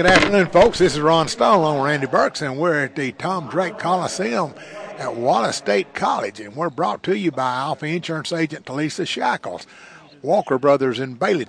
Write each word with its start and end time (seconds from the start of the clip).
Good 0.00 0.12
afternoon, 0.12 0.46
folks. 0.46 0.78
This 0.78 0.94
is 0.94 1.00
Ron 1.00 1.28
Stone 1.28 1.58
along 1.58 1.76
with 1.76 1.84
Randy 1.84 2.06
Burks, 2.06 2.40
and 2.40 2.58
we're 2.58 2.84
at 2.84 2.96
the 2.96 3.12
Tom 3.12 3.50
Drake 3.50 3.76
Coliseum 3.76 4.54
at 4.96 5.14
Wallace 5.14 5.56
State 5.56 5.92
College, 5.92 6.40
and 6.40 6.56
we're 6.56 6.70
brought 6.70 7.02
to 7.02 7.14
you 7.14 7.30
by 7.30 7.56
Alpha 7.56 7.84
Insurance 7.84 8.32
Agent 8.32 8.64
Talisa 8.64 9.06
Shackles, 9.06 9.66
Walker 10.22 10.58
Brothers 10.58 11.00
in 11.00 11.16
Bailey. 11.16 11.46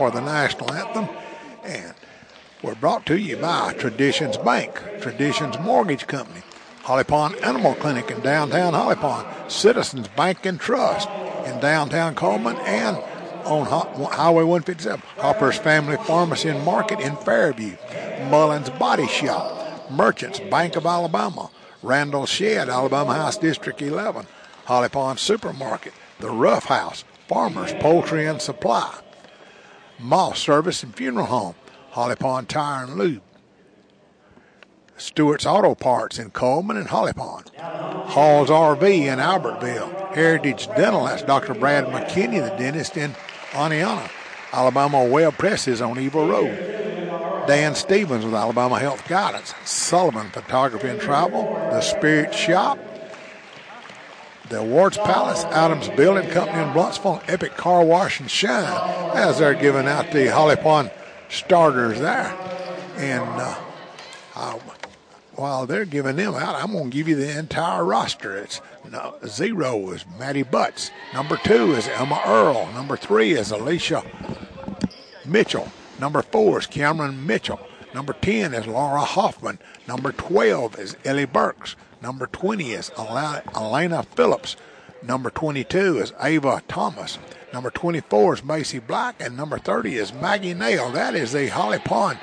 For 0.00 0.10
the 0.10 0.22
national 0.22 0.72
anthem, 0.72 1.14
and 1.62 1.92
we're 2.62 2.74
brought 2.74 3.04
to 3.04 3.18
you 3.18 3.36
by 3.36 3.74
Traditions 3.74 4.38
Bank, 4.38 4.72
Traditions 5.02 5.58
Mortgage 5.58 6.06
Company, 6.06 6.40
Holly 6.84 7.04
Pond 7.04 7.34
Animal 7.44 7.74
Clinic 7.74 8.10
in 8.10 8.18
downtown 8.22 8.72
Holly 8.72 8.94
Pond, 8.94 9.28
Citizens 9.52 10.08
Bank 10.08 10.46
and 10.46 10.58
Trust 10.58 11.06
in 11.44 11.60
downtown 11.60 12.14
Cullman, 12.14 12.56
and 12.60 12.96
on 13.44 13.66
Highway 13.66 14.44
157, 14.44 15.02
Hopper's 15.18 15.58
Family 15.58 15.98
Pharmacy 15.98 16.48
and 16.48 16.64
Market 16.64 17.00
in 17.00 17.14
Fairview, 17.16 17.76
Mullins 18.30 18.70
Body 18.70 19.06
Shop, 19.06 19.90
Merchants 19.90 20.40
Bank 20.40 20.76
of 20.76 20.86
Alabama, 20.86 21.50
Randall 21.82 22.24
Shed, 22.24 22.70
Alabama 22.70 23.12
House 23.12 23.36
District 23.36 23.82
11, 23.82 24.26
Holly 24.64 24.88
Pond 24.88 25.18
Supermarket, 25.18 25.92
The 26.20 26.30
Rough 26.30 26.64
House, 26.64 27.04
Farmers 27.28 27.74
Poultry 27.74 28.26
and 28.26 28.40
Supply, 28.40 28.98
Moss 30.00 30.38
Service 30.38 30.82
and 30.82 30.94
Funeral 30.94 31.26
Home, 31.26 31.54
Holly 31.90 32.16
Pond 32.16 32.48
Tire 32.48 32.84
and 32.84 32.96
Lube, 32.96 33.22
Stewart's 34.96 35.46
Auto 35.46 35.74
Parts 35.74 36.18
in 36.18 36.30
Cullman 36.30 36.76
and 36.76 36.88
Holly 36.88 37.12
Pond, 37.12 37.50
Hall's 37.58 38.48
RV 38.48 38.82
in 38.82 39.18
Albertville, 39.18 40.14
Heritage 40.14 40.66
Dental, 40.68 41.04
that's 41.04 41.22
Dr. 41.22 41.54
Brad 41.54 41.86
McKinney, 41.86 42.42
the 42.42 42.54
dentist 42.56 42.96
in 42.96 43.14
Oneonta, 43.52 44.10
Alabama 44.52 45.04
Web 45.04 45.34
Presses 45.38 45.80
on 45.80 45.98
Evil 45.98 46.26
Road, 46.26 46.56
Dan 47.46 47.74
Stevens 47.74 48.24
with 48.24 48.34
Alabama 48.34 48.78
Health 48.78 49.06
Guidance, 49.08 49.54
Sullivan 49.64 50.30
Photography 50.30 50.88
and 50.88 51.00
Travel, 51.00 51.44
The 51.70 51.80
Spirit 51.80 52.34
Shop, 52.34 52.78
the 54.50 54.58
Awards 54.58 54.98
Palace, 54.98 55.44
Adams 55.44 55.88
Building 55.90 56.28
Company 56.28 56.62
in 56.62 56.68
Blountsville, 56.70 57.22
Epic 57.28 57.56
Car 57.56 57.84
Wash 57.84 58.18
and 58.18 58.30
Shine, 58.30 59.16
as 59.16 59.38
they're 59.38 59.54
giving 59.54 59.86
out 59.86 60.10
the 60.10 60.26
Holly 60.26 60.56
Pond 60.56 60.90
starters 61.28 62.00
there. 62.00 62.36
And 62.96 63.22
uh, 63.22 63.54
while 65.36 65.66
they're 65.66 65.84
giving 65.84 66.16
them 66.16 66.34
out, 66.34 66.56
I'm 66.56 66.72
going 66.72 66.90
to 66.90 66.96
give 66.96 67.08
you 67.08 67.14
the 67.14 67.38
entire 67.38 67.84
roster. 67.84 68.36
It's 68.36 68.60
no, 68.90 69.14
zero 69.24 69.90
is 69.92 70.04
Maddie 70.18 70.42
Butts. 70.42 70.90
Number 71.14 71.36
two 71.36 71.72
is 71.72 71.86
Emma 71.86 72.20
Earl. 72.26 72.70
Number 72.74 72.96
three 72.96 73.32
is 73.32 73.52
Alicia 73.52 74.02
Mitchell. 75.24 75.70
Number 76.00 76.22
four 76.22 76.58
is 76.58 76.66
Cameron 76.66 77.24
Mitchell. 77.24 77.60
Number 77.94 78.12
10 78.12 78.54
is 78.54 78.66
Laura 78.68 79.00
Hoffman. 79.00 79.58
Number 79.88 80.12
12 80.12 80.78
is 80.78 80.96
Ellie 81.04 81.24
Burks. 81.24 81.74
Number 82.02 82.26
20 82.26 82.72
is 82.72 82.90
Elena 82.98 84.02
Phillips. 84.14 84.56
Number 85.02 85.30
22 85.30 85.98
is 85.98 86.12
Ava 86.20 86.62
Thomas. 86.68 87.18
Number 87.52 87.70
24 87.70 88.34
is 88.34 88.44
Macy 88.44 88.78
Black. 88.78 89.16
And 89.20 89.36
number 89.36 89.58
30 89.58 89.96
is 89.96 90.12
Maggie 90.12 90.54
Nail. 90.54 90.90
That 90.90 91.14
is 91.14 91.32
the 91.32 91.48
Holly 91.48 91.78
Pond 91.78 92.18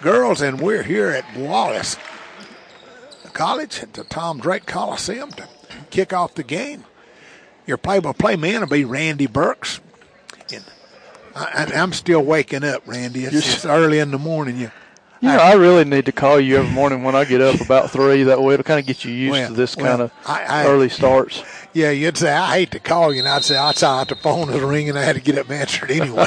girls, 0.00 0.40
and 0.40 0.60
we're 0.60 0.82
here 0.82 1.08
at 1.08 1.36
Wallace 1.36 1.96
College 3.32 3.82
at 3.82 3.92
the 3.92 4.04
Tom 4.04 4.38
Drake 4.38 4.64
Coliseum 4.64 5.30
to 5.32 5.46
kick 5.90 6.12
off 6.12 6.34
the 6.34 6.42
game. 6.42 6.84
Your 7.66 7.76
play-by-play 7.76 8.36
man 8.36 8.60
will 8.60 8.68
be 8.68 8.84
Randy 8.84 9.26
Burks. 9.26 9.80
And 10.52 10.64
I, 11.34 11.70
am 11.74 11.92
still 11.92 12.22
waking 12.22 12.64
up, 12.64 12.86
Randy. 12.86 13.24
It's 13.24 13.44
just 13.44 13.66
early 13.66 13.98
in 13.98 14.10
the 14.10 14.18
morning. 14.18 14.56
You, 14.56 14.70
you 15.20 15.28
know, 15.28 15.38
I, 15.38 15.52
I, 15.52 15.54
really 15.54 15.84
need 15.84 16.06
to 16.06 16.12
call 16.12 16.38
you 16.38 16.58
every 16.58 16.70
morning 16.70 17.02
when 17.02 17.14
I 17.14 17.24
get 17.24 17.40
up 17.40 17.60
about 17.60 17.90
three. 17.92 18.24
That 18.24 18.42
way, 18.42 18.54
it'll 18.54 18.64
kind 18.64 18.80
of 18.80 18.86
get 18.86 19.04
you 19.04 19.12
used 19.12 19.32
well, 19.32 19.48
to 19.48 19.54
this 19.54 19.76
well, 19.76 19.86
kind 19.86 20.02
of 20.02 20.12
I, 20.26 20.66
early 20.66 20.88
starts. 20.88 21.42
Yeah, 21.72 21.90
you'd 21.90 22.18
say 22.18 22.32
I 22.32 22.58
hate 22.58 22.70
to 22.72 22.80
call 22.80 23.12
you, 23.12 23.20
and 23.20 23.28
I'd 23.28 23.44
say 23.44 23.56
I 23.56 23.72
saw 23.72 24.04
the 24.04 24.14
phone 24.16 24.50
was 24.50 24.60
ringing. 24.60 24.96
I 24.96 25.02
had 25.02 25.16
to 25.16 25.22
get 25.22 25.38
up 25.38 25.48
and 25.48 25.60
answer 25.60 25.86
it 25.86 26.00
anyway. 26.02 26.26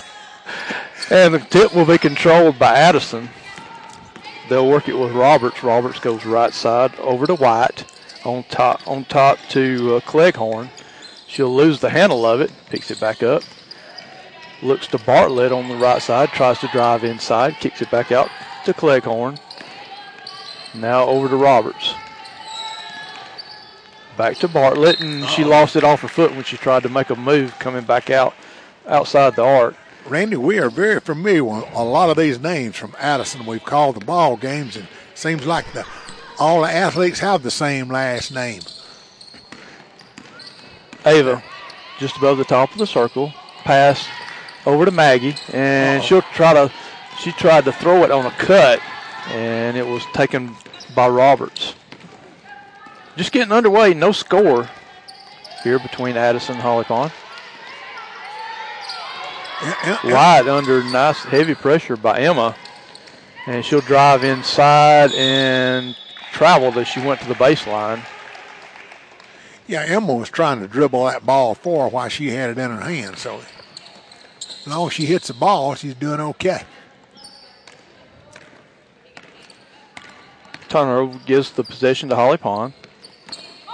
and 1.12 1.34
the 1.34 1.40
tip 1.40 1.76
will 1.76 1.86
be 1.86 1.98
controlled 1.98 2.58
by 2.58 2.78
Addison. 2.78 3.30
They'll 4.50 4.68
work 4.68 4.90
it 4.90 4.98
with 4.98 5.12
Roberts. 5.12 5.64
Roberts 5.64 6.00
goes 6.00 6.26
right 6.26 6.54
side 6.54 6.98
over 7.00 7.28
to 7.28 7.36
White, 7.36 7.86
on 8.26 8.44
top 8.46 8.88
on 8.88 9.06
top 9.06 9.38
to 9.50 9.96
uh, 9.96 10.00
Cleghorn. 10.02 10.72
She'll 11.28 11.54
lose 11.54 11.80
the 11.80 11.92
handle 11.92 12.26
of 12.26 12.42
it, 12.42 12.52
picks 12.72 12.90
it 12.90 13.00
back 13.00 13.22
up, 13.22 13.44
looks 14.64 14.88
to 14.88 14.98
Bartlett 14.98 15.52
on 15.52 15.68
the 15.68 15.76
right 15.76 16.02
side, 16.02 16.30
tries 16.30 16.58
to 16.60 16.68
drive 16.70 17.04
inside, 17.04 17.58
kicks 17.60 17.84
it 17.84 17.92
back 17.92 18.12
out 18.12 18.32
to 18.70 18.80
Cleghorn. 18.80 19.40
Now 20.76 21.06
over 21.08 21.28
to 21.28 21.36
Roberts. 21.36 21.96
Back 24.16 24.38
to 24.38 24.48
Bartlett, 24.48 25.00
and 25.00 25.26
she 25.26 25.44
lost 25.44 25.76
it 25.76 25.84
off 25.84 26.02
her 26.02 26.08
foot 26.08 26.32
when 26.32 26.44
she 26.44 26.56
tried 26.58 26.84
to 26.84 26.90
make 26.90 27.10
a 27.10 27.16
move 27.16 27.58
coming 27.58 27.84
back 27.84 28.12
out 28.12 28.36
outside 28.88 29.36
the 29.36 29.44
arc. 29.44 29.76
Randy, 30.06 30.36
we 30.36 30.60
are 30.60 30.70
very 30.70 31.00
familiar 31.00 31.44
with 31.44 31.66
a 31.74 31.84
lot 31.84 32.12
of 32.12 32.18
these 32.18 32.40
names 32.40 32.76
from 32.76 32.94
Addison. 33.00 33.46
We've 33.46 33.64
called 33.64 33.96
the 33.96 34.06
ball 34.06 34.38
games, 34.38 34.76
and 34.76 34.88
seems 35.16 35.48
like 35.48 35.72
the 35.74 35.86
all 36.38 36.62
the 36.62 36.72
athletes 36.72 37.20
have 37.20 37.42
the 37.42 37.52
same 37.52 37.90
last 37.90 38.32
name. 38.32 38.62
Ava, 41.06 41.44
just 41.98 42.18
above 42.18 42.38
the 42.38 42.46
top 42.46 42.72
of 42.72 42.78
the 42.78 42.88
circle, 42.88 43.34
pass 43.64 44.08
over 44.66 44.86
to 44.86 44.92
Maggie, 44.92 45.36
and 45.54 46.02
Uh-oh. 46.02 46.06
she'll 46.06 46.22
try 46.22 46.54
to 46.54 46.72
she 47.20 47.32
tried 47.34 47.66
to 47.66 47.72
throw 47.72 48.04
it 48.04 48.12
on 48.12 48.26
a 48.26 48.32
cut, 48.32 48.80
and 49.28 49.78
it 49.78 49.86
was 49.86 50.04
taken 50.14 50.56
by 50.96 51.08
Roberts. 51.08 51.76
Just 53.18 53.32
getting 53.32 53.52
underway, 53.52 53.94
no 53.94 54.12
score 54.12 54.70
here 55.64 55.80
between 55.80 56.16
Addison 56.16 56.56
and 56.56 56.62
Holly 56.62 56.86
Pond. 56.86 57.12
Wide 60.06 60.48
under 60.48 60.82
nice 60.84 61.24
heavy 61.24 61.54
pressure 61.54 61.98
by 61.98 62.20
Emma. 62.20 62.56
And 63.46 63.66
she'll 63.66 63.82
drive 63.82 64.24
inside 64.24 65.12
and 65.14 65.96
travel 66.32 66.78
as 66.80 66.88
she 66.88 67.02
went 67.02 67.20
to 67.22 67.28
the 67.28 67.34
baseline. 67.34 68.02
Yeah, 69.68 69.84
Emma 69.86 70.14
was 70.14 70.30
trying 70.30 70.62
to 70.62 70.68
dribble 70.68 71.06
that 71.06 71.26
ball 71.26 71.56
for 71.56 71.90
while 71.90 72.10
she 72.10 72.30
had 72.30 72.52
it 72.52 72.58
in 72.58 72.72
her 72.72 72.82
hand. 72.82 73.18
So 73.18 73.42
as 74.40 74.68
long 74.68 74.88
as 74.88 74.94
she 74.94 75.06
hits 75.06 75.28
the 75.28 75.34
ball, 75.34 75.76
she's 75.76 75.96
doing 75.96 76.20
okay. 76.20 76.64
Turner 80.70 81.08
gives 81.26 81.52
the 81.52 81.64
possession 81.64 82.10
to 82.10 82.16
Holly 82.16 82.38
Pond. 82.38 82.74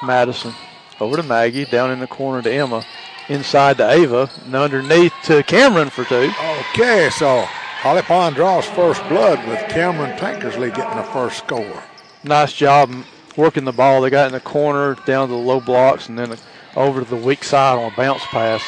Madison 0.03 0.53
over 1.00 1.18
to 1.18 1.24
Maggie, 1.24 1.65
down 1.65 1.92
in 1.92 2.00
the 2.00 2.07
corner 2.07 2.42
to 2.42 2.51
Emma, 2.51 2.86
inside 3.27 3.77
to 3.77 3.89
Ava, 3.89 4.30
and 4.45 4.56
underneath 4.56 5.13
to 5.25 5.44
Cameron 5.44 5.89
for 5.89 6.06
two. 6.06 6.31
Okay, 6.74 7.09
so 7.12 7.42
Holly 7.80 8.01
Pond 8.01 8.36
draws 8.36 8.65
first 8.65 9.01
blood 9.09 9.45
with 9.47 9.59
Cameron 9.69 10.18
Tankersley 10.18 10.74
getting 10.74 10.97
the 10.97 11.03
first 11.03 11.39
score. 11.39 11.83
Nice 12.24 12.53
job 12.53 12.92
working 13.36 13.65
the 13.65 13.71
ball. 13.71 14.01
They 14.01 14.09
got 14.09 14.27
in 14.27 14.33
the 14.33 14.39
corner, 14.39 14.95
down 15.06 15.27
to 15.27 15.33
the 15.33 15.39
low 15.39 15.59
blocks, 15.59 16.09
and 16.09 16.18
then 16.18 16.38
over 16.75 17.03
to 17.03 17.09
the 17.09 17.15
weak 17.15 17.44
side 17.44 17.77
on 17.77 17.92
a 17.92 17.95
bounce 17.95 18.25
pass. 18.25 18.63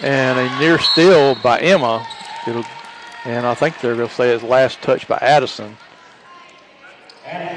And 0.00 0.38
a 0.38 0.58
near 0.58 0.78
steal 0.78 1.34
by 1.36 1.60
Emma. 1.60 2.06
It'll, 2.46 2.64
and 3.24 3.46
I 3.46 3.54
think 3.54 3.80
they're 3.80 3.96
going 3.96 4.08
to 4.08 4.14
say 4.14 4.34
it's 4.34 4.42
last 4.42 4.82
touch 4.82 5.06
by 5.08 5.18
Addison. 5.20 5.76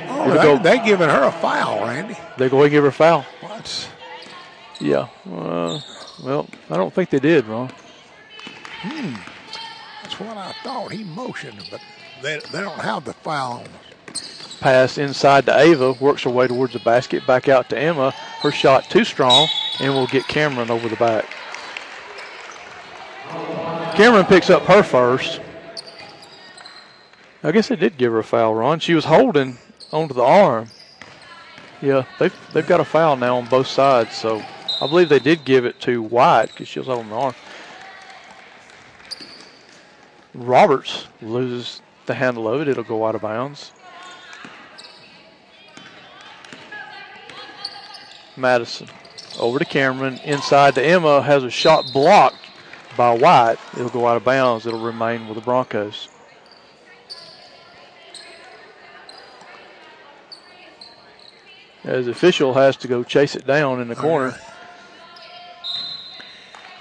Oh, 0.10 0.30
they, 0.30 0.36
go, 0.36 0.58
they 0.58 0.84
giving 0.84 1.10
her 1.10 1.24
a 1.24 1.32
foul, 1.32 1.86
Randy. 1.86 2.16
They 2.38 2.50
go 2.50 2.62
and 2.64 2.72
give 2.72 2.84
her 2.84 2.90
a 2.90 2.94
foul. 2.94 3.24
What? 3.42 3.90
Yeah. 4.80 5.08
Uh, 5.30 5.80
well, 6.24 6.48
I 6.70 6.78
don't 6.78 6.94
think 6.94 7.10
they 7.10 7.20
did, 7.20 7.46
Ron. 7.46 7.72
Hmm. 8.82 9.16
That's 10.04 10.20
what 10.20 10.38
I 10.38 10.54
thought. 10.64 10.92
He 10.92 11.04
motioned, 11.04 11.68
but 11.72 11.82
they, 12.22 12.40
they 12.52 12.62
don't 12.62 12.80
have 12.80 13.06
the 13.06 13.14
foul 13.14 13.64
Pass 14.60 14.98
inside 14.98 15.46
to 15.46 15.58
Ava, 15.58 15.94
works 15.94 16.24
her 16.24 16.32
way 16.32 16.48
towards 16.48 16.74
the 16.74 16.80
basket, 16.80 17.26
back 17.28 17.48
out 17.48 17.70
to 17.70 17.78
Emma. 17.78 18.12
Her 18.42 18.52
shot 18.52 18.90
too 18.90 19.04
strong, 19.04 19.48
and 19.80 19.94
will 19.94 20.08
get 20.08 20.28
Cameron 20.28 20.72
over 20.72 20.90
the 20.90 20.96
back. 20.96 21.26
Cameron 23.96 24.26
picks 24.26 24.50
up 24.50 24.64
her 24.64 24.82
first. 24.82 25.42
I 27.44 27.52
guess 27.52 27.68
they 27.68 27.76
did 27.76 27.98
give 27.98 28.12
her 28.12 28.20
a 28.20 28.24
foul, 28.24 28.56
Ron. 28.56 28.80
She 28.80 28.96
was 28.96 29.06
holding 29.06 29.60
onto 29.92 30.14
the 30.14 30.24
arm. 30.24 30.70
Yeah, 31.82 32.06
they've, 32.20 32.54
they've 32.54 32.68
got 32.68 32.80
a 32.80 32.86
foul 32.86 33.16
now 33.16 33.38
on 33.38 33.46
both 33.48 33.68
sides, 33.68 34.16
so 34.16 34.44
I 34.82 34.88
believe 34.88 35.10
they 35.10 35.20
did 35.20 35.46
give 35.46 35.66
it 35.66 35.80
to 35.82 36.02
White 36.02 36.48
because 36.48 36.68
she 36.68 36.80
was 36.80 36.90
on 36.90 37.10
the 37.10 37.16
arm. 37.16 37.36
Roberts 40.34 41.08
loses 41.22 41.82
the 42.06 42.14
handle 42.14 42.48
of 42.48 42.62
it. 42.62 42.68
It'll 42.68 42.84
go 42.84 43.06
out 43.06 43.16
of 43.16 43.22
bounds. 43.22 43.72
Madison 48.36 48.88
over 49.40 49.60
to 49.60 49.66
Cameron. 49.66 50.20
Inside 50.24 50.76
to 50.76 50.84
Emma. 50.86 51.22
Has 51.22 51.44
a 51.44 51.50
shot 51.50 51.92
blocked 51.92 52.38
by 52.96 53.12
White. 53.14 53.58
It'll 53.74 53.90
go 53.90 54.08
out 54.08 54.18
of 54.18 54.24
bounds. 54.24 54.68
It'll 54.68 54.80
remain 54.80 55.28
with 55.28 55.36
the 55.36 55.42
Broncos. 55.42 56.08
As 61.88 62.08
official 62.10 62.54
has 62.54 62.76
to 62.78 62.88
go 62.90 63.02
chase 63.02 63.34
it 63.34 63.48
down 63.48 63.80
in 63.80 63.88
the 63.88 63.96
corner. 63.96 64.38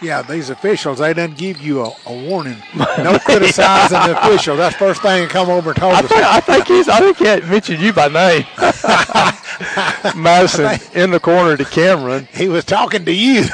Yeah, 0.03 0.23
these 0.23 0.51
officials, 0.51 0.99
they 0.99 1.15
didn't 1.15 1.39
give 1.39 1.61
you 1.61 1.83
a, 1.83 1.93
a 2.07 2.13
warning. 2.29 2.61
No 2.75 3.17
criticizing 3.25 4.01
the 4.01 4.21
official. 4.21 4.57
That's 4.57 4.75
the 4.75 4.81
first 4.81 5.03
thing 5.03 5.29
to 5.29 5.33
come 5.33 5.49
over 5.49 5.71
and 5.71 5.79
told 5.79 5.95
I 5.95 6.01
us. 6.01 6.09
Think, 6.09 6.23
I 6.23 6.41
think 6.41 6.67
he's, 6.67 6.89
I 6.89 6.99
think 6.99 7.19
he 7.19 7.49
mentioned 7.49 7.81
you 7.81 7.93
by 7.93 8.09
name. 8.09 8.45
Madison 10.21 10.81
in 10.93 11.13
the 11.13 11.21
corner 11.21 11.57
to 11.57 11.65
Cameron. 11.65 12.27
He 12.35 12.49
was 12.49 12.65
talking 12.65 13.05
to 13.05 13.13
you. 13.13 13.45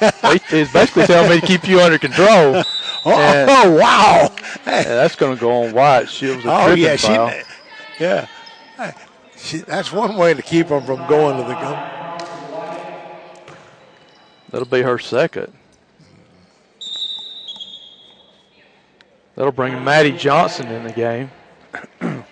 he, 0.00 0.40
he's 0.50 0.72
basically 0.72 1.06
telling 1.06 1.30
me 1.30 1.40
to 1.40 1.46
keep 1.46 1.68
you 1.68 1.80
under 1.80 1.98
control. 1.98 2.62
Oh, 3.08 3.12
and, 3.12 3.48
oh 3.48 3.76
wow! 3.76 4.34
that's 4.64 5.14
going 5.14 5.36
to 5.36 5.40
go 5.40 5.62
on 5.62 5.72
White. 5.72 6.08
She 6.08 6.26
was 6.26 6.44
a 6.44 6.50
oh 6.50 6.74
yeah, 6.74 6.96
foul. 6.96 7.30
she, 7.30 8.02
yeah. 8.02 8.26
She, 9.36 9.58
that's 9.58 9.92
one 9.92 10.16
way 10.16 10.34
to 10.34 10.42
keep 10.42 10.68
them 10.68 10.84
from 10.84 11.06
going 11.08 11.36
to 11.36 11.44
the 11.44 11.54
gun. 11.54 11.92
That'll 14.50 14.66
be 14.66 14.82
her 14.82 14.98
second. 14.98 15.52
That'll 19.34 19.52
bring 19.52 19.84
Maddie 19.84 20.12
Johnson 20.12 20.68
in 20.68 20.84
the 20.84 20.92
game. 20.92 21.30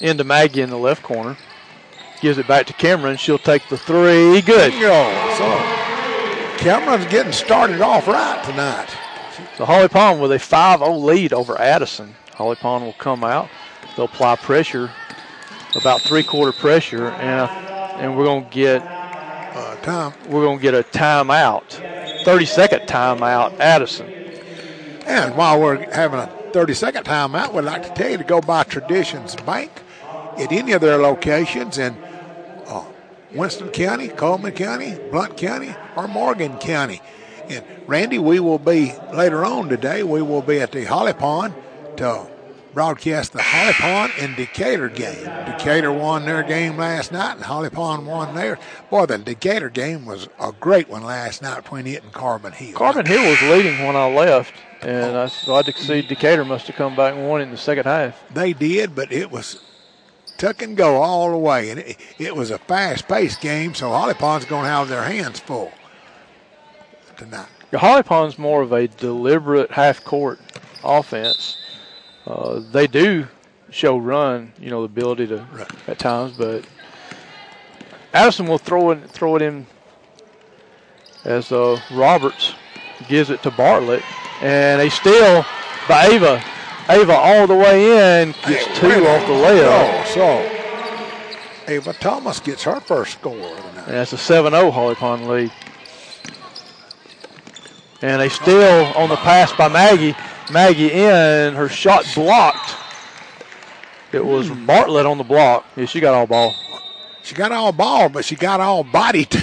Into 0.00 0.24
Maggie 0.24 0.60
in 0.60 0.68
the 0.70 0.76
left 0.76 1.02
corner. 1.02 1.36
Gives 2.20 2.36
it 2.36 2.46
back 2.46 2.66
to 2.66 2.74
Cameron. 2.74 3.16
She'll 3.16 3.38
take 3.38 3.66
the 3.68 3.78
three. 3.78 4.42
Good. 4.42 4.72
Bingo. 4.72 5.34
So 5.38 5.46
Cameron's 6.58 7.06
getting 7.06 7.32
started 7.32 7.80
off 7.80 8.06
right 8.06 8.44
tonight. 8.44 8.88
So 9.60 9.66
Holly 9.66 9.88
Pond 9.88 10.22
with 10.22 10.32
a 10.32 10.36
5-0 10.36 11.02
lead 11.02 11.34
over 11.34 11.60
Addison. 11.60 12.14
Holly 12.32 12.56
Pond 12.56 12.82
will 12.82 12.94
come 12.94 13.22
out. 13.22 13.50
They'll 13.94 14.06
apply 14.06 14.36
pressure, 14.36 14.90
about 15.76 16.00
three-quarter 16.00 16.52
pressure, 16.52 17.08
and 17.08 17.50
and 18.00 18.16
we're 18.16 18.24
going 18.24 18.44
to 18.46 18.50
get 18.50 18.80
uh, 18.80 19.76
time. 19.82 20.14
We're 20.30 20.44
going 20.44 20.56
to 20.56 20.62
get 20.62 20.72
a 20.72 20.82
timeout, 20.82 21.64
30-second 22.24 22.88
timeout, 22.88 23.58
Addison. 23.60 24.06
And 25.04 25.36
while 25.36 25.60
we're 25.60 25.92
having 25.92 26.20
a 26.20 26.34
30-second 26.52 27.04
timeout, 27.04 27.52
we'd 27.52 27.66
like 27.66 27.82
to 27.82 27.90
tell 27.90 28.10
you 28.10 28.16
to 28.16 28.24
go 28.24 28.40
by 28.40 28.62
Traditions 28.62 29.36
Bank 29.36 29.70
at 30.38 30.50
any 30.50 30.72
of 30.72 30.80
their 30.80 30.96
locations 30.96 31.76
in 31.76 31.92
uh, 32.64 32.86
Winston 33.34 33.68
County, 33.68 34.08
Cullman 34.08 34.52
County, 34.52 34.96
Blount 35.10 35.36
County, 35.36 35.74
or 35.96 36.08
Morgan 36.08 36.56
County. 36.56 37.02
And 37.50 37.64
Randy, 37.86 38.18
we 38.18 38.38
will 38.38 38.58
be 38.58 38.92
later 39.12 39.44
on 39.44 39.68
today. 39.68 40.02
We 40.02 40.22
will 40.22 40.42
be 40.42 40.60
at 40.60 40.70
the 40.72 40.84
Holly 40.84 41.12
Pond 41.12 41.54
to 41.96 42.28
broadcast 42.72 43.32
the 43.32 43.42
Holly 43.42 43.72
Pond 43.72 44.12
and 44.20 44.36
Decatur 44.36 44.88
game. 44.88 45.24
Decatur 45.46 45.90
won 45.90 46.24
their 46.24 46.44
game 46.44 46.76
last 46.76 47.10
night, 47.10 47.34
and 47.34 47.44
Holly 47.44 47.70
Pond 47.70 48.06
won 48.06 48.34
theirs. 48.36 48.58
Boy, 48.88 49.06
the 49.06 49.18
Decatur 49.18 49.68
game 49.68 50.06
was 50.06 50.28
a 50.38 50.52
great 50.52 50.88
one 50.88 51.02
last 51.02 51.42
night 51.42 51.64
between 51.64 51.88
it 51.88 52.04
and 52.04 52.12
Carbon 52.12 52.52
Hill. 52.52 52.76
Carbon 52.76 53.06
Hill 53.06 53.28
was 53.28 53.42
leading 53.42 53.84
when 53.84 53.96
I 53.96 54.06
left, 54.08 54.54
and 54.82 55.16
I 55.16 55.28
thought 55.28 55.66
to 55.66 55.72
see 55.72 56.02
Decatur 56.02 56.44
must 56.44 56.68
have 56.68 56.76
come 56.76 56.94
back 56.94 57.14
and 57.14 57.28
won 57.28 57.40
in 57.40 57.50
the 57.50 57.56
second 57.56 57.86
half. 57.86 58.22
They 58.32 58.52
did, 58.52 58.94
but 58.94 59.12
it 59.12 59.32
was 59.32 59.60
tuck 60.38 60.62
and 60.62 60.76
go 60.76 61.02
all 61.02 61.32
the 61.32 61.38
way, 61.38 61.70
and 61.70 61.80
it, 61.80 61.96
it 62.18 62.36
was 62.36 62.52
a 62.52 62.58
fast-paced 62.58 63.40
game. 63.40 63.74
So 63.74 63.90
Holly 63.90 64.14
Pond's 64.14 64.46
going 64.46 64.64
to 64.64 64.70
have 64.70 64.88
their 64.88 65.02
hands 65.02 65.40
full 65.40 65.72
tonight. 67.20 67.48
Holly 67.72 68.02
Pond's 68.02 68.38
more 68.38 68.62
of 68.62 68.72
a 68.72 68.88
deliberate 68.88 69.70
half-court 69.70 70.40
offense. 70.82 71.58
Uh, 72.26 72.60
they 72.72 72.86
do 72.86 73.28
show 73.70 73.96
run, 73.96 74.52
you 74.58 74.70
know, 74.70 74.80
the 74.80 74.86
ability 74.86 75.26
to 75.28 75.46
right. 75.52 75.70
at 75.86 75.98
times, 75.98 76.36
but 76.36 76.64
Addison 78.12 78.46
will 78.46 78.58
throw 78.58 78.90
it 78.90 79.08
throw 79.10 79.36
it 79.36 79.42
in 79.42 79.66
as 81.24 81.52
uh, 81.52 81.78
Roberts 81.92 82.54
gives 83.06 83.30
it 83.30 83.42
to 83.42 83.50
Bartlett, 83.50 84.02
and 84.42 84.80
a 84.80 84.90
steal 84.90 85.44
by 85.88 86.06
Ava. 86.06 86.42
Ava 86.88 87.12
all 87.12 87.46
the 87.46 87.54
way 87.54 88.22
in 88.22 88.32
gets 88.32 88.64
hey, 88.64 88.74
two 88.80 89.06
off 89.06 89.26
the 89.26 89.34
layup. 89.34 89.68
Oh, 89.70 90.04
so 90.12 91.72
Ava 91.72 91.92
Thomas 91.92 92.40
gets 92.40 92.64
her 92.64 92.80
first 92.80 93.12
score. 93.12 93.34
And 93.34 93.94
that's 93.94 94.12
a 94.12 94.16
7-0 94.16 94.72
Holly 94.72 94.94
Pond 94.96 95.28
lead. 95.28 95.52
And 98.02 98.22
a 98.22 98.30
steal 98.30 98.92
on 98.96 99.08
the 99.08 99.16
pass 99.16 99.52
by 99.52 99.68
Maggie. 99.68 100.16
Maggie 100.50 100.90
in, 100.90 101.54
her 101.54 101.68
shot 101.68 102.06
blocked. 102.14 102.74
It 104.12 104.24
was. 104.24 104.50
Bartlett 104.50 105.06
on 105.06 105.18
the 105.18 105.24
block. 105.24 105.66
Yeah, 105.76 105.84
she 105.84 106.00
got 106.00 106.14
all 106.14 106.26
ball. 106.26 106.54
She 107.22 107.34
got 107.34 107.52
all 107.52 107.72
ball, 107.72 108.08
but 108.08 108.24
she 108.24 108.34
got 108.34 108.60
all 108.60 108.82
body 108.82 109.24
too 109.26 109.40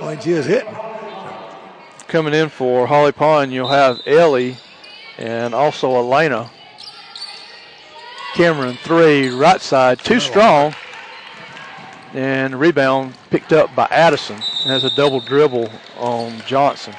when 0.00 0.20
she 0.20 0.32
was 0.32 0.46
hitting. 0.46 0.74
Coming 2.08 2.34
in 2.34 2.48
for 2.48 2.86
Holly 2.86 3.12
Pond, 3.12 3.52
you'll 3.52 3.68
have 3.68 4.00
Ellie 4.06 4.56
and 5.18 5.54
also 5.54 5.94
Elena. 5.96 6.50
Cameron 8.34 8.76
three, 8.82 9.30
right 9.30 9.60
side, 9.60 9.98
too 10.00 10.20
strong. 10.20 10.74
And 12.12 12.58
rebound 12.58 13.14
picked 13.30 13.52
up 13.52 13.74
by 13.74 13.86
Addison. 13.90 14.40
And 14.66 14.72
has 14.72 14.82
a 14.82 14.90
double 14.96 15.20
dribble 15.20 15.70
on 15.96 16.42
Johnson. 16.44 16.92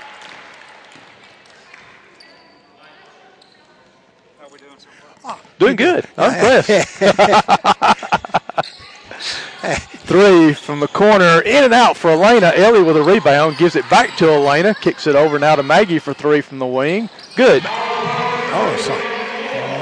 Doing 5.60 5.76
good. 5.76 6.08
I'm 6.18 6.34
impressed. 6.34 6.70
Three 10.08 10.54
from 10.54 10.80
the 10.80 10.88
corner, 10.88 11.42
in 11.42 11.66
and 11.66 11.74
out 11.74 11.98
for 11.98 12.12
Elena. 12.12 12.54
Ellie 12.56 12.84
with 12.84 12.96
a 12.96 13.04
rebound, 13.04 13.58
gives 13.58 13.76
it 13.76 13.90
back 13.90 14.16
to 14.16 14.30
Elena, 14.30 14.74
kicks 14.74 15.06
it 15.06 15.18
over 15.18 15.38
now 15.38 15.58
to 15.58 15.64
Maggie 15.64 16.00
for 16.00 16.14
three 16.14 16.40
from 16.40 16.60
the 16.60 16.66
wing. 16.66 17.10
Good. 17.36 17.64
Oh, 17.66 18.78
so 18.80 18.96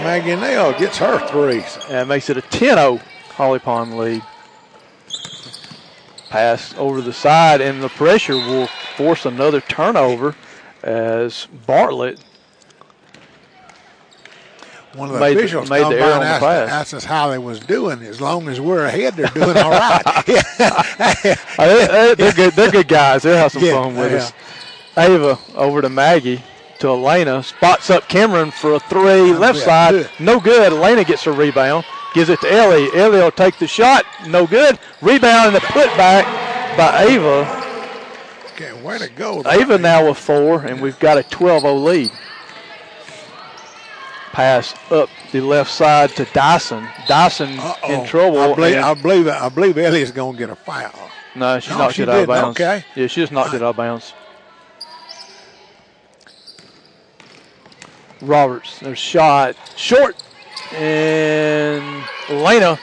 Maggie 0.04 0.36
Nail 0.36 0.74
gets 0.74 0.98
her 0.98 1.20
threes. 1.28 1.78
And 1.92 2.10
makes 2.10 2.32
it 2.32 2.38
a 2.38 2.42
10-0 2.42 3.00
Holly 3.36 3.60
Pond 3.60 3.96
lead. 3.96 4.24
Pass 6.30 6.74
over 6.78 7.02
the 7.02 7.14
side, 7.14 7.62
and 7.62 7.82
the 7.82 7.90
pressure 7.90 8.36
will 8.36 8.68
force 8.98 9.26
another 9.26 9.62
turnover 9.62 10.36
as 10.84 11.48
Bartlett 11.66 12.20
one 14.94 15.10
of 15.10 15.14
the 15.16 15.20
made, 15.20 15.38
officials 15.38 15.70
made 15.70 15.84
the 15.84 15.90
by 15.90 15.96
error 15.96 16.04
and 16.06 16.14
on 16.14 16.20
the 16.22 16.26
asked, 16.28 16.42
pass. 16.42 16.70
asked 16.70 16.94
us 16.94 17.04
how 17.04 17.30
they 17.30 17.38
was 17.38 17.60
doing. 17.60 18.02
As 18.02 18.22
long 18.22 18.48
as 18.48 18.62
we're 18.62 18.86
ahead, 18.86 19.16
they're 19.16 19.28
doing 19.28 19.58
all 19.58 19.72
right. 19.72 20.02
Uh, 20.08 21.68
they- 21.68 21.88
they- 21.88 22.16
they're 22.16 22.32
good. 22.34 22.54
They're 22.54 22.72
good 22.72 22.88
guys. 22.88 23.24
They'll 23.24 23.38
have 23.38 23.52
some 23.52 23.64
Yeah, 23.64 23.74
fun 23.74 23.96
with 23.96 24.12
yeah. 24.12 24.18
us. 24.20 24.34
Ava 24.98 25.38
over 25.56 25.82
to 25.82 25.90
Maggie 25.90 26.42
to 26.80 26.88
Elena. 26.90 27.44
Spots 27.44 27.90
up 27.90 28.08
Cameron 28.08 28.52
for 28.52 28.74
a 28.74 28.80
three. 28.80 29.34
left 29.34 29.60
yeah, 29.60 29.66
side. 29.66 29.92
good. 29.92 30.10
No 30.20 30.40
good. 30.40 30.72
Elena 30.72 31.04
gets 31.04 31.24
her 31.26 31.34
rebound. 31.34 31.84
Gives 32.16 32.30
it 32.30 32.40
to 32.42 32.52
Ellie. 32.52 32.88
Ellie 32.98 33.20
will 33.20 33.30
take 33.30 33.60
the 33.60 33.68
shot. 33.68 34.06
No 34.28 34.48
good. 34.48 34.80
Rebound 35.02 35.48
and 35.48 35.56
the 35.56 35.60
putback 35.60 36.24
by 36.78 37.04
Ava. 37.04 37.46
okay, 38.54 38.72
way 38.82 38.98
to 38.98 39.10
go. 39.10 39.44
Ava 39.46 39.78
now 39.78 40.08
with 40.08 40.18
four, 40.18 40.62
and 40.64 40.82
we've 40.82 40.98
got 41.00 41.18
a 41.18 41.22
12-0 41.24 41.84
lead. 41.84 42.12
Pass 44.32 44.74
up 44.92 45.10
the 45.34 45.42
left 45.42 45.70
side 45.72 46.10
to 46.12 46.26
Dyson. 46.34 46.88
Dyson 47.08 47.60
Uh-oh. 47.60 47.94
in 48.02 48.08
trouble. 48.08 48.40
I 48.40 48.56
believe, 48.56 48.78
I 48.78 48.94
believe, 48.94 49.28
I 49.28 49.50
believe 49.50 49.78
Ellie's 49.78 50.12
going 50.12 50.34
to 50.34 50.40
get 50.40 50.50
a 50.50 50.56
foul. 50.56 51.12
No, 51.36 51.60
she 51.60 51.72
No, 51.72 51.78
knocked 51.80 51.96
she 51.96 52.04
it 52.04 52.10
out 52.10 52.20
of 52.22 52.28
bounds. 52.28 52.60
Okay. 52.60 52.84
Yeah, 52.96 53.08
she 53.08 53.22
just 53.22 53.34
knocked 53.34 53.54
it 53.54 53.62
out 53.62 53.72
of 53.72 53.76
bounds. 53.76 54.14
Roberts, 58.22 58.80
there's 58.80 58.98
shot 58.98 59.56
short, 59.76 60.16
and 60.74 62.04
Elena 62.30 62.80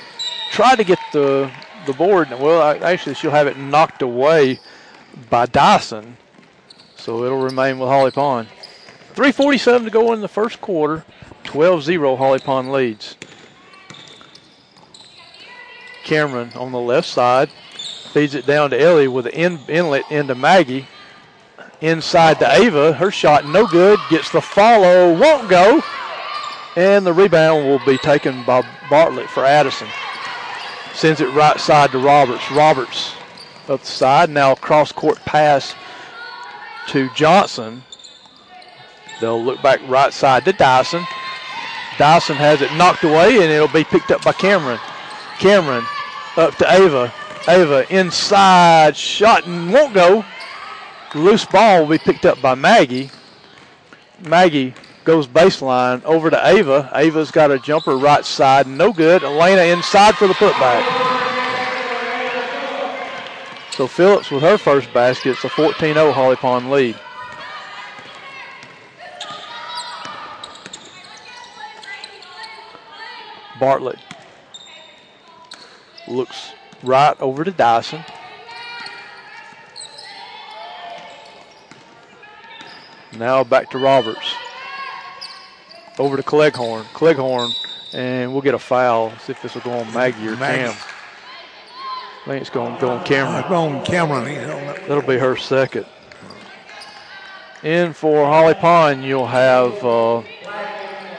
tried 0.51 0.77
to 0.77 0.85
get 0.85 0.99
the 1.13 1.51
the 1.87 1.93
board. 1.93 2.31
Well, 2.31 2.63
actually, 2.85 3.15
she'll 3.15 3.31
have 3.31 3.47
it 3.47 3.59
knocked 3.59 4.03
away 4.03 4.61
by 5.31 5.47
Dyson, 5.47 6.17
so 6.97 7.25
it'll 7.25 7.43
remain 7.43 7.79
with 7.79 7.89
Holly 7.89 8.11
Pond. 8.11 8.49
3:47 9.15 9.85
to 9.85 9.91
go 9.91 10.13
in 10.13 10.21
the 10.21 10.29
first 10.29 10.61
quarter. 10.61 11.05
12-0 11.45 12.17
Holly 12.17 12.39
Pond 12.39 12.73
leads. 12.73 13.17
Cameron 16.05 16.53
on 16.55 16.73
the 16.73 16.81
left 16.81 17.09
side 17.09 17.51
feeds 18.13 18.35
it 18.35 18.47
down 18.47 18.71
to 18.71 18.81
Ellie 18.81 19.09
with 19.09 19.27
an 19.27 19.33
in, 19.33 19.59
inlet 19.69 20.11
into 20.11 20.35
Maggie. 20.35 20.87
Inside 21.81 22.39
to 22.39 22.51
Ava. 22.51 22.93
Her 22.93 23.11
shot 23.11 23.45
no 23.47 23.67
good. 23.67 23.99
Gets 24.09 24.31
the 24.31 24.41
follow. 24.41 25.19
Won't 25.19 25.49
go. 25.49 25.83
And 26.77 27.07
the 27.07 27.13
rebound 27.13 27.67
will 27.67 27.85
be 27.85 27.99
taken 27.99 28.45
by 28.45 28.67
Bartlett 28.89 29.29
for 29.29 29.45
Addison. 29.45 29.89
Sends 30.95 31.21
it 31.21 31.33
right 31.35 31.61
side 31.61 31.91
to 31.93 31.99
Roberts. 31.99 32.51
Roberts 32.51 33.15
up 33.69 33.81
the 33.81 33.87
side. 33.87 34.31
Now 34.31 34.55
cross 34.55 34.93
court 34.93 35.19
pass 35.25 35.75
to 36.89 37.11
Johnson. 37.15 37.83
They'll 39.21 39.43
look 39.43 39.63
back 39.63 39.81
right 39.87 40.13
side 40.13 40.45
to 40.47 40.53
Dyson. 40.53 41.05
Dyson 41.99 42.37
has 42.37 42.63
it 42.63 42.73
knocked 42.75 43.05
away 43.05 43.35
and 43.35 43.45
it'll 43.45 43.69
be 43.69 43.85
picked 43.85 44.11
up 44.11 44.25
by 44.25 44.33
Cameron. 44.33 44.81
Cameron 45.39 45.85
up 46.37 46.57
to 46.57 46.73
Ava. 46.73 47.13
Ava 47.49 47.87
inside 47.95 48.97
shot 48.97 49.47
and 49.47 49.73
won't 49.73 49.95
go. 49.95 50.25
Loose 51.15 51.45
ball 51.45 51.83
will 51.83 51.91
be 51.91 51.99
picked 51.99 52.25
up 52.25 52.41
by 52.41 52.55
Maggie. 52.55 53.11
Maggie 54.21 54.75
goes 55.05 55.27
baseline 55.27 56.03
over 56.05 56.31
to 56.31 56.49
Ava. 56.49 56.91
Ava's 56.95 57.31
got 57.31 57.51
a 57.51 57.59
jumper 57.59 57.97
right 57.97 58.25
side, 58.25 58.67
no 58.67 58.93
good. 58.93 59.23
Elena 59.23 59.63
inside 59.63 60.15
for 60.15 60.27
the 60.27 60.35
putback. 60.35 60.83
So 63.73 63.87
Phillips 63.87 64.31
with 64.31 64.43
her 64.43 64.59
first 64.59 64.93
basket. 64.93 65.31
It's 65.31 65.45
a 65.45 65.49
14-0 65.49 66.13
Holly 66.13 66.37
Pond 66.37 66.71
lead. 66.71 66.99
Bartlett 73.59 73.99
looks 76.09 76.53
right 76.83 77.19
over 77.21 77.45
to 77.45 77.51
Dyson. 77.51 78.05
Now 83.17 83.45
back 83.45 83.71
to 83.71 83.79
Roberts. 83.79 84.35
Over 85.99 86.17
to 86.17 86.23
Cleghorn. 86.23 86.85
Cleghorn, 86.95 87.51
and 87.93 88.33
we'll 88.33 88.43
get 88.43 88.55
a 88.55 88.59
foul. 88.59 89.13
See 89.19 89.33
if 89.33 89.43
this 89.43 89.55
will 89.55 89.63
go 89.63 89.73
on 89.73 89.93
Maggie 89.93 90.27
or 90.29 90.37
Maggie. 90.37 90.73
Cam. 90.73 90.77
I 92.23 92.25
think 92.27 92.41
it's 92.41 92.51
going 92.51 92.75
to 92.77 92.81
go 92.81 92.91
on 92.91 93.05
Cameron. 93.05 93.45
Uh, 93.45 93.61
on 93.61 93.85
Cameron. 93.85 94.27
He's 94.29 94.39
on 94.39 94.67
the- 94.67 94.81
That'll 94.89 95.03
be 95.03 95.19
her 95.19 95.37
second. 95.37 95.87
In 97.63 97.93
for 97.93 98.25
Holly 98.27 98.55
Pond, 98.55 99.05
you'll 99.05 99.27
have, 99.27 99.85
uh, 99.85 100.23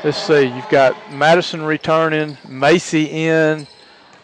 let's 0.03 0.17
see, 0.17 0.43
you've 0.43 0.67
got 0.69 0.95
Madison 1.13 1.61
returning, 1.61 2.37
Macy 2.47 3.05
in, 3.05 3.65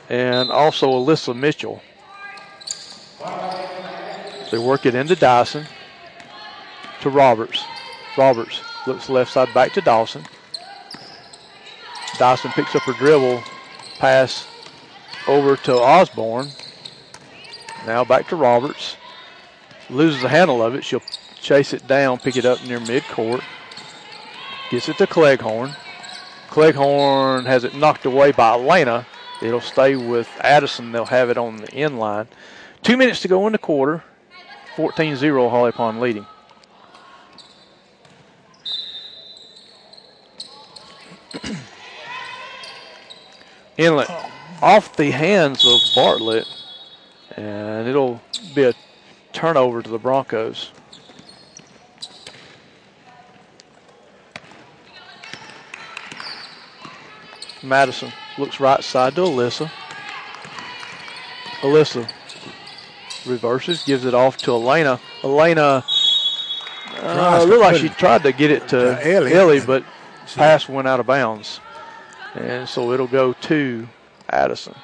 and 0.10 0.52
also 0.52 0.90
Alyssa 0.90 1.34
Mitchell. 1.36 1.82
They 4.52 4.58
work 4.58 4.86
it 4.86 4.96
into 4.96 5.16
Dyson, 5.16 5.66
to 7.02 7.10
Roberts. 7.10 7.64
Roberts 8.18 8.62
looks 8.88 9.10
left 9.10 9.32
side 9.32 9.54
back 9.54 9.72
to 9.74 9.82
Dawson. 9.82 10.24
Dawson 12.20 12.52
picks 12.52 12.76
up 12.76 12.84
her 12.84 12.92
dribble, 12.94 13.42
pass 13.98 14.46
over 15.26 15.56
to 15.56 15.74
Osborne. 15.74 16.50
Now 17.88 18.04
back 18.04 18.28
to 18.28 18.36
Roberts. 18.36 18.98
Loses 19.90 20.22
the 20.22 20.28
handle 20.30 20.62
of 20.62 20.76
it. 20.76 20.84
She'll 20.84 21.02
chase 21.42 21.72
it 21.72 21.88
down, 21.88 22.20
pick 22.20 22.36
it 22.36 22.46
up 22.46 22.62
near 22.66 22.80
midcourt. 22.80 23.42
Gets 24.70 24.90
it 24.90 24.98
to 24.98 25.08
Cleghorn. 25.08 25.72
Cleghorn 26.50 27.46
has 27.46 27.64
it 27.64 27.74
knocked 27.74 28.06
away 28.06 28.34
by 28.34 28.54
Elena. 28.54 29.08
It'll 29.42 29.62
stay 29.62 29.96
with 29.96 30.30
Addison. 30.42 30.92
They'll 30.92 31.06
have 31.06 31.30
it 31.30 31.38
on 31.38 31.58
the 31.58 31.74
end 31.74 32.00
line. 32.00 32.28
Two 32.84 32.98
minutes 32.98 33.22
to 33.22 33.30
go 33.30 33.48
in 33.48 33.54
the 33.54 33.58
quarter. 33.58 34.04
14-0 34.76 35.50
Holly 35.50 35.72
Pond 35.72 36.02
leading. 36.02 36.26
Inlet 43.80 44.10
off 44.62 44.98
the 44.98 45.10
hands 45.12 45.66
of 45.66 45.80
Bartlett, 45.96 46.46
and 47.38 47.88
it'll 47.88 48.20
be 48.54 48.64
a 48.64 48.74
turnover 49.32 49.82
to 49.82 49.90
the 49.90 49.98
Broncos. 49.98 50.72
Madison 57.64 58.12
looks 58.38 58.60
right 58.60 58.84
side 58.84 59.16
to 59.16 59.22
Alyssa. 59.22 59.72
Alyssa 61.62 62.10
reverses, 63.26 63.84
gives 63.84 64.04
it 64.04 64.14
off 64.14 64.36
to 64.40 64.52
Elena. 64.52 65.00
Elena 65.24 65.86
uh, 66.98 67.46
looked 67.48 67.62
like 67.62 67.78
she 67.78 67.88
tried 67.88 68.24
to 68.24 68.34
get 68.34 68.52
it 68.52 68.68
to 68.68 68.96
to 68.96 69.14
Ellie. 69.14 69.34
Ellie, 69.34 69.62
but 69.66 69.86
pass 70.36 70.68
went 70.68 70.86
out 70.86 71.00
of 71.00 71.06
bounds. 71.06 71.62
And 72.36 72.68
so 72.70 72.92
it'll 72.92 73.08
go 73.08 73.34
to 73.34 73.88
Addison. 74.30 74.76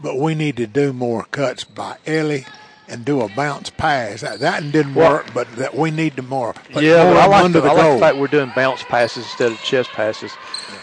But 0.00 0.18
we 0.18 0.34
need 0.34 0.56
to 0.58 0.66
do 0.66 0.92
more 0.92 1.24
cuts 1.24 1.64
by 1.64 1.96
Ellie 2.06 2.44
and 2.88 3.04
do 3.04 3.20
a 3.20 3.28
bounce 3.28 3.70
pass. 3.70 4.20
That, 4.20 4.40
that 4.40 4.70
didn't 4.70 4.94
Well- 4.94 5.10
work, 5.12 5.26
but 5.34 5.50
that 5.56 5.74
we 5.74 5.90
need 5.90 6.16
to 6.16 6.22
more. 6.22 6.54
Yeah, 6.70 7.04
more 7.04 7.14
but 7.14 7.20
I 7.22 7.26
like, 7.26 7.52
the, 7.52 7.60
the 7.60 7.68
I 7.68 7.72
like 7.72 7.92
the 7.94 7.98
fact 7.98 8.16
we're 8.18 8.26
doing 8.28 8.52
bounce 8.54 8.82
passes 8.84 9.24
instead 9.24 9.52
of 9.52 9.58
chest 9.62 9.90
passes. 9.90 10.32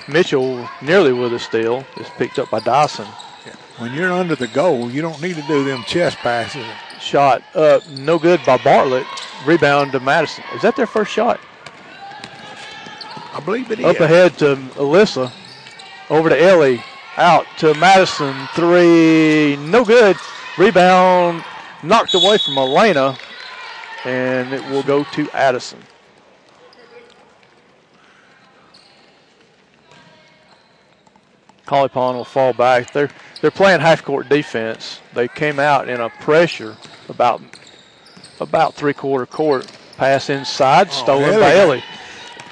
Mitchell 0.07 0.67
nearly 0.81 1.13
with 1.13 1.33
a 1.33 1.39
steal 1.39 1.85
is 1.97 2.07
picked 2.17 2.39
up 2.39 2.49
by 2.49 2.59
Dyson. 2.59 3.07
When 3.77 3.93
you're 3.93 4.11
under 4.13 4.35
the 4.35 4.47
goal, 4.47 4.91
you 4.91 5.01
don't 5.01 5.19
need 5.21 5.35
to 5.35 5.41
do 5.43 5.63
them 5.63 5.83
chest 5.83 6.17
passes. 6.17 6.65
Shot 6.99 7.41
up, 7.55 7.87
no 7.89 8.19
good 8.19 8.39
by 8.45 8.57
Bartlett. 8.57 9.07
Rebound 9.45 9.91
to 9.93 9.99
Madison. 9.99 10.43
Is 10.55 10.61
that 10.61 10.75
their 10.75 10.85
first 10.85 11.11
shot? 11.11 11.39
I 13.33 13.39
believe 13.39 13.71
it 13.71 13.79
is. 13.79 13.85
Up 13.85 13.99
ahead 13.99 14.37
to 14.39 14.55
Alyssa. 14.75 15.31
Over 16.09 16.29
to 16.29 16.39
Ellie. 16.39 16.83
Out 17.17 17.45
to 17.57 17.73
Madison. 17.75 18.35
Three. 18.53 19.55
No 19.57 19.83
good. 19.83 20.15
Rebound 20.57 21.43
knocked 21.81 22.13
away 22.13 22.37
from 22.37 22.57
Elena, 22.57 23.17
and 24.05 24.53
it 24.53 24.63
will 24.69 24.83
go 24.83 25.03
to 25.03 25.29
Addison. 25.31 25.79
Holly 31.65 31.89
Pond 31.89 32.17
will 32.17 32.25
fall 32.25 32.53
back. 32.53 32.91
They're 32.93 33.09
they're 33.41 33.49
playing 33.49 33.79
half 33.79 34.03
court 34.03 34.29
defense. 34.29 34.99
They 35.13 35.27
came 35.27 35.59
out 35.59 35.89
in 35.89 35.99
a 36.01 36.09
pressure 36.09 36.77
about 37.09 37.41
about 38.39 38.75
three 38.75 38.93
quarter 38.93 39.25
court. 39.25 39.71
Pass 39.97 40.29
inside, 40.29 40.87
oh, 40.89 40.91
stolen 40.91 41.39
by 41.39 41.55
Ellie. 41.55 41.83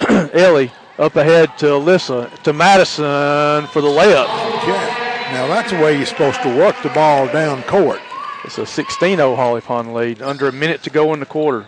Ellie 0.34 0.72
up 0.98 1.16
ahead 1.16 1.58
to 1.60 1.66
Alyssa 1.66 2.42
to 2.44 2.54
Madison 2.54 3.68
for 3.68 3.82
the 3.82 3.88
layup. 3.88 4.26
Okay. 4.58 5.02
Now 5.32 5.48
that's 5.48 5.72
the 5.72 5.78
way 5.78 5.96
you're 5.96 6.06
supposed 6.06 6.42
to 6.44 6.58
work 6.58 6.76
the 6.84 6.90
ball 6.90 7.28
down 7.28 7.64
court. 7.64 8.02
It's 8.44 8.58
a 8.58 8.62
16-0 8.62 9.36
Holly 9.36 9.62
Pond 9.62 9.94
lead. 9.94 10.22
Under 10.22 10.48
a 10.48 10.52
minute 10.52 10.84
to 10.84 10.90
go 10.90 11.14
in 11.14 11.20
the 11.20 11.26
quarter. 11.26 11.68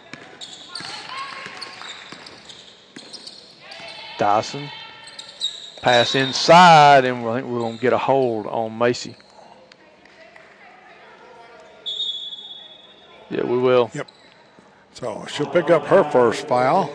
Dyson 4.17 4.69
Pass 5.83 6.15
inside, 6.15 7.03
and 7.03 7.27
I 7.27 7.35
think 7.35 7.47
we're 7.47 7.59
going 7.59 7.75
to 7.75 7.81
get 7.81 7.91
a 7.91 7.97
hold 7.97 8.47
on 8.47 8.77
Macy. 8.77 9.17
Yeah, 13.29 13.43
we 13.43 13.57
will. 13.57 13.91
Yep. 13.93 14.07
So 14.93 15.25
she'll 15.27 15.47
pick 15.47 15.69
up 15.69 15.85
her 15.87 16.09
first 16.09 16.47
foul. 16.47 16.89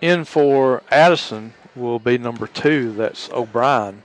In 0.00 0.24
for 0.24 0.82
Addison 0.90 1.54
will 1.74 1.98
be 1.98 2.18
number 2.18 2.46
two. 2.46 2.92
That's 2.92 3.30
O'Brien. 3.30 4.02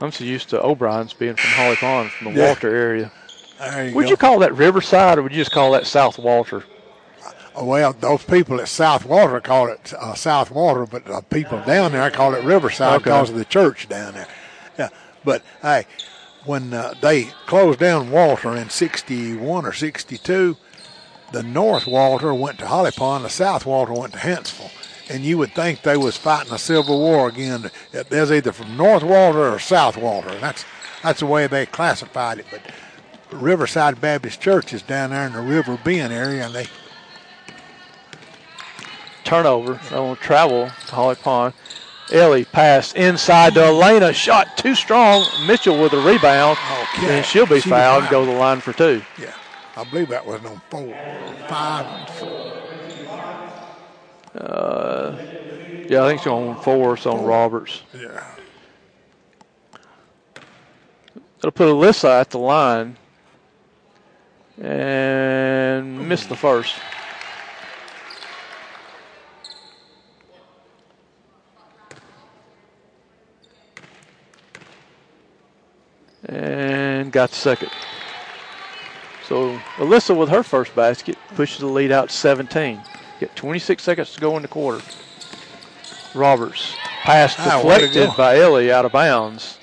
I'm 0.00 0.10
so 0.10 0.24
used 0.24 0.50
to 0.50 0.62
O'Brien's 0.62 1.12
being 1.12 1.36
from 1.36 1.50
Holly 1.50 1.76
Pond, 1.76 2.10
from 2.10 2.34
the 2.34 2.40
yeah. 2.40 2.46
Walter 2.46 2.74
area. 2.74 3.12
You 3.86 3.94
would 3.94 4.04
go. 4.04 4.10
you 4.10 4.16
call 4.16 4.40
that 4.40 4.54
Riverside, 4.56 5.18
or 5.18 5.22
would 5.22 5.32
you 5.32 5.38
just 5.38 5.52
call 5.52 5.72
that 5.72 5.86
South 5.86 6.18
Walter? 6.18 6.64
Well, 7.60 7.92
those 7.92 8.24
people 8.24 8.60
at 8.60 8.68
South 8.68 9.04
Water 9.04 9.40
call 9.40 9.68
it 9.68 9.92
uh, 9.94 10.14
South 10.14 10.50
Water, 10.50 10.86
but 10.86 11.08
uh, 11.08 11.20
people 11.20 11.62
down 11.64 11.92
there 11.92 12.10
call 12.10 12.34
it 12.34 12.42
Riverside 12.44 12.96
okay. 12.96 13.04
because 13.04 13.30
of 13.30 13.36
the 13.36 13.44
church 13.44 13.88
down 13.88 14.14
there. 14.14 14.26
Yeah, 14.78 14.88
but 15.22 15.42
hey, 15.60 15.86
when 16.44 16.72
uh, 16.72 16.94
they 17.00 17.24
closed 17.46 17.78
down 17.78 18.10
Walter 18.10 18.56
in 18.56 18.70
'61 18.70 19.66
or 19.66 19.72
'62, 19.72 20.56
the 21.32 21.42
North 21.42 21.86
Walter 21.86 22.32
went 22.34 22.58
to 22.58 22.66
Holly 22.66 22.90
Pond, 22.90 23.24
the 23.24 23.30
South 23.30 23.66
Walter 23.66 23.92
went 23.92 24.12
to 24.12 24.18
Hanceville, 24.18 24.70
and 25.10 25.24
you 25.24 25.38
would 25.38 25.54
think 25.54 25.82
they 25.82 25.96
was 25.96 26.16
fighting 26.16 26.52
a 26.52 26.58
civil 26.58 26.98
war 26.98 27.28
again. 27.28 27.70
There's 27.90 28.30
either 28.30 28.52
from 28.52 28.76
North 28.76 29.02
Walter 29.02 29.52
or 29.52 29.58
South 29.58 29.96
Walter. 29.96 30.38
That's 30.38 30.64
that's 31.02 31.20
the 31.20 31.26
way 31.26 31.46
they 31.46 31.66
classified 31.66 32.38
it. 32.38 32.46
But 32.50 32.60
Riverside 33.32 34.00
Baptist 34.00 34.40
Church 34.40 34.72
is 34.72 34.82
down 34.82 35.10
there 35.10 35.26
in 35.26 35.32
the 35.32 35.40
River 35.40 35.78
Bend 35.82 36.12
area, 36.12 36.46
and 36.46 36.54
they 36.54 36.66
turnover. 39.24 39.80
on 39.94 40.16
travel 40.16 40.70
to 40.86 40.94
Holly 40.94 41.16
Pond. 41.16 41.54
Ellie 42.12 42.44
pass 42.44 42.92
inside 42.92 43.54
to 43.54 43.64
Elena. 43.64 44.12
Shot 44.12 44.58
too 44.58 44.74
strong. 44.74 45.24
Mitchell 45.46 45.80
with 45.80 45.94
a 45.94 46.00
rebound. 46.00 46.58
Okay. 46.82 47.18
And 47.18 47.24
she'll 47.24 47.46
be 47.46 47.60
she 47.60 47.70
fouled 47.70 48.02
and 48.02 48.10
go 48.10 48.26
to 48.26 48.30
the 48.30 48.36
line 48.36 48.60
for 48.60 48.72
two. 48.72 49.02
Yeah. 49.18 49.32
I 49.74 49.84
believe 49.84 50.08
that 50.08 50.26
was 50.26 50.44
on 50.44 50.60
four, 50.68 50.94
five. 51.48 51.86
Uh, 54.34 55.16
yeah, 55.88 56.04
I 56.04 56.08
think 56.08 56.20
she's 56.20 56.26
on 56.26 56.60
four. 56.62 56.94
It's 56.94 57.06
on 57.06 57.18
four. 57.18 57.28
Roberts. 57.28 57.82
Yeah. 57.94 58.24
It'll 61.38 61.50
put 61.50 61.68
Alyssa 61.68 62.20
at 62.20 62.30
the 62.30 62.38
line 62.38 62.96
and 64.60 66.08
miss 66.08 66.26
the 66.26 66.36
first. 66.36 66.76
and 76.28 77.10
got 77.10 77.30
second. 77.30 77.70
So 79.32 79.58
Alyssa 79.76 80.14
with 80.14 80.28
her 80.28 80.42
first 80.42 80.76
basket 80.76 81.16
pushes 81.36 81.60
the 81.60 81.66
lead 81.66 81.90
out 81.90 82.10
17. 82.10 82.82
Get 83.18 83.34
26 83.34 83.82
seconds 83.82 84.12
to 84.12 84.20
go 84.20 84.36
in 84.36 84.42
the 84.42 84.48
quarter. 84.48 84.84
Roberts 86.14 86.74
pass 87.00 87.34
ah, 87.38 87.62
deflected 87.62 88.10
by 88.14 88.36
Ellie 88.36 88.70
out 88.70 88.84
of 88.84 88.92
bounds. 88.92 89.56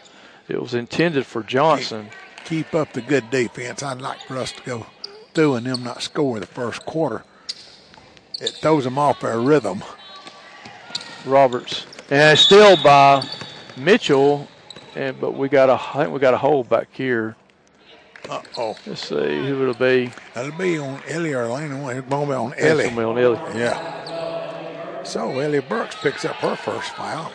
It 0.47 0.59
was 0.59 0.73
intended 0.73 1.27
for 1.27 1.43
Johnson. 1.43 2.09
Keep 2.45 2.73
up 2.73 2.93
the 2.93 3.01
good 3.01 3.29
defense. 3.29 3.83
I'd 3.83 4.01
like 4.01 4.19
for 4.21 4.37
us 4.37 4.51
to 4.53 4.63
go 4.63 4.87
through 5.35 5.53
and 5.53 5.67
them 5.67 5.83
not 5.83 6.01
score 6.01 6.39
the 6.39 6.47
first 6.47 6.83
quarter. 6.87 7.23
It 8.41 8.49
throws 8.49 8.85
them 8.85 8.97
off 8.97 9.19
their 9.19 9.39
rhythm. 9.39 9.83
Roberts. 11.27 11.85
And 12.09 12.39
still 12.39 12.75
by 12.81 13.23
Mitchell 13.77 14.47
and 14.95 15.21
but 15.21 15.35
we 15.35 15.47
got 15.47 15.69
a 15.69 15.73
I 15.73 16.05
think 16.05 16.11
we 16.11 16.19
got 16.19 16.33
a 16.33 16.37
hole 16.37 16.63
back 16.63 16.87
here. 16.91 17.35
Uh 18.29 18.41
oh. 18.57 18.77
Let's 18.85 19.07
see 19.07 19.15
who 19.15 19.63
it'll 19.63 19.73
be. 19.73 20.11
It'll 20.35 20.57
be 20.57 20.77
on 20.77 21.01
Ellie 21.07 21.33
or 21.33 21.43
Elena. 21.43 21.87
It's 21.89 22.07
going 22.07 22.27
to 22.27 22.27
be 22.27 22.33
on 22.35 22.53
Ellie. 22.53 22.85
It's 22.85 22.93
going 22.93 22.95
to 22.95 22.95
be 22.95 23.03
on 23.03 23.17
Ellie. 23.17 23.59
Yeah. 23.59 25.03
So 25.03 25.39
Ellie 25.39 25.61
Burks 25.61 25.95
picks 25.95 26.25
up 26.25 26.35
her 26.35 26.55
first 26.55 26.91
foul. 26.91 27.31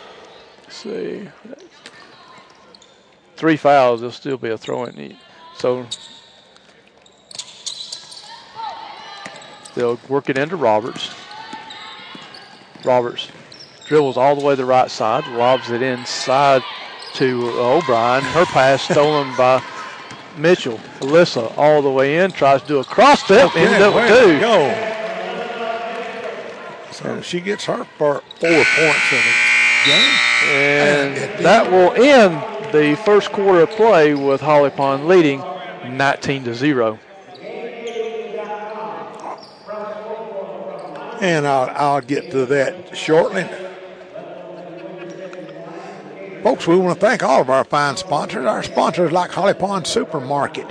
Let's 0.63 0.77
see. 0.77 1.27
Three 3.35 3.57
fouls. 3.57 3.99
There'll 3.99 4.13
still 4.13 4.37
be 4.37 4.49
a 4.49 4.57
throw 4.57 4.85
in. 4.85 5.17
So 5.57 5.85
they'll 9.75 9.99
work 10.07 10.29
it 10.29 10.37
into 10.37 10.55
Roberts. 10.55 11.13
Roberts 12.85 13.27
dribbles 13.85 14.15
all 14.15 14.35
the 14.35 14.45
way 14.45 14.53
to 14.53 14.57
the 14.57 14.65
right 14.65 14.89
side, 14.89 15.27
lobs 15.35 15.69
it 15.71 15.81
inside 15.81 16.63
to 17.15 17.49
O'Brien. 17.59 18.23
Her 18.23 18.45
pass 18.45 18.83
stolen 18.83 19.35
by 19.35 19.61
Mitchell. 20.37 20.77
Alyssa 20.99 21.55
all 21.57 21.81
the 21.81 21.91
way 21.91 22.17
in, 22.17 22.31
tries 22.31 22.61
to 22.61 22.67
do 22.67 22.79
a 22.79 22.83
cross 22.83 23.23
step, 23.23 23.47
okay, 23.47 23.65
ended 23.65 23.81
up 23.81 23.95
with 23.95 24.07
two. 24.07 24.39
Go. 24.39 24.91
So 26.91 27.21
she 27.21 27.41
gets 27.41 27.65
her 27.65 27.83
four 27.97 28.21
points 28.39 29.11
in 29.11 29.17
the 29.17 29.33
game. 29.85 30.19
And, 30.47 31.17
and 31.17 31.45
that 31.45 31.69
will 31.69 31.91
end 32.01 32.73
the 32.73 32.95
first 33.03 33.31
quarter 33.31 33.61
of 33.61 33.69
play 33.71 34.13
with 34.13 34.41
Holly 34.41 34.69
Pond 34.69 35.07
leading 35.07 35.39
19 35.87 36.45
to 36.45 36.55
0. 36.55 36.99
And 41.21 41.47
I'll, 41.47 41.69
I'll 41.75 42.01
get 42.01 42.31
to 42.31 42.45
that 42.47 42.95
shortly. 42.95 43.45
Folks, 46.45 46.67
we 46.67 46.77
want 46.77 46.99
to 46.99 47.03
thank 47.03 47.23
all 47.23 47.41
of 47.41 47.49
our 47.49 47.63
fine 47.63 47.97
sponsors. 47.97 48.45
Our 48.45 48.61
sponsors 48.61 49.11
like 49.11 49.31
Holly 49.31 49.55
Pond 49.55 49.87
Supermarket, 49.87 50.69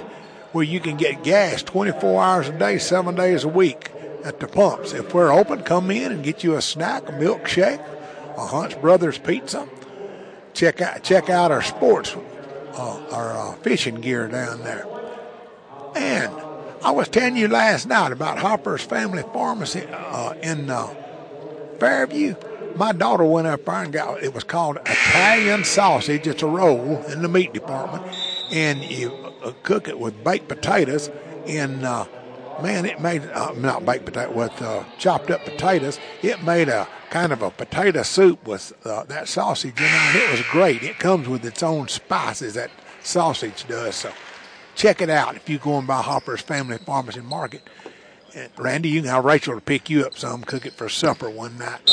where 0.53 0.63
you 0.63 0.79
can 0.79 0.97
get 0.97 1.25
gas 1.25 1.65
24 1.65 2.23
hours 2.23 2.49
a 2.49 2.57
day, 2.57 2.79
seven 2.79 3.17
days 3.17 3.43
a 3.43 3.49
week 3.49 3.91
at 4.23 4.39
the 4.39 4.47
pumps. 4.47 4.93
If 4.93 5.13
we're 5.13 5.33
open, 5.33 5.65
come 5.65 5.91
in 5.91 6.13
and 6.13 6.23
get 6.23 6.45
you 6.45 6.55
a 6.55 6.63
snack, 6.63 7.09
a 7.09 7.13
milkshake, 7.13 7.85
a 8.37 8.47
Hunt's 8.47 8.77
Brothers 8.77 9.19
pizza. 9.19 9.69
Check 10.53 10.81
out 10.81 11.03
check 11.03 11.29
out 11.29 11.51
our 11.51 11.61
sports, 11.61 12.15
uh, 12.75 13.07
our 13.11 13.37
uh, 13.37 13.55
fishing 13.55 13.97
gear 13.97 14.29
down 14.29 14.63
there. 14.63 14.87
And 15.97 16.33
I 16.85 16.93
was 16.93 17.09
telling 17.09 17.37
you 17.37 17.49
last 17.49 17.89
night 17.89 18.13
about 18.13 18.39
Hopper's 18.39 18.83
Family 18.83 19.25
Pharmacy 19.33 19.89
uh, 19.91 20.35
in 20.41 20.71
uh, 20.71 20.95
Fairview 21.81 22.37
my 22.77 22.93
daughter 22.93 23.25
went 23.25 23.47
up 23.47 23.65
there 23.65 23.83
and 23.83 23.93
got 23.93 24.23
it 24.23 24.35
was 24.35 24.45
called 24.45 24.79
Italian 24.87 25.65
sausage. 25.65 26.27
It's 26.27 26.43
a 26.43 26.47
roll 26.47 27.03
in 27.05 27.23
the 27.23 27.29
meat 27.29 27.53
department, 27.53 28.05
and 28.51 28.83
you 28.85 29.13
uh, 29.43 29.53
cook 29.63 29.89
it 29.89 29.99
with 29.99 30.23
baked 30.25 30.49
potatoes. 30.49 31.11
And 31.47 31.85
uh, 31.85 32.07
man, 32.63 32.85
it 32.85 33.01
made 33.01 33.23
uh, 33.27 33.53
not 33.53 33.85
baked 33.85 34.07
potato 34.07 34.33
with 34.33 34.61
uh, 34.63 34.85
chopped 34.99 35.31
up 35.31 35.45
potatoes. 35.45 35.99
It 36.23 36.43
made 36.43 36.69
a 36.69 36.89
kind 37.11 37.33
of 37.33 37.43
a 37.43 37.51
potato 37.51 38.03
soup 38.03 38.47
with 38.47 38.73
uh, 38.85 39.05
that 39.05 39.29
sausage 39.29 39.79
in 39.79 39.87
and 39.87 40.17
it 40.17 40.31
was 40.31 40.43
great. 40.51 40.83
It 40.83 40.99
comes 40.99 41.29
with 41.29 41.45
its 41.45 41.63
own 41.63 41.89
spices 41.89 42.55
that 42.55 42.71
sausage 43.03 43.67
does. 43.69 43.95
So 43.95 44.11
check 44.75 45.01
it 45.01 45.11
out 45.11 45.37
if 45.37 45.49
you 45.49 45.59
go 45.59 45.79
and 45.79 45.87
buy 45.87 46.03
Hopper's 46.03 46.41
Family 46.41 46.79
Pharmacy 46.79 47.21
Market. 47.21 47.63
And 48.35 48.51
Randy, 48.59 48.89
you 48.89 49.01
can 49.01 49.11
have 49.11 49.25
Rachel 49.25 49.55
to 49.55 49.61
pick 49.61 49.89
you 49.89 50.05
up 50.05 50.19
some, 50.19 50.43
cook 50.43 50.67
it 50.67 50.73
for 50.73 50.89
supper 50.89 51.31
one 51.31 51.57
night. 51.57 51.89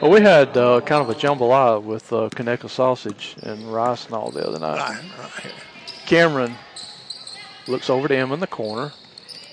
Well, 0.00 0.10
we 0.10 0.22
had 0.22 0.56
uh, 0.56 0.80
kind 0.80 1.02
of 1.02 1.10
a 1.10 1.14
jambalaya 1.14 1.82
with 1.82 2.12
uh, 2.12 2.30
Conecuh 2.30 2.70
sausage 2.70 3.36
and 3.42 3.72
rice 3.72 4.06
and 4.06 4.14
all 4.14 4.30
the 4.30 4.46
other 4.46 4.58
night. 4.58 4.78
Right, 4.78 5.18
right. 5.18 5.54
Cameron 6.06 6.54
looks 7.66 7.90
over 7.90 8.08
to 8.08 8.14
him 8.14 8.32
in 8.32 8.40
the 8.40 8.46
corner. 8.46 8.92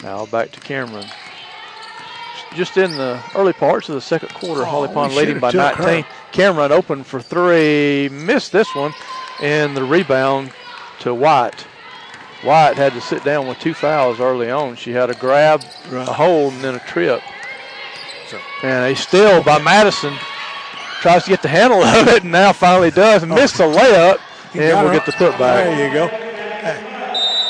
Now 0.01 0.25
back 0.25 0.51
to 0.51 0.59
Cameron. 0.62 1.07
Just 2.55 2.77
in 2.77 2.91
the 2.91 3.21
early 3.36 3.53
parts 3.53 3.89
of 3.89 3.95
the 3.95 4.01
second 4.01 4.29
quarter, 4.29 4.62
oh, 4.62 4.65
Holly 4.65 4.88
Pond 4.89 5.15
leading 5.15 5.39
by 5.39 5.51
19. 5.51 6.03
Her. 6.03 6.09
Cameron 6.31 6.71
open 6.71 7.03
for 7.03 7.19
three, 7.19 8.09
missed 8.09 8.51
this 8.51 8.73
one, 8.75 8.93
and 9.41 9.75
the 9.75 9.83
rebound 9.83 10.51
to 10.99 11.13
White. 11.13 11.65
White 12.43 12.75
had 12.75 12.93
to 12.93 13.01
sit 13.01 13.23
down 13.23 13.47
with 13.47 13.60
two 13.60 13.73
fouls 13.73 14.19
early 14.19 14.49
on. 14.51 14.75
She 14.75 14.91
had 14.91 15.10
a 15.10 15.13
grab, 15.15 15.63
Right. 15.89 16.08
a 16.08 16.13
hold, 16.13 16.53
and 16.53 16.62
then 16.63 16.75
a 16.75 16.79
trip. 16.79 17.21
So- 18.27 18.39
And 18.63 18.91
a 18.91 18.95
steal 18.95 19.41
by 19.43 19.60
Madison 19.60 20.13
tries 21.01 21.23
to 21.23 21.29
get 21.29 21.41
the 21.41 21.47
handle 21.47 21.82
of 21.84 22.08
it, 22.08 22.23
and 22.23 22.32
now 22.32 22.51
finally 22.53 22.91
does, 22.91 23.23
and 23.23 23.34
missed 23.34 23.60
a 23.60 23.63
layup, 23.63 24.17
He 24.51 24.60
and 24.60 24.71
got 24.71 24.84
we'll 24.84 24.93
her- 24.93 24.99
get 24.99 25.06
the 25.06 25.12
putback. 25.13 25.38
There 25.39 25.88
you 25.88 25.93
go. 25.93 26.10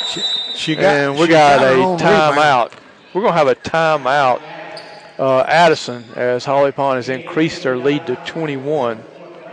She, 0.07 0.21
she 0.55 0.75
got, 0.75 0.83
and 0.95 1.17
we 1.17 1.27
got, 1.27 1.59
her 1.61 1.67
a 1.67 1.71
own 1.71 1.97
rebound. 1.97 2.37
timeout. 2.37 2.71
We're 3.13 3.21
going 3.21 3.33
to 3.33 3.37
have 3.37 3.47
a 3.47 3.55
timeout. 3.55 4.41
Uh, 5.19 5.41
Addison, 5.41 6.03
as 6.15 6.43
Holly 6.43 6.71
Pond 6.71 6.95
has 6.97 7.07
increased 7.07 7.61
their 7.63 7.77
lead 7.77 8.07
to 8.07 8.15
21 8.25 9.03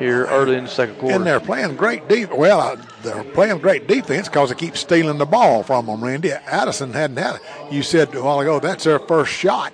here 0.01 0.25
early 0.27 0.57
in 0.57 0.65
the 0.65 0.71
second 0.71 0.97
quarter. 0.97 1.15
And 1.15 1.27
they're 1.27 1.39
playing 1.39 1.77
great 1.77 2.09
defense. 2.09 2.37
Well, 2.37 2.59
uh, 2.59 2.77
they're 3.03 3.23
playing 3.23 3.59
great 3.59 3.87
defense 3.87 4.29
because 4.29 4.49
they 4.49 4.57
keep 4.57 4.77
stealing 4.77 5.19
the 5.19 5.27
ball 5.27 5.63
from 5.63 5.87
them, 5.87 6.03
Randy. 6.03 6.33
Addison 6.33 6.93
hadn't 6.93 7.19
had 7.19 7.37
it. 7.37 7.43
You 7.71 7.83
said 7.83 8.13
a 8.15 8.23
while 8.23 8.41
ago 8.41 8.59
that's 8.59 8.85
their 8.85 8.99
first 8.99 9.31
shot. 9.31 9.73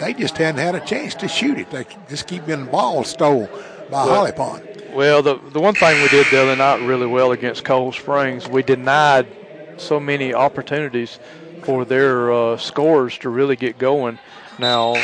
They 0.00 0.12
just 0.14 0.36
hadn't 0.36 0.60
had 0.60 0.74
a 0.74 0.84
chance 0.84 1.14
to 1.16 1.28
shoot 1.28 1.58
it. 1.58 1.70
They 1.70 1.86
just 2.08 2.26
keep 2.26 2.44
getting 2.46 2.66
the 2.66 2.70
ball 2.70 3.04
stole 3.04 3.48
by 3.88 4.02
Holly 4.02 4.32
Pond. 4.32 4.64
Well, 4.92 5.22
the 5.22 5.36
the 5.52 5.60
one 5.60 5.74
thing 5.74 6.02
we 6.02 6.08
did 6.08 6.26
the 6.30 6.42
other 6.42 6.56
night 6.56 6.84
really 6.86 7.06
well 7.06 7.32
against 7.32 7.64
Cold 7.64 7.94
Springs, 7.94 8.48
we 8.48 8.62
denied 8.62 9.28
so 9.76 10.00
many 10.00 10.34
opportunities 10.34 11.20
for 11.62 11.84
their 11.84 12.32
uh, 12.32 12.56
scores 12.56 13.16
to 13.18 13.28
really 13.28 13.54
get 13.54 13.78
going. 13.78 14.18
Now, 14.58 14.96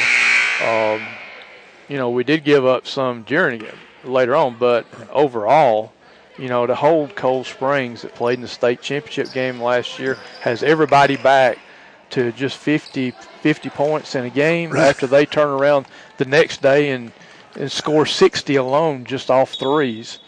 um, 0.63 1.07
you 1.89 1.97
know, 1.97 2.11
we 2.11 2.25
did 2.25 2.43
give 2.43 2.67
up 2.67 2.87
some 2.89 3.23
during 3.23 3.63
it 3.63 3.75
later 4.07 4.35
on, 4.37 4.57
but 4.59 4.87
overall, 5.11 5.93
you 6.39 6.49
know, 6.49 6.67
to 6.67 6.75
hold 6.75 7.15
Cold 7.15 7.47
Springs 7.47 8.03
that 8.03 8.15
played 8.15 8.35
in 8.35 8.41
the 8.43 8.49
state 8.49 8.81
championship 8.83 9.33
game 9.33 9.61
last 9.61 9.99
year 9.99 10.19
has 10.41 10.63
everybody 10.63 11.17
back 11.17 11.59
to 12.11 12.33
just 12.33 12.57
50, 12.59 13.13
50 13.41 13.71
points 13.71 14.15
in 14.15 14.25
a 14.25 14.31
game 14.31 14.71
Right. 14.71 14.89
after 14.89 15.07
they 15.07 15.27
turn 15.27 15.49
around 15.49 15.87
the 16.19 16.25
next 16.25 16.63
day 16.63 16.91
and, 16.91 17.13
and 17.59 17.71
score 17.71 18.07
60 18.07 18.57
alone 18.57 19.05
just 19.05 19.31
off 19.31 19.55
threes. 19.55 20.19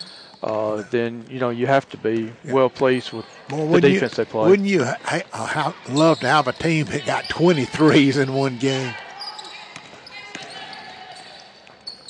Uh, 0.42 0.84
then 0.90 1.24
you 1.30 1.40
know 1.40 1.50
you 1.50 1.66
have 1.66 1.88
to 1.88 1.96
be 1.96 2.30
well 2.44 2.68
pleased 2.70 3.12
with 3.12 3.24
Boy, 3.48 3.66
the 3.66 3.80
defense 3.80 4.12
you, 4.18 4.24
they 4.24 4.30
play. 4.30 4.48
Wouldn't 4.50 4.68
you 4.68 4.84
ha- 4.84 5.22
ha- 5.32 5.74
love 5.88 6.20
to 6.20 6.28
have 6.28 6.46
a 6.46 6.52
team 6.52 6.86
that 6.86 7.04
got 7.06 7.24
23s 7.24 8.22
in 8.22 8.32
one 8.34 8.58
game? 8.58 8.92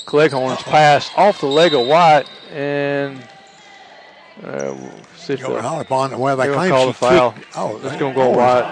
Cleghorn's 0.07 0.63
pass 0.63 1.11
off 1.17 1.41
the 1.41 1.47
leg 1.47 1.75
of 1.75 1.87
White 1.87 2.27
and 2.53 3.21
uh, 4.43 4.75
see 5.17 5.35
if 5.35 5.41
the-. 5.41 6.17
Well, 6.19 6.37
they 6.37 6.47
claim 6.47 6.71
call 6.71 6.89
a 6.89 6.93
foul. 6.93 7.35
Oh, 7.57 7.77
It's 7.77 7.91
they- 7.93 7.99
gonna 7.99 8.15
go 8.15 8.23
oh, 8.23 8.31
wide. 8.31 8.71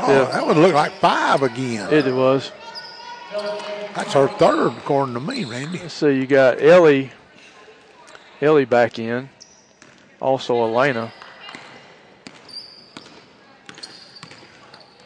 Oh, 0.00 0.12
Yeah. 0.12 0.24
that 0.32 0.46
would 0.46 0.56
look 0.56 0.74
like 0.74 0.92
five 0.94 1.42
again. 1.42 1.92
it 1.92 2.12
was. 2.12 2.50
That's 3.94 4.12
her 4.14 4.28
third, 4.28 4.72
according 4.78 5.14
to 5.14 5.20
me, 5.20 5.44
Randy. 5.44 5.88
So 5.88 6.08
you 6.08 6.26
got 6.26 6.60
Ellie, 6.62 7.10
Ellie 8.40 8.64
back 8.64 8.98
in, 8.98 9.28
also 10.20 10.56
Elena. 10.62 11.12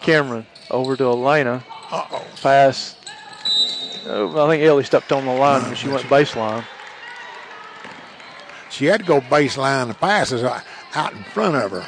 Cameron 0.00 0.46
over 0.70 0.96
to 0.96 1.04
Elena. 1.04 1.64
Uh-oh. 1.90 2.24
Pass. 2.42 2.96
Oh, 4.06 4.46
I 4.46 4.50
think 4.50 4.62
Ellie 4.64 4.84
stepped 4.84 5.12
on 5.12 5.24
the 5.24 5.32
line 5.32 5.62
when 5.62 5.74
she 5.74 5.88
went 5.88 6.02
baseline. 6.04 6.64
She 8.70 8.86
had 8.86 9.00
to 9.00 9.06
go 9.06 9.20
baseline. 9.20 9.88
The 9.88 9.94
pass 9.94 10.32
is 10.32 10.42
out 10.42 11.12
in 11.12 11.22
front 11.24 11.56
of 11.56 11.70
her. 11.70 11.86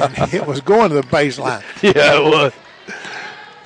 and 0.18 0.34
it 0.34 0.46
was 0.46 0.60
going 0.60 0.88
to 0.90 0.94
the 0.96 1.02
baseline. 1.02 1.62
Yeah, 1.82 2.16
it 2.18 2.24
was. 2.24 2.52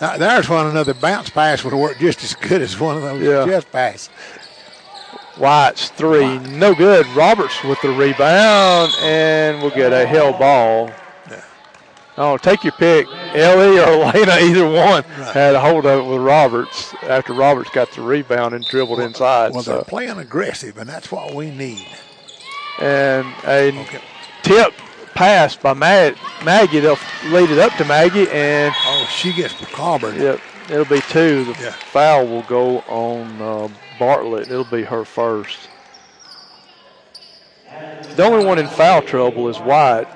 Now, 0.01 0.17
there's 0.19 0.49
one 0.49 0.67
another 0.67 0.95
bounce 0.95 1.31
pass 1.31 1.63
would 1.63 1.71
have 1.73 1.81
worked 1.81 2.01
just 2.01 2.25
as 2.25 2.35
good 2.35 2.61
as 2.61 2.79
one 2.79 2.97
of 2.97 3.03
those 3.03 3.23
Yeah. 3.23 3.47
just 3.47 3.71
pass. 3.71 4.09
White's 5.39 5.89
three, 5.91 6.39
no 6.41 6.75
good. 6.75 7.07
Roberts 7.09 7.63
with 7.65 7.81
the 7.81 7.91
rebound, 7.91 8.93
and 9.01 9.63
we'll 9.63 9.71
get 9.71 9.93
a 9.93 10.05
hell 10.07 10.33
ball. 10.33 10.91
Oh, 12.19 12.37
take 12.37 12.63
your 12.63 12.73
pick, 12.73 13.07
Ellie 13.35 13.79
or 13.79 14.05
Elena, 14.05 14.37
either 14.41 14.67
one 14.69 15.03
had 15.33 15.55
a 15.55 15.61
hold 15.61 15.87
of 15.87 16.01
it 16.01 16.11
with 16.11 16.21
Roberts 16.21 16.95
after 17.05 17.33
Roberts 17.33 17.71
got 17.71 17.91
the 17.93 18.03
rebound 18.03 18.55
and 18.55 18.65
dribbled 18.67 19.01
inside. 19.01 19.53
Well, 19.55 19.63
they're 19.63 19.79
so. 19.79 19.85
playing 19.85 20.19
aggressive, 20.19 20.77
and 20.77 20.89
that's 20.89 21.11
what 21.11 21.35
we 21.35 21.51
need. 21.51 21.87
And 22.81 23.25
a 23.47 23.69
Okay. 23.81 24.01
tip 24.43 24.75
pass 25.15 25.57
by 25.57 25.73
Mag- 25.73 26.17
Maggie. 26.45 26.81
They'll 26.81 26.99
lead 27.25 27.51
it 27.51 27.59
up 27.59 27.77
to 27.79 27.85
Maggie, 27.87 28.29
and 28.31 28.75
Oh, 28.87 29.07
she 29.07 29.33
gets 29.33 29.55
clobbered. 29.55 30.21
yep, 30.21 30.41
it'll 30.71 30.85
be 30.85 31.01
two. 31.01 31.45
The 31.55 31.63
Yeah. 31.65 31.71
foul 31.71 32.27
will 32.27 32.43
go 32.43 32.79
on 32.89 33.41
uh, 33.41 33.69
Bartlett. 33.99 34.51
It'll 34.51 34.65
be 34.65 34.83
her 34.83 35.05
first. 35.05 35.69
The 38.17 38.25
only 38.25 38.45
one 38.45 38.59
in 38.59 38.67
foul 38.69 39.01
trouble 39.01 39.49
is 39.49 39.59
White. 39.59 40.09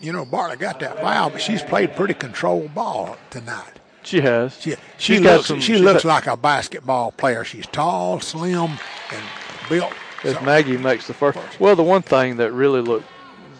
You 0.00 0.12
know, 0.12 0.24
Bartlett 0.24 0.60
got 0.60 0.80
that 0.80 0.98
foul, 1.00 1.28
but 1.30 1.42
she's 1.42 1.62
played 1.62 1.94
pretty 1.94 2.14
controlled 2.14 2.74
ball 2.74 3.18
tonight. 3.28 3.78
She 4.02 4.22
has. 4.22 4.58
She, 4.58 4.76
she 4.96 5.18
looks, 5.18 5.46
some- 5.48 5.60
she 5.60 5.76
looks 5.76 6.04
got- 6.04 6.08
like 6.08 6.26
a 6.26 6.36
basketball 6.38 7.12
player. 7.12 7.44
She's 7.44 7.66
tall, 7.66 8.18
slim, 8.20 8.78
and 9.12 9.24
built. 9.68 9.92
As 10.24 10.34
So- 10.36 10.40
Maggie 10.40 10.78
makes 10.78 11.06
the 11.06 11.12
first. 11.14 11.38
Well, 11.60 11.76
the 11.76 11.82
one 11.82 12.00
thing 12.00 12.36
that 12.36 12.50
really 12.52 12.80
looked, 12.80 13.06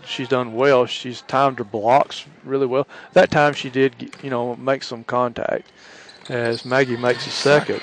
she's 0.06 0.28
done 0.28 0.54
well. 0.54 0.86
She's 0.86 1.20
timed 1.22 1.58
her 1.58 1.64
blocks 1.64 2.24
really 2.44 2.66
well. 2.66 2.86
That 3.12 3.30
time 3.30 3.52
she 3.52 3.68
did, 3.68 4.14
you 4.22 4.30
know, 4.30 4.56
make 4.56 4.82
some 4.82 5.04
contact. 5.04 5.70
As 6.30 6.64
Maggie 6.64 6.96
makes 6.96 7.26
the 7.26 7.30
second. 7.32 7.82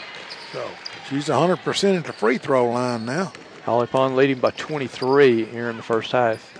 So 0.51 0.67
she's 1.09 1.27
100% 1.27 1.97
at 1.97 2.05
the 2.05 2.13
free 2.13 2.37
throw 2.39 2.71
line 2.71 3.05
now. 3.05 3.33
Holly 3.67 3.85
Pond 3.87 4.15
leading 4.15 4.39
by 4.39 4.51
23 4.51 5.43
here 5.43 5.69
in 5.69 5.75
the 5.75 5.83
first 5.83 6.13
half. 6.13 6.53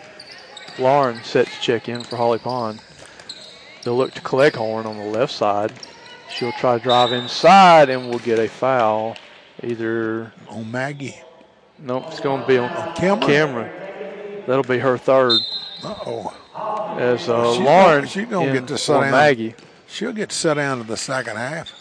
Lauren 0.78 1.24
set 1.24 1.48
to 1.48 1.62
check 1.62 1.88
in 1.88 2.04
for 2.04 2.18
Holly 2.18 2.38
Pond. 2.38 2.82
They'll 3.84 3.96
look 3.96 4.14
to 4.16 4.22
Cleghorn 4.22 4.86
on 4.86 4.98
the 4.98 5.06
left 5.06 5.32
side. 5.32 5.72
She'll 6.30 6.52
try 6.52 6.78
to 6.78 6.84
drive 6.84 7.14
inside 7.14 7.90
and 7.90 8.10
we'll 8.10 8.20
get 8.20 8.40
a 8.40 8.50
foul. 8.50 9.16
Either, 9.64 10.34
On 10.50 10.70
Maggie. 10.70 11.16
nope, 11.80 12.04
it's 12.08 12.20
going 12.20 12.42
to 12.42 12.48
be 12.48 12.58
on 12.58 12.70
Cameron? 12.96 13.22
Cameron. 13.26 14.44
That'll 14.46 14.64
be 14.64 14.80
her 14.80 14.98
third. 14.98 15.40
Uh-oh. 15.86 16.34
As 17.00 17.30
uh, 17.30 17.54
She's 17.54 17.62
Lauren 17.64 17.96
gonna- 18.00 18.08
she's 18.08 18.26
gonna 18.26 18.52
get 18.52 18.68
to 18.68 18.78
sit 18.78 18.92
down. 19.00 19.12
Maggie. 19.12 19.56
She'll 19.88 20.12
get 20.12 20.34
set 20.34 20.56
down 20.56 20.80
to 20.80 20.84
the 20.84 20.98
second 20.98 21.38
half. 21.38 21.72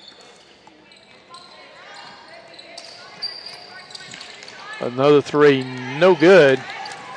Another 4.81 5.23
three, 5.23 5.65
no 5.99 6.15
good. 6.15 6.63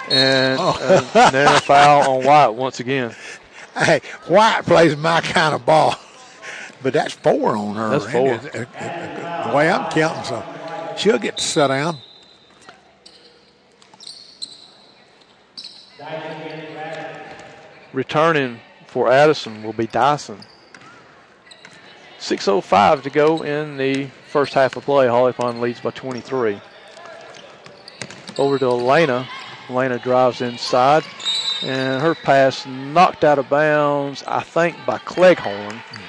And, 0.10 0.58
Oh. 0.60 0.78
and 1.15 1.34
then 1.34 1.48
a 1.56 1.60
foul 1.60 2.17
on 2.17 2.26
White 2.26 2.50
once 2.50 2.80
again. 2.80 3.13
Hey, 3.78 4.02
White 4.28 4.63
plays 4.65 4.95
my 4.98 5.22
kind 5.22 5.54
of 5.54 5.65
ball. 5.65 5.95
But 6.82 6.93
that's 6.93 7.13
four 7.13 7.56
on 7.58 7.76
her. 7.76 7.89
That's 7.89 8.12
four. 8.12 8.34
Uh, 8.34 8.38
uh, 8.54 8.65
uh, 8.80 9.50
The 9.50 9.56
way 9.56 9.69
I'm 9.69 9.91
counting, 9.91 10.24
so 10.24 10.43
she'll 10.98 11.17
get 11.19 11.38
to 11.38 11.43
sit 11.43 11.67
down. 11.67 11.98
Returning 17.93 18.60
for 18.86 19.12
Addison 19.12 19.63
will 19.63 19.74
be 19.74 19.88
Dyson. 19.88 20.39
6.05 22.19 23.04
to 23.04 23.10
go 23.10 23.41
in 23.43 23.78
the 23.78 24.06
first 24.28 24.54
half 24.54 24.76
of 24.76 24.84
play. 24.84 25.08
Holly 25.08 25.34
Pond 25.34 25.62
leads 25.62 25.80
by 25.80 25.91
23. 25.91 26.62
Over 28.39 28.58
to 28.60 28.65
Elena. 28.65 29.28
Elena 29.69 29.99
drives 29.99 30.39
inside, 30.41 31.04
and 31.62 32.02
her 32.02 32.15
pass 32.15 32.65
knocked 32.65 33.23
out 33.25 33.38
of 33.38 33.49
bounds, 33.49 34.23
I 34.25 34.41
think, 34.41 34.78
by 34.88 34.97
Cleghorn. 34.99 35.75
Hmm. 35.75 36.02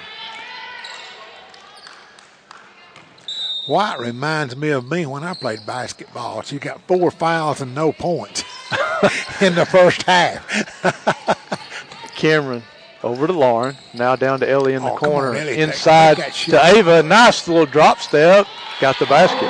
White 3.67 3.99
reminds 3.99 4.57
me 4.57 4.71
of 4.71 4.91
me 4.91 5.07
when 5.07 5.23
I 5.25 5.35
played 5.35 5.67
basketball. 5.67 6.43
She 6.43 6.59
got 6.59 6.81
four 6.89 7.11
fouls 7.11 7.61
and 7.61 7.75
no 7.75 7.93
points 7.93 8.43
in 9.43 9.55
the 9.55 9.67
first 9.67 10.03
half. 10.05 10.47
Cameron 12.17 12.63
over 13.03 13.27
to 13.27 13.33
Lauren. 13.33 13.77
Now 13.95 14.17
down 14.17 14.41
to 14.41 14.49
Ellie 14.49 14.75
in 14.75 14.83
the 14.83 14.91
Oh, 14.93 14.97
come 14.97 15.11
on, 15.11 15.15
corner. 15.21 15.35
Ellie, 15.37 15.59
Inside 15.59 16.17
take 16.17 16.27
that 16.27 16.35
shit. 16.35 16.55
to 16.55 16.65
Ava. 16.79 17.03
Nice 17.03 17.47
little 17.49 17.67
drop 17.67 17.99
step. 18.01 18.47
Got 18.81 18.99
the 18.99 19.07
basket. 19.07 19.49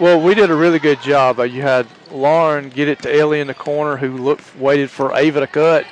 Well, 0.00 0.20
we 0.20 0.34
did 0.34 0.50
a 0.50 0.54
really 0.54 0.78
good 0.78 1.00
job. 1.00 1.38
Uh, 1.38 1.44
You 1.44 1.62
had 1.62 1.86
Lauren 2.10 2.68
get 2.68 2.88
it 2.88 3.00
to 3.02 3.14
Ellie 3.16 3.40
in 3.40 3.46
the 3.46 3.54
corner, 3.54 3.96
who 3.96 4.16
looked 4.16 4.56
waited 4.56 4.90
for 4.90 5.14
Ava 5.16 5.40
to 5.40 5.46
cut, 5.46 5.86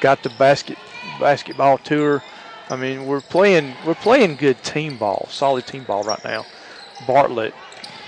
got 0.00 0.22
the 0.22 0.30
basket 0.30 0.78
basketball 1.20 1.78
to 1.78 2.02
her. 2.02 2.22
I 2.68 2.76
mean, 2.76 3.06
we're 3.06 3.20
playing 3.20 3.74
we're 3.86 3.94
playing 3.94 4.36
good 4.36 4.62
team 4.62 4.96
ball, 4.96 5.28
solid 5.30 5.66
team 5.66 5.84
ball 5.84 6.02
right 6.02 6.22
now. 6.24 6.46
Bartlett 7.06 7.54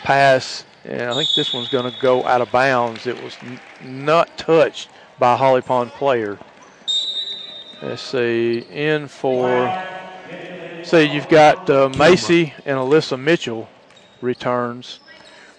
pass 0.02 0.64
And 0.84 1.02
I 1.02 1.14
think 1.14 1.34
this 1.34 1.52
one's 1.52 1.68
going 1.68 1.90
to 1.92 1.98
go 2.00 2.24
out 2.24 2.40
of 2.40 2.50
bounds. 2.52 3.06
It 3.06 3.20
was 3.22 3.36
n- 3.42 3.60
not 3.84 4.36
touched 4.38 4.88
by 5.18 5.34
a 5.34 5.36
Holly 5.36 5.60
Pond 5.62 5.90
player. 5.92 6.38
Let's 7.82 8.02
see, 8.02 8.58
in 8.70 9.08
for, 9.08 9.76
see, 10.82 11.02
you've 11.04 11.28
got 11.28 11.68
uh, 11.68 11.88
Macy 11.88 12.54
and 12.64 12.78
Alyssa 12.78 13.18
Mitchell 13.20 13.68
returns. 14.22 15.00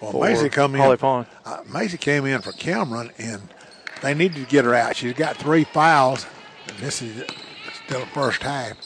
Well, 0.02 0.14
Macy 0.22 0.50
come 0.50 0.76
in. 0.76 0.82
Holly 0.82 0.98
Pond. 0.98 1.28
Uh, 1.46 1.62
Macy 1.72 1.98
came 1.98 2.26
in 2.26 2.42
for 2.42 2.52
Cameron, 2.52 3.12
and 3.18 3.42
they 4.02 4.14
needed 4.14 4.38
to 4.38 4.50
get 4.50 4.66
her 4.66 4.76
out. 4.76 4.96
She's 4.96 5.14
got 5.14 5.38
three 5.38 5.64
fouls, 5.64 6.26
and 6.68 6.78
this 6.78 7.02
is 7.02 7.24
still 7.86 8.02
the 8.02 8.06
first 8.08 8.44
half. 8.44 8.78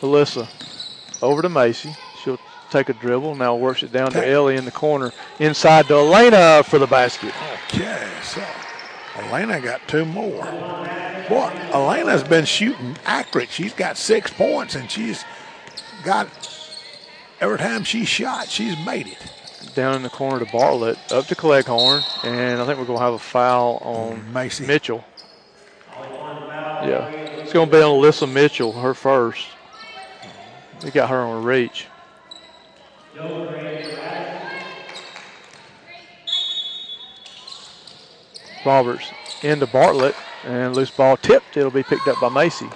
Alyssa 0.00 0.48
over 1.22 1.42
to 1.42 1.48
Macy. 1.48 1.94
She'll 2.22 2.38
take 2.70 2.88
a 2.88 2.94
dribble. 2.94 3.34
Now 3.34 3.54
works 3.56 3.82
it 3.82 3.92
down 3.92 4.10
to 4.12 4.26
Ellie 4.26 4.56
in 4.56 4.64
the 4.64 4.70
corner. 4.70 5.12
Inside 5.38 5.86
to 5.88 5.94
Elena 5.94 6.62
for 6.64 6.78
the 6.78 6.86
basket. 6.86 7.34
Okay, 7.66 8.10
so 8.22 8.42
Elena 9.16 9.60
got 9.60 9.86
two 9.86 10.04
more. 10.06 10.44
Boy, 11.28 11.52
Elena's 11.72 12.24
been 12.24 12.44
shooting 12.44 12.96
accurate. 13.04 13.50
She's 13.50 13.74
got 13.74 13.96
six 13.96 14.32
points, 14.32 14.74
and 14.74 14.90
she's 14.90 15.24
got 16.02 16.28
every 17.40 17.58
time 17.58 17.84
she 17.84 18.04
shot, 18.04 18.48
she's 18.48 18.76
made 18.84 19.06
it. 19.06 19.18
Down 19.74 19.94
in 19.94 20.02
the 20.02 20.10
corner 20.10 20.44
to 20.44 20.50
Bartlett, 20.50 20.98
up 21.12 21.26
to 21.28 21.34
Cleghorn, 21.36 22.02
and 22.24 22.60
I 22.60 22.66
think 22.66 22.78
we're 22.78 22.86
going 22.86 22.98
to 22.98 23.04
have 23.04 23.14
a 23.14 23.18
foul 23.18 23.76
on 23.82 24.20
mm, 24.20 24.32
Macy. 24.32 24.66
Mitchell. 24.66 25.04
Yeah, 25.96 27.06
it's 27.08 27.52
going 27.52 27.70
to 27.70 27.76
be 27.76 27.82
on 27.82 28.00
Alyssa 28.00 28.30
Mitchell, 28.30 28.72
her 28.72 28.94
first. 28.94 29.46
We 30.82 30.90
got 30.90 31.10
her 31.10 31.18
on 31.18 31.36
a 31.36 31.40
reach. 31.40 31.86
Roberts 38.64 39.10
into 39.42 39.66
Bartlett 39.66 40.16
and 40.44 40.74
loose 40.74 40.90
ball 40.90 41.16
tipped. 41.16 41.56
It'll 41.56 41.70
be 41.70 41.82
picked 41.82 42.08
up 42.08 42.20
by 42.20 42.28
Macy. 42.28 42.68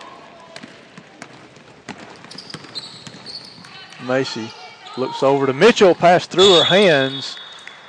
Macy 4.06 4.50
looks 4.96 5.22
over 5.22 5.46
to 5.46 5.52
Mitchell, 5.52 5.94
passed 5.94 6.30
through 6.30 6.58
her 6.58 6.64
hands, 6.64 7.36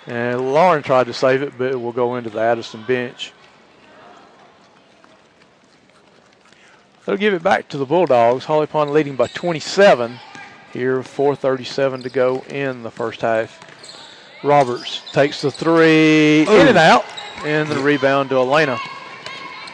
and 0.07 0.53
Lauren 0.53 0.83
tried 0.83 1.07
to 1.07 1.13
save 1.13 1.41
it, 1.41 1.57
but 1.57 1.71
it 1.71 1.81
will 1.81 1.91
go 1.91 2.15
into 2.15 2.29
the 2.29 2.39
Addison 2.39 2.83
bench. 2.83 3.33
They'll 7.05 7.17
give 7.17 7.33
it 7.33 7.43
back 7.43 7.67
to 7.69 7.77
the 7.77 7.85
Bulldogs. 7.85 8.45
Holly 8.45 8.65
Pond 8.65 8.91
leading 8.91 9.15
by 9.15 9.27
27 9.27 10.19
here, 10.73 11.01
4.37 11.01 12.03
to 12.03 12.09
go 12.09 12.43
in 12.49 12.83
the 12.83 12.91
first 12.91 13.21
half. 13.21 13.61
Roberts 14.43 15.01
takes 15.11 15.41
the 15.41 15.51
three 15.51 16.41
in 16.41 16.67
and 16.67 16.77
oh. 16.77 16.81
out, 16.81 17.05
and 17.45 17.69
the 17.69 17.79
rebound 17.79 18.29
to 18.29 18.37
Elena. 18.37 18.77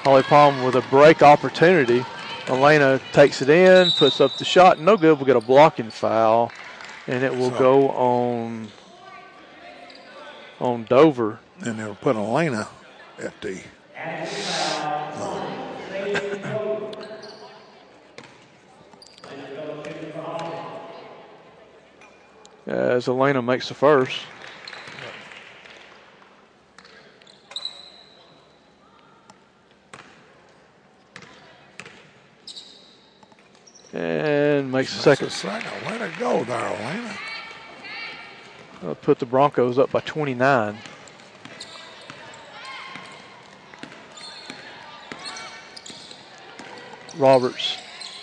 Holly 0.03 0.23
Pond 0.23 0.65
with 0.65 0.75
a 0.75 0.81
break 0.89 1.21
opportunity. 1.21 2.03
Elena 2.47 2.99
takes 3.13 3.41
it 3.41 3.49
in, 3.49 3.91
puts 3.91 4.19
up 4.19 4.37
the 4.37 4.45
shot, 4.45 4.79
no 4.79 4.97
good. 4.97 5.17
We'll 5.17 5.25
get 5.25 5.35
a 5.35 5.41
blocking 5.41 5.89
foul, 5.89 6.51
and 7.11 7.23
it 7.25 7.35
will 7.35 7.51
So- 7.51 7.59
go 7.59 7.89
on 7.89 8.69
on 10.61 10.85
Dover. 10.85 11.39
And 11.65 11.77
they'll 11.77 11.95
put 11.95 12.15
Elena 12.15 12.67
at 13.21 13.39
the. 13.41 13.61
as 22.67 23.07
Elena 23.07 23.41
makes 23.41 23.67
the 23.67 23.73
first. 23.73 24.21
And 33.93 34.71
makes 34.71 34.95
the 34.95 35.01
second. 35.01 35.31
Second. 35.31 35.71
Way 35.85 35.97
to 35.97 36.11
go 36.17 36.43
Elena. 36.43 37.17
Uh, 38.83 38.93
put 38.95 39.19
the 39.19 39.25
Broncos 39.25 39.77
up 39.77 39.91
by 39.91 39.99
29. 39.99 40.77
Roberts 47.17 47.77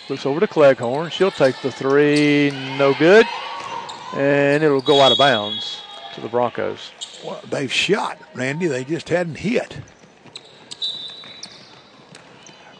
looks 0.09 0.25
over 0.25 0.39
to 0.39 0.47
Cleghorn. 0.47 1.11
She'll 1.11 1.31
take 1.31 1.61
the 1.61 1.71
three, 1.71 2.51
no 2.77 2.93
good, 2.95 3.25
and 4.15 4.63
it'll 4.63 4.81
go 4.81 5.01
out 5.01 5.11
of 5.11 5.17
bounds 5.17 5.81
to 6.15 6.21
the 6.21 6.27
Broncos. 6.27 6.91
Well, 7.23 7.39
they've 7.49 7.71
shot, 7.71 8.17
Randy. 8.33 8.67
They 8.67 8.83
just 8.83 9.09
hadn't 9.09 9.35
hit. 9.35 9.77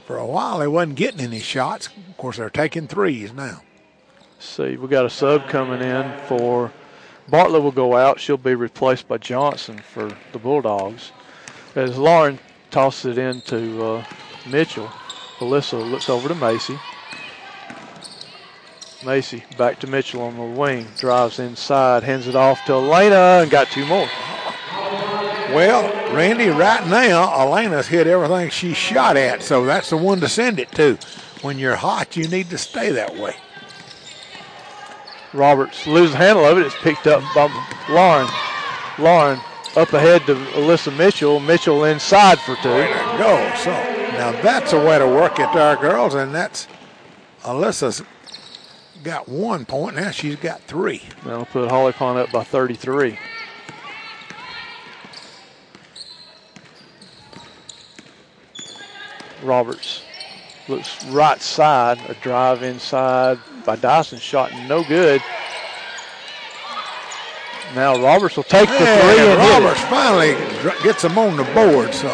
For 0.09 0.17
a 0.17 0.25
while, 0.25 0.57
they 0.57 0.67
wasn't 0.67 0.95
getting 0.95 1.19
any 1.19 1.39
shots. 1.39 1.85
Of 1.85 2.17
course, 2.17 2.37
they're 2.37 2.49
taking 2.49 2.87
threes 2.87 3.31
now. 3.31 3.61
See, 4.39 4.75
we 4.75 4.87
got 4.87 5.05
a 5.05 5.09
sub 5.11 5.47
coming 5.47 5.83
in 5.83 6.11
for 6.25 6.71
Bartlett 7.27 7.61
will 7.61 7.71
go 7.71 7.95
out. 7.95 8.19
She'll 8.19 8.35
be 8.35 8.55
replaced 8.55 9.07
by 9.07 9.19
Johnson 9.19 9.77
for 9.77 10.17
the 10.31 10.39
Bulldogs. 10.39 11.11
As 11.75 11.95
Lauren 11.95 12.39
tosses 12.71 13.19
it 13.19 13.21
into 13.21 13.83
uh, 13.83 14.03
Mitchell, 14.47 14.87
Alyssa 15.37 15.87
looks 15.91 16.09
over 16.09 16.27
to 16.27 16.33
Macy. 16.33 16.79
Macy 19.05 19.43
back 19.59 19.79
to 19.81 19.85
Mitchell 19.85 20.23
on 20.23 20.37
the 20.37 20.59
wing, 20.59 20.87
drives 20.97 21.37
inside, 21.37 22.01
hands 22.01 22.27
it 22.27 22.35
off 22.35 22.65
to 22.65 22.73
Elena, 22.73 23.41
and 23.43 23.51
got 23.51 23.67
two 23.67 23.85
more. 23.85 24.09
Well, 25.53 26.15
Randy, 26.15 26.49
right 26.49 26.85
now, 26.87 27.33
Elena's 27.33 27.87
hit 27.87 28.07
everything 28.07 28.49
she 28.49 28.73
shot 28.73 29.17
at, 29.17 29.41
so 29.41 29.65
that's 29.65 29.89
the 29.89 29.97
one 29.97 30.19
to 30.21 30.29
send 30.29 30.59
it 30.59 30.71
to. 30.73 30.97
When 31.41 31.57
you're 31.57 31.75
hot, 31.75 32.15
you 32.15 32.27
need 32.27 32.49
to 32.49 32.57
stay 32.57 32.91
that 32.91 33.15
way. 33.17 33.35
Roberts 35.33 35.85
loses 35.87 36.15
handle 36.15 36.45
of 36.45 36.57
it. 36.57 36.65
It's 36.65 36.75
picked 36.81 37.07
up 37.07 37.23
by 37.33 37.47
Lauren. 37.89 38.27
Lauren 38.97 39.39
up 39.75 39.93
ahead 39.93 40.25
to 40.25 40.35
Alyssa 40.35 40.95
Mitchell. 40.97 41.39
Mitchell 41.39 41.83
inside 41.83 42.39
for 42.39 42.55
two. 42.57 42.69
Go. 43.17 43.53
So 43.57 43.71
now 44.13 44.31
that's 44.41 44.73
a 44.73 44.79
way 44.79 44.99
to 44.99 45.07
work 45.07 45.39
it 45.39 45.51
to 45.53 45.61
our 45.61 45.75
girls, 45.75 46.15
and 46.15 46.33
that's 46.33 46.67
Alyssa's 47.43 48.03
got 49.03 49.29
one 49.29 49.65
point. 49.65 49.95
Now 49.95 50.11
she's 50.11 50.35
got 50.35 50.61
three. 50.61 51.03
That'll 51.23 51.45
put 51.45 51.69
Holly 51.69 51.93
Pond 51.93 52.19
up 52.19 52.31
by 52.31 52.43
33. 52.43 53.17
Roberts 59.43 60.03
looks 60.67 61.03
right 61.05 61.41
side, 61.41 61.99
a 62.07 62.13
drive 62.15 62.63
inside 62.63 63.39
by 63.65 63.75
Dyson, 63.75 64.19
shot 64.19 64.51
no 64.67 64.83
good. 64.83 65.21
Now 67.75 68.01
Roberts 68.01 68.35
will 68.35 68.43
take 68.43 68.69
the 68.69 68.75
three 68.75 68.85
and. 68.85 69.39
Roberts 69.39 69.81
finally 69.81 70.33
gets 70.83 71.03
him 71.03 71.17
on 71.17 71.37
the 71.37 71.43
board. 71.53 71.93
So 71.93 72.09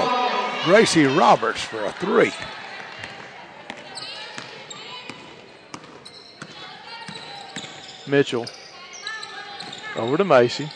Gracie 0.66 1.06
Roberts 1.06 1.62
for 1.62 1.86
a 1.86 1.92
three. 1.94 2.32
Mitchell 8.08 8.46
over 9.96 10.18
to 10.18 10.24
Macy. 10.24 10.70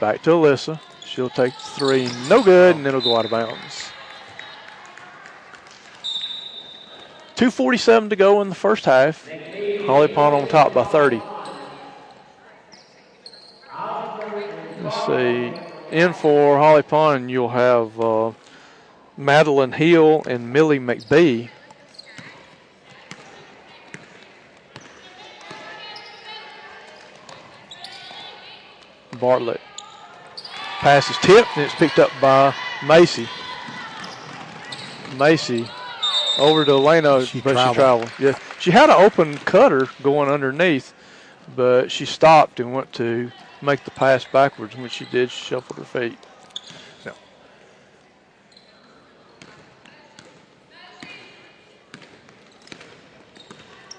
Back 0.00 0.22
to 0.22 0.30
Alyssa. 0.30 0.80
She'll 1.04 1.30
take 1.30 1.54
the 1.54 1.60
three, 1.60 2.08
no 2.28 2.42
good, 2.42 2.76
and 2.76 2.84
then 2.84 2.94
it'll 2.94 3.00
go 3.00 3.16
out 3.16 3.24
of 3.24 3.30
bounds. 3.30 3.90
2.47 7.36 8.10
to 8.10 8.16
go 8.16 8.40
in 8.40 8.48
the 8.48 8.54
first 8.54 8.86
half. 8.86 9.28
Holly 9.84 10.08
Pond 10.08 10.34
on 10.34 10.48
top 10.48 10.72
by 10.72 10.84
30. 10.84 11.20
Let's 14.82 15.06
see. 15.06 15.52
In 15.90 16.14
for 16.14 16.56
Holly 16.56 16.82
Pond, 16.82 17.30
you'll 17.30 17.50
have 17.50 18.00
uh, 18.00 18.32
Madeline 19.18 19.72
Hill 19.72 20.22
and 20.26 20.50
Millie 20.50 20.80
McBee. 20.80 21.50
Bartlett. 29.20 29.60
Pass 30.78 31.10
is 31.10 31.18
tipped 31.18 31.48
and 31.56 31.66
it's 31.66 31.74
picked 31.74 31.98
up 31.98 32.10
by 32.20 32.54
Macy. 32.82 33.28
Macy 35.18 35.68
over 36.36 36.64
to 36.64 36.72
Elena, 36.72 37.24
She 37.24 37.40
but 37.40 37.52
traveled. 37.52 37.74
she 37.74 37.80
traveled. 37.80 38.12
Yeah, 38.18 38.38
she 38.58 38.70
had 38.70 38.90
an 38.90 38.96
open 38.96 39.38
cutter 39.38 39.88
going 40.02 40.28
underneath, 40.28 40.92
but 41.54 41.90
she 41.90 42.04
stopped 42.04 42.60
and 42.60 42.72
went 42.74 42.92
to 42.94 43.32
make 43.60 43.84
the 43.84 43.90
pass 43.90 44.24
backwards. 44.24 44.74
And 44.74 44.82
when 44.82 44.90
she 44.90 45.04
did, 45.06 45.30
she 45.30 45.44
shuffled 45.46 45.78
her 45.78 45.84
feet. 45.84 46.18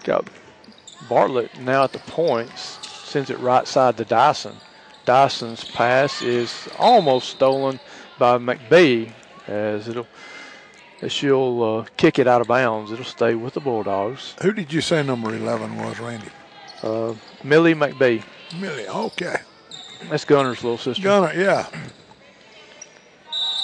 Got 0.04 0.26
Bartlett 1.02 1.58
now 1.58 1.84
at 1.84 1.92
the 1.92 2.00
points, 2.00 2.80
sends 3.04 3.30
it 3.30 3.40
right 3.40 3.68
side 3.68 3.98
to 3.98 4.06
Dyson. 4.06 4.62
Dyson's 5.06 5.66
pass 5.66 6.22
is 6.22 6.68
almost 6.78 7.30
stolen 7.30 7.80
by 8.18 8.38
McBee 8.38 9.12
as 9.48 9.88
it'll 9.88 10.08
she'll 11.08 11.64
uh, 11.64 11.86
kick 11.98 12.20
it 12.20 12.28
out 12.28 12.42
of 12.42 12.48
bounds. 12.48 12.92
It'll 12.92 13.06
stay 13.06 13.36
with 13.36 13.54
the 13.54 13.60
Bulldogs. 13.60 14.36
Who 14.42 14.52
did 14.52 14.74
you 14.74 14.82
say 14.82 15.04
number 15.04 15.34
11 15.36 15.78
was, 15.78 16.00
Randy? 16.00 16.30
Uh, 16.82 17.14
Millie 17.44 17.76
McBee. 17.76 18.24
Millie, 18.60 18.88
okay. 18.88 19.38
That's 20.10 20.26
Gunner's 20.26 20.64
little 20.64 20.78
sister. 20.78 21.04
Gunner, 21.04 21.34
yeah. 21.34 21.68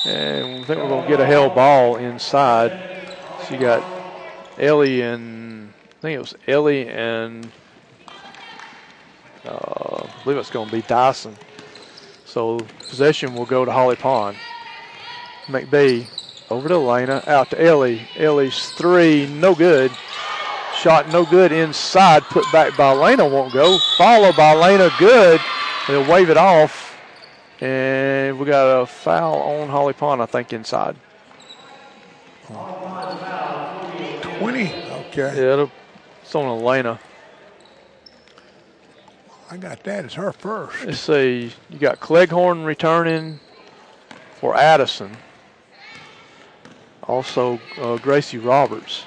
And 0.05 0.63
I 0.63 0.67
think 0.67 0.79
we're 0.79 0.89
going 0.89 1.03
to 1.03 1.09
get 1.09 1.19
a 1.21 1.25
hell 1.25 1.49
ball 1.49 1.95
inside. 1.95 3.17
She 3.47 3.57
got 3.57 3.83
Ellie 4.57 5.01
and 5.01 5.73
I 5.97 6.01
think 6.01 6.15
it 6.15 6.19
was 6.19 6.35
Ellie 6.47 6.87
and 6.89 7.49
uh, 9.45 10.05
I 10.05 10.23
believe 10.23 10.37
it's 10.37 10.49
going 10.49 10.67
to 10.67 10.75
be 10.75 10.81
Dyson. 10.81 11.35
So 12.25 12.59
possession 12.79 13.35
will 13.35 13.45
go 13.45 13.65
to 13.65 13.71
Holly 13.71 13.95
Pond. 13.95 14.37
McBee 15.47 16.07
over 16.53 16.69
to 16.69 16.75
Elena, 16.75 17.23
out 17.25 17.49
to 17.49 17.61
Ellie. 17.61 18.07
Ellie's 18.15 18.69
three, 18.69 19.27
no 19.27 19.55
good. 19.55 19.91
Shot 20.75 21.09
no 21.09 21.25
good 21.25 21.51
inside, 21.51 22.23
put 22.23 22.49
back 22.51 22.77
by 22.77 22.91
Elena, 22.91 23.27
won't 23.27 23.51
go. 23.51 23.79
Followed 23.97 24.35
by 24.35 24.51
Elena, 24.51 24.91
good. 24.99 25.41
They'll 25.87 26.09
wave 26.09 26.29
it 26.29 26.37
off. 26.37 26.99
And 27.59 28.37
we 28.37 28.45
got 28.45 28.81
a 28.81 28.85
foul 28.85 29.41
on 29.41 29.69
Holly 29.69 29.93
Pond, 29.93 30.21
I 30.21 30.25
think, 30.25 30.53
inside. 30.53 30.95
20? 32.47 33.13
Okay. 34.43 35.33
Yeah, 35.35 35.67
it's 36.21 36.35
on 36.35 36.45
Elena. 36.45 36.99
I 39.49 39.57
got 39.57 39.83
that. 39.83 40.05
It's 40.05 40.13
her 40.15 40.31
first. 40.31 40.85
Let's 40.85 40.99
see. 40.99 41.51
You 41.69 41.79
got 41.79 41.99
Cleghorn 41.99 42.63
returning 42.63 43.39
for 44.35 44.55
Addison. 44.55 45.15
Also, 47.07 47.59
uh, 47.77 47.97
Gracie 47.97 48.37
Roberts. 48.37 49.05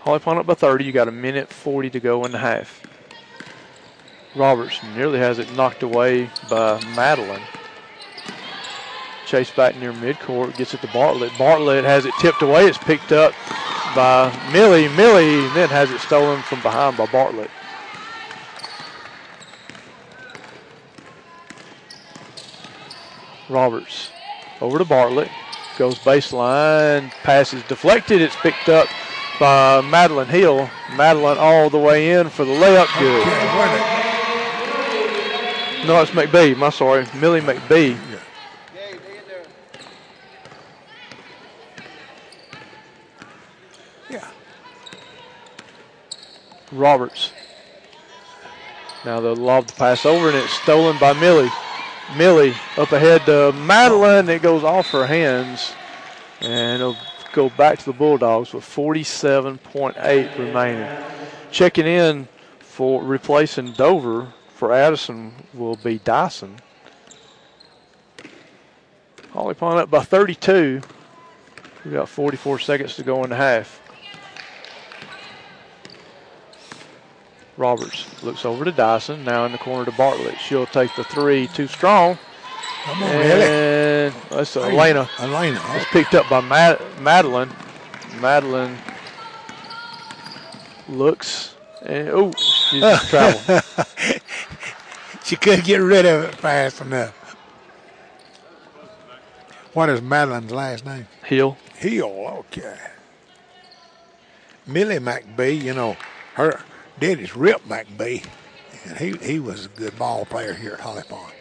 Holly 0.00 0.18
Pond 0.18 0.38
up 0.38 0.46
by 0.46 0.54
30. 0.54 0.84
You 0.84 0.92
got 0.92 1.08
a 1.08 1.12
minute 1.12 1.48
40 1.48 1.90
to 1.90 2.00
go 2.00 2.24
in 2.24 2.32
the 2.32 2.38
half. 2.38 2.82
Roberts 4.36 4.80
nearly 4.94 5.18
has 5.18 5.38
it 5.38 5.52
knocked 5.54 5.82
away 5.82 6.30
by 6.50 6.80
Madeline. 6.94 7.42
Chase 9.26 9.50
back 9.50 9.76
near 9.76 9.92
midcourt, 9.92 10.56
gets 10.56 10.74
it 10.74 10.80
to 10.82 10.88
Bartlett. 10.88 11.32
Bartlett 11.38 11.84
has 11.84 12.04
it 12.04 12.12
tipped 12.20 12.42
away. 12.42 12.66
It's 12.66 12.78
picked 12.78 13.12
up 13.12 13.32
by 13.94 14.30
Millie. 14.52 14.88
Millie 14.88 15.48
then 15.54 15.68
has 15.70 15.90
it 15.90 16.00
stolen 16.00 16.42
from 16.42 16.60
behind 16.62 16.96
by 16.96 17.06
Bartlett. 17.06 17.50
Roberts 23.48 24.10
over 24.60 24.78
to 24.78 24.84
Bartlett. 24.84 25.30
Goes 25.76 25.98
baseline. 25.98 27.10
Pass 27.24 27.52
is 27.52 27.62
deflected. 27.64 28.20
It's 28.22 28.36
picked 28.36 28.68
up 28.68 28.86
by 29.40 29.80
Madeline 29.80 30.28
Hill. 30.28 30.70
Madeline 30.94 31.36
all 31.38 31.68
the 31.68 31.78
way 31.78 32.12
in 32.12 32.28
for 32.28 32.44
the 32.44 32.52
layup. 32.52 32.86
Good. 32.98 33.26
No, 35.88 36.00
it's 36.00 36.12
McBee. 36.12 36.56
My 36.56 36.70
sorry. 36.70 37.06
Millie 37.14 37.40
McBee. 37.40 37.98
Yeah. 44.08 44.28
Roberts. 46.70 47.32
Now 49.04 49.20
they'll 49.20 49.36
lob 49.36 49.66
the 49.66 49.74
pass 49.74 50.06
over 50.06 50.28
and 50.28 50.36
it's 50.36 50.52
stolen 50.52 50.96
by 50.98 51.12
Millie. 51.14 51.50
Millie 52.16 52.54
up 52.76 52.92
ahead 52.92 53.26
to 53.26 53.52
Madeline. 53.52 54.28
It 54.28 54.42
goes 54.42 54.64
off 54.64 54.90
her 54.90 55.06
hands. 55.06 55.74
And 56.40 56.80
it'll 56.80 56.96
go 57.32 57.48
back 57.50 57.78
to 57.80 57.84
the 57.84 57.92
Bulldogs 57.92 58.52
with 58.52 58.64
47.8 58.64 60.38
remaining. 60.38 61.04
Checking 61.50 61.86
in 61.86 62.28
for 62.60 63.02
replacing 63.02 63.72
Dover 63.72 64.32
for 64.48 64.72
Addison 64.72 65.32
will 65.52 65.76
be 65.76 65.98
Dyson. 65.98 66.56
Holly 69.32 69.54
Pond 69.54 69.80
up 69.80 69.90
by 69.90 70.04
32. 70.04 70.80
We've 71.84 71.94
got 71.94 72.08
44 72.08 72.60
seconds 72.60 72.96
to 72.96 73.02
go 73.02 73.24
in 73.24 73.30
the 73.30 73.36
half. 73.36 73.80
Roberts 77.56 78.22
looks 78.22 78.44
over 78.44 78.64
to 78.64 78.72
Dyson, 78.72 79.24
now 79.24 79.44
in 79.44 79.52
the 79.52 79.58
corner 79.58 79.84
to 79.84 79.92
Bartlett. 79.92 80.38
She'll 80.38 80.66
take 80.66 80.94
the 80.96 81.04
three, 81.04 81.46
too 81.48 81.68
strong. 81.68 82.18
Come 82.84 83.02
on. 83.02 83.10
And 83.10 84.14
that's 84.30 84.56
Elena. 84.56 85.08
Elena. 85.18 85.60
It's 85.70 85.90
picked 85.90 86.14
up 86.14 86.28
by 86.28 86.40
Mad- 86.40 86.80
Madeline. 87.00 87.50
Madeline 88.20 88.76
looks 90.88 91.54
and 91.84 92.08
oh, 92.08 92.32
she's 92.32 92.82
in 92.82 92.98
trouble. 93.08 93.40
she 95.24 95.36
couldn't 95.36 95.64
get 95.64 95.78
rid 95.78 96.06
of 96.06 96.24
it 96.24 96.34
fast 96.34 96.80
enough. 96.80 97.36
What 99.72 99.88
is 99.88 100.00
Madeline's 100.00 100.52
last 100.52 100.86
name? 100.86 101.08
Hill. 101.24 101.56
Hill, 101.74 102.06
okay. 102.38 102.78
Millie 104.66 104.98
McBee, 104.98 105.60
you 105.60 105.74
know, 105.74 105.96
her 106.34 106.60
daddy's 107.00 107.36
Rip 107.36 107.62
McBee, 107.64 108.24
and 108.84 108.96
he, 108.96 109.12
he 109.26 109.40
was 109.40 109.66
a 109.66 109.68
good 109.68 109.98
ball 109.98 110.24
player 110.24 110.54
here 110.54 110.72
at 110.74 110.80
Holly 110.80 111.02
Pond. 111.08 111.32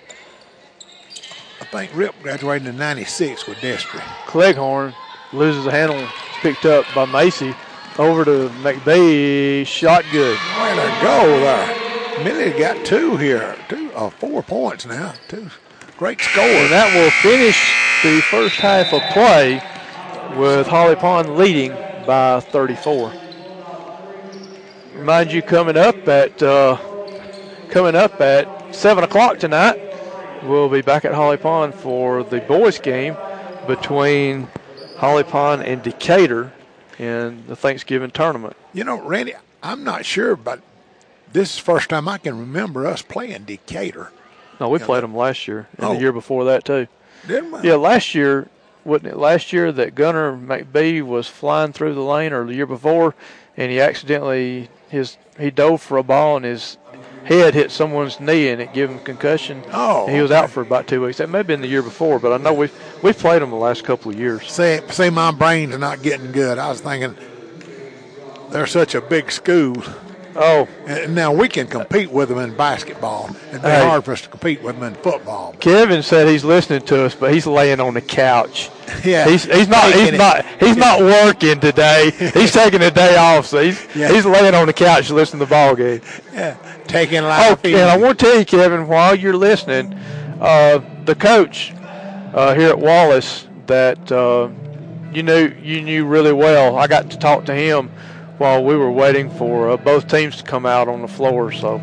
I 1.62 1.66
think 1.66 1.92
Rip 1.96 2.14
graduated 2.22 2.68
in 2.68 2.78
96 2.78 3.48
with 3.48 3.58
Destry. 3.60 4.02
Cleghorn 4.28 4.94
loses 5.32 5.66
the 5.66 5.72
handle, 5.72 5.98
It's 5.98 6.40
picked 6.42 6.66
up 6.66 6.86
by 6.94 7.06
Macy. 7.06 7.56
Over 7.98 8.26
to 8.26 8.50
McBee, 8.62 9.66
shot 9.68 10.04
good. 10.12 10.38
Way 10.60 10.76
to 10.76 11.00
go 11.02 11.40
there. 11.40 12.24
Millie 12.24 12.58
got 12.58 12.86
two 12.86 13.18
here, 13.18 13.56
two, 13.70 13.92
uh, 13.94 14.10
four 14.10 14.42
points 14.44 14.86
now. 14.86 15.14
Two 15.28 15.50
great 15.98 16.20
scores. 16.22 16.48
And 16.48 16.72
that 16.72 16.94
will 16.94 17.12
finish 17.22 17.58
the 18.04 18.22
first 18.22 18.56
half 18.56 18.92
of 18.94 19.02
play 19.14 19.62
with 20.38 20.68
Holly 20.68 20.96
Pond 20.96 21.38
leading 21.38 21.72
by 22.06 22.40
34. 22.40 23.14
Remind 24.96 25.32
you, 25.32 25.42
coming 25.42 25.76
up 25.78 26.08
at 26.08 26.42
uh, 26.42 26.78
coming 27.70 27.96
up 27.96 28.22
at 28.22 28.74
seven 28.76 29.04
o'clock 29.04 29.40
tonight, 29.40 29.80
we'll 30.44 30.70
be 30.70 30.82
back 30.82 31.04
at 31.04 31.14
Holly 31.14 31.38
Pond 31.38 31.74
for 31.74 32.24
the 32.24 32.40
boys' 32.42 32.80
game 32.80 33.18
between 33.68 34.48
Holly 34.98 35.24
Pond 35.24 35.64
and 35.64 35.82
Decatur 35.82 36.54
in 37.00 37.44
the 37.48 37.56
Thanksgiving 37.56 38.12
tournament. 38.12 38.56
You 38.74 38.84
know, 38.84 39.02
Randy, 39.02 39.34
I'm 39.64 39.84
not 39.84 40.06
sure, 40.06 40.36
but 40.36 40.62
this 41.32 41.52
is 41.52 41.56
the 41.58 41.64
first 41.64 41.90
time 41.90 42.08
I 42.08 42.18
can 42.20 42.38
remember 42.40 42.86
us 42.86 43.02
playing 43.02 43.44
Decatur. 43.44 44.12
No, 44.60 44.70
we 44.70 44.78
played 44.80 45.04
them 45.04 45.16
last 45.16 45.48
year 45.48 45.68
and 45.78 45.86
Oh. 45.88 45.94
the 45.96 46.00
year 46.00 46.12
before 46.14 46.46
that 46.46 46.64
too. 46.66 46.88
Didn't 47.28 47.52
we? 47.52 47.68
Yeah, 47.68 47.76
last 47.76 48.14
year, 48.14 48.48
wasn't 48.86 49.08
it 49.14 49.18
last 49.18 49.52
year 49.52 49.72
that 49.72 49.96
Gunner 49.96 50.38
McBee 50.38 51.02
was 51.02 51.28
flying 51.28 51.74
through 51.74 51.96
the 51.96 52.02
lane 52.04 52.32
or 52.32 52.46
the 52.46 52.54
year 52.54 52.68
before 52.68 53.16
and 53.58 53.72
he 53.72 53.80
accidentally 53.82 54.70
his 54.94 55.18
he 55.40 55.52
dove 55.52 55.82
for 55.82 55.98
a 55.98 56.04
ball 56.04 56.38
and 56.38 56.46
his 56.46 56.78
head 57.26 57.54
hit 57.54 57.72
someone's 57.72 58.20
knee 58.20 58.50
and 58.50 58.62
it 58.62 58.74
gave 58.74 58.90
him 58.90 59.00
concussion. 59.00 59.64
Oh, 59.74 60.06
And 60.06 60.16
he 60.16 60.22
was 60.22 60.32
out 60.32 60.50
for 60.52 60.62
about 60.62 60.88
two 60.88 61.02
weeks. 61.04 61.18
That 61.18 61.30
may 61.30 61.40
have 61.40 61.48
been 61.48 61.62
the 61.62 61.68
year 61.68 61.82
before, 61.82 62.20
but 62.20 62.32
I 62.34 62.38
know 62.38 62.54
we've 62.54 62.74
we've 63.02 63.18
played 63.18 63.42
him 63.42 63.50
the 63.50 63.56
last 63.56 63.84
couple 63.84 64.12
of 64.12 64.20
years. 64.20 64.50
See, 64.52 64.80
see, 64.90 65.10
my 65.10 65.32
brains 65.32 65.74
are 65.74 65.80
not 65.80 66.02
getting 66.04 66.32
good. 66.32 66.58
I 66.58 66.70
was 66.70 66.82
thinking 66.82 67.16
they're 68.52 68.68
such 68.68 68.96
a 68.96 69.02
big 69.02 69.32
school. 69.32 69.76
Oh, 70.36 70.68
And 70.88 71.14
now 71.14 71.32
we 71.32 71.48
can 71.48 71.68
compete 71.68 72.10
with 72.12 72.30
them 72.30 72.40
in 72.40 72.56
basketball. 72.58 73.30
It'd 73.50 73.62
be 73.62 73.68
Hey. 73.68 73.86
hard 73.86 74.04
for 74.04 74.14
us 74.14 74.22
to 74.22 74.30
compete 74.30 74.64
with 74.64 74.80
them 74.80 74.84
in 74.92 74.96
football. 74.96 75.54
Kevin 75.60 76.02
said 76.02 76.28
he's 76.28 76.44
listening 76.44 76.82
to 76.88 77.06
us, 77.06 77.14
but 77.14 77.32
he's 77.32 77.46
laying 77.46 77.80
on 77.80 77.94
the 77.94 78.02
couch. 78.02 78.72
Yeah, 79.06 79.28
He's, 79.30 79.44
he's 79.46 79.68
not 79.68 79.86
he's 79.94 80.10
it. 80.10 80.18
not 80.18 80.43
he's 80.74 80.84
not 80.84 81.00
working 81.00 81.60
today. 81.60 82.12
He's 82.34 82.52
taking 82.52 82.82
a 82.82 82.92
day 82.92 83.16
off, 83.18 83.46
so 83.46 83.62
he's 83.62 83.80
Yeah. 83.96 84.12
he's 84.12 84.26
laying 84.26 84.56
on 84.56 84.68
the 84.68 84.74
couch 84.74 85.10
listening 85.10 85.40
to 85.40 85.46
the 85.46 85.50
ball 85.50 85.76
game. 85.76 86.02
Yeah, 86.34 86.56
taking 86.88 87.20
Oh, 87.24 87.58
and 87.64 87.76
I 87.90 87.98
want 87.98 88.20
to 88.20 88.26
tell 88.26 88.38
you, 88.40 88.46
Kevin, 88.46 88.88
while 88.88 89.16
you're 89.16 89.36
listening, 89.38 89.94
uh, 90.42 90.80
the 91.06 91.16
coach 91.16 91.74
uh, 92.34 92.54
here 92.56 92.70
at 92.70 92.80
Wallace 92.80 93.48
that 93.68 94.12
uh, 94.12 94.50
you 95.14 95.24
knew 95.24 95.54
you 95.62 95.82
knew 95.82 96.06
really 96.06 96.34
well. 96.34 96.78
I 96.78 96.88
got 96.88 97.10
to 97.12 97.18
talk 97.18 97.46
to 97.46 97.54
him 97.54 97.90
while 98.38 98.64
we 98.64 98.76
were 98.76 98.92
waiting 98.92 99.30
for 99.30 99.70
uh, 99.72 99.78
both 99.78 100.08
teams 100.08 100.38
to 100.38 100.44
come 100.44 100.66
out 100.66 100.88
on 100.88 101.02
the 101.02 101.08
floor. 101.08 101.52
So 101.52 101.82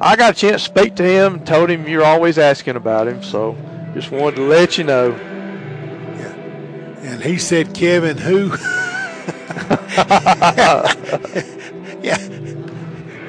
I 0.00 0.16
got 0.16 0.32
a 0.32 0.36
chance 0.36 0.64
to 0.64 0.68
speak 0.70 0.96
to 0.96 1.02
him. 1.04 1.44
Told 1.44 1.70
him 1.70 1.86
you're 1.88 2.04
always 2.04 2.38
asking 2.38 2.76
about 2.76 3.06
him. 3.06 3.22
So 3.22 3.56
just 3.94 4.10
wanted 4.10 4.36
to 4.36 4.42
let 4.42 4.78
you 4.78 4.84
know. 4.84 5.18
And 7.10 7.20
he 7.20 7.38
said, 7.38 7.74
Kevin, 7.74 8.16
who? 8.16 8.50
yeah. 12.02 12.16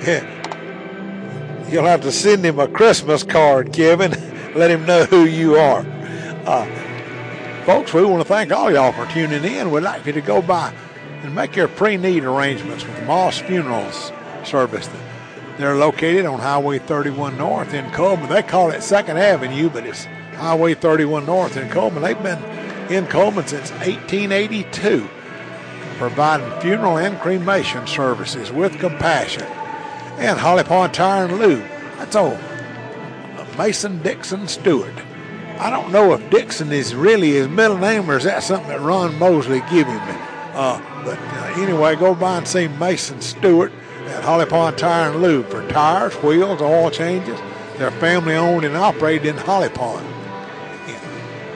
yeah. 0.06 1.68
you'll 1.68 1.86
have 1.86 2.02
to 2.02 2.12
send 2.12 2.46
him 2.46 2.60
a 2.60 2.68
Christmas 2.68 3.24
card, 3.24 3.74
Kevin. 3.74 4.12
Let 4.54 4.70
him 4.70 4.86
know 4.86 5.06
who 5.06 5.26
you 5.26 5.56
are. 5.56 5.84
Uh, 6.46 7.64
folks, 7.66 7.92
we 7.92 8.06
want 8.06 8.22
to 8.22 8.28
thank 8.28 8.52
all 8.52 8.72
y'all 8.72 8.92
for 8.92 9.12
tuning 9.12 9.44
in. 9.44 9.72
We'd 9.72 9.82
like 9.82 10.06
you 10.06 10.14
to 10.14 10.22
go 10.22 10.44
by 10.44 10.72
and 11.24 11.34
make 11.34 11.56
your 11.56 11.68
pre-need 11.68 12.24
arrangements 12.24 12.86
with 12.86 13.04
Moss 13.08 13.40
Funerals 13.40 14.12
Service. 14.44 14.92
They're 15.58 15.76
located 15.76 16.28
on 16.28 16.40
Highway 16.40 16.78
31 16.78 17.36
North 17.36 17.74
in 17.74 17.90
Cullman. 17.90 18.30
They 18.30 18.44
call 18.44 18.70
it 18.70 18.84
Second 18.84 19.18
Avenue, 19.18 19.72
but 19.72 19.88
it's 19.88 20.06
Highway 20.36 20.76
31 20.76 21.26
North 21.26 21.58
in 21.58 21.68
Cullman. 21.70 22.04
They've 22.04 22.22
been 22.22 22.40
in 22.92 23.08
Cullman 23.08 23.48
since 23.48 23.72
1882, 23.72 25.08
providing 25.98 26.62
funeral 26.62 26.98
and 26.98 27.20
cremation 27.20 27.88
services 27.88 28.52
with 28.52 28.80
compassion. 28.80 29.44
And 30.18 30.40
Holly 30.40 30.64
Pond 30.64 30.94
Tire 30.94 31.26
and 31.26 31.40
Lube. 31.40 31.68
That's 31.98 32.16
old. 32.16 32.40
Mason 33.58 34.02
Dixon 34.02 34.48
Stewart. 34.48 34.94
I 35.60 35.70
don't 35.70 35.92
know 35.92 36.14
if 36.14 36.30
Dixon 36.30 36.72
is 36.72 36.96
really 36.96 37.32
his 37.32 37.48
middle 37.48 37.78
name 37.78 38.10
or 38.10 38.18
is 38.18 38.24
that 38.24 38.44
something 38.44 38.70
that 38.70 38.82
Ron 38.82 39.18
Mosley 39.20 39.60
gave 39.70 39.86
him. 39.86 40.02
Uh, 40.54 40.82
but 41.06 41.20
uh, 41.20 41.62
anyway, 41.62 41.96
go 41.96 42.16
by 42.16 42.38
and 42.38 42.48
see 42.48 42.68
Mason 42.68 43.22
Stewart 43.22 43.72
at 44.08 44.24
Holly 44.24 44.46
Pond 44.46 44.78
Tire 44.78 45.12
and 45.12 45.22
Lube 45.22 45.48
for 45.48 45.68
tires, 45.70 46.16
wheels, 46.16 46.62
oil 46.62 46.90
changes. 46.90 47.40
They're 47.78 47.92
family 47.92 48.36
owned 48.36 48.66
and 48.66 48.76
operated 48.76 49.28
in 49.28 49.38
Holly 49.38 49.70
Pond. 49.70 50.11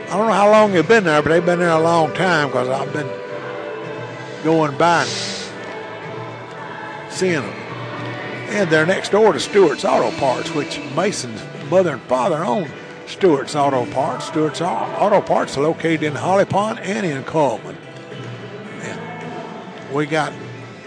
I 0.07 0.17
don't 0.17 0.27
know 0.27 0.33
how 0.33 0.51
long 0.51 0.71
they've 0.71 0.87
been 0.87 1.03
there, 1.03 1.21
but 1.21 1.29
they've 1.29 1.45
been 1.45 1.59
there 1.59 1.69
a 1.69 1.81
long 1.81 2.13
time 2.13 2.47
because 2.47 2.69
I've 2.69 2.93
been 2.93 3.09
going 4.43 4.77
by 4.77 5.03
and 5.03 7.11
seeing 7.11 7.41
them. 7.41 7.53
And 8.49 8.69
they're 8.69 8.85
next 8.85 9.09
door 9.09 9.33
to 9.33 9.39
Stewart's 9.39 9.83
Auto 9.83 10.15
Parts, 10.17 10.53
which 10.53 10.79
Mason's 10.95 11.41
mother 11.69 11.93
and 11.93 12.01
father 12.03 12.45
owned 12.45 12.71
Stewart's 13.07 13.55
Auto 13.55 13.85
Parts. 13.87 14.25
Stewart's 14.25 14.61
Auto 14.61 15.21
Parts 15.21 15.57
located 15.57 16.03
in 16.03 16.13
Holly 16.13 16.45
Pond 16.45 16.79
and 16.79 17.05
in 17.05 17.23
Cullman. 17.23 17.77
And 18.81 19.93
we 19.93 20.05
got 20.05 20.31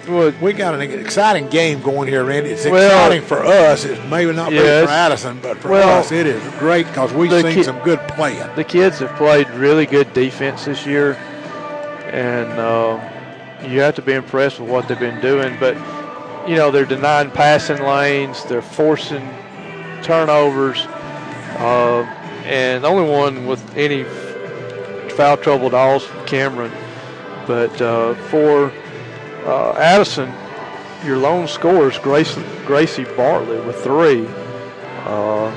well, 0.09 0.33
we 0.41 0.53
got 0.53 0.75
an 0.75 0.81
exciting 0.81 1.49
game 1.49 1.81
going 1.83 2.09
here, 2.09 2.25
Randy. 2.25 2.51
It's 2.51 2.65
well, 2.65 3.07
exciting 3.07 3.23
for 3.23 3.45
us. 3.45 3.85
It's 3.85 4.01
maybe 4.09 4.33
not 4.33 4.53
yes, 4.53 4.87
for 4.87 4.91
Addison, 4.91 5.41
but 5.41 5.59
for 5.59 5.71
well, 5.71 6.01
us, 6.01 6.11
it 6.11 6.27
is 6.27 6.43
great 6.59 6.87
because 6.87 7.13
we've 7.13 7.31
seen 7.31 7.55
ki- 7.55 7.63
some 7.63 7.79
good 7.81 8.01
playing. 8.09 8.55
The 8.57 8.65
kids 8.65 8.99
have 9.01 9.15
played 9.17 9.49
really 9.51 9.87
good 9.87 10.13
defense 10.13 10.65
this 10.65 10.87
year, 10.87 11.15
and 12.13 12.51
uh, 12.53 13.67
you 13.69 13.81
have 13.81 13.95
to 13.97 14.03
be 14.03 14.15
impressed 14.15 14.61
with 14.61 14.71
what 14.71 14.89
they've 14.89 14.99
been 14.99 15.21
doing. 15.21 15.57
But 15.61 15.77
you 16.49 16.57
know, 16.57 16.71
they're 16.71 16.87
denying 16.87 17.31
passing 17.31 17.83
lanes, 17.83 18.45
they're 18.45 18.63
forcing 18.63 19.29
turnovers, 20.03 20.87
uh, 21.59 22.03
and 22.45 22.83
the 22.83 22.89
only 22.89 23.11
one 23.11 23.47
with 23.47 23.77
any 23.77 24.05
foul 25.11 25.37
trouble 25.37 25.67
at 25.67 25.75
all 25.75 25.97
is 25.97 26.09
Cameron. 26.27 26.73
But 27.47 27.81
uh, 27.81 28.15
for 28.29 28.73
uh, 29.45 29.73
Addison, 29.73 30.33
your 31.05 31.17
lone 31.17 31.47
scorer 31.47 31.91
is 31.91 31.99
Gracie, 31.99 32.43
Gracie 32.67 33.05
Bartlett 33.05 33.65
with 33.65 33.77
three. 33.77 34.27
Uh, 35.05 35.51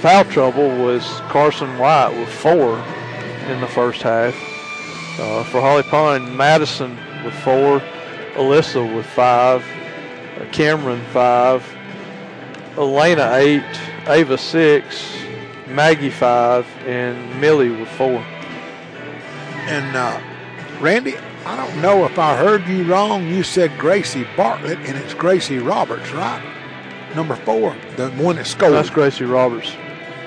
foul 0.00 0.24
trouble 0.24 0.68
was 0.82 1.04
Carson 1.28 1.78
White 1.78 2.16
with 2.16 2.28
four 2.28 2.78
in 3.48 3.60
the 3.60 3.66
first 3.66 4.02
half. 4.02 4.34
Uh, 5.18 5.44
for 5.44 5.60
Holly 5.60 5.82
Pond, 5.82 6.36
Madison 6.36 6.96
with 7.24 7.34
four, 7.34 7.80
Alyssa 8.34 8.96
with 8.96 9.06
five, 9.06 9.62
uh, 10.38 10.46
Cameron 10.52 11.02
five, 11.12 11.62
Elena 12.78 13.34
eight, 13.34 13.62
Ava 14.08 14.38
six, 14.38 15.14
Maggie 15.68 16.10
five, 16.10 16.66
and 16.86 17.40
Millie 17.40 17.70
with 17.70 17.88
four. 17.90 18.24
And 19.66 19.94
uh, 19.94 20.20
Randy, 20.80 21.16
I 21.50 21.56
don't 21.56 21.82
know 21.82 22.04
if 22.04 22.16
I 22.16 22.36
heard 22.36 22.64
you 22.68 22.84
wrong. 22.84 23.26
You 23.26 23.42
said 23.42 23.76
Gracie 23.76 24.24
Bartlett, 24.36 24.78
and 24.78 24.96
it's 24.96 25.14
Gracie 25.14 25.58
Roberts, 25.58 26.12
right? 26.12 26.40
Number 27.16 27.34
four, 27.34 27.76
the 27.96 28.08
one 28.10 28.36
that 28.36 28.46
scored. 28.46 28.74
That's 28.74 28.88
Gracie 28.88 29.24
Roberts. 29.24 29.74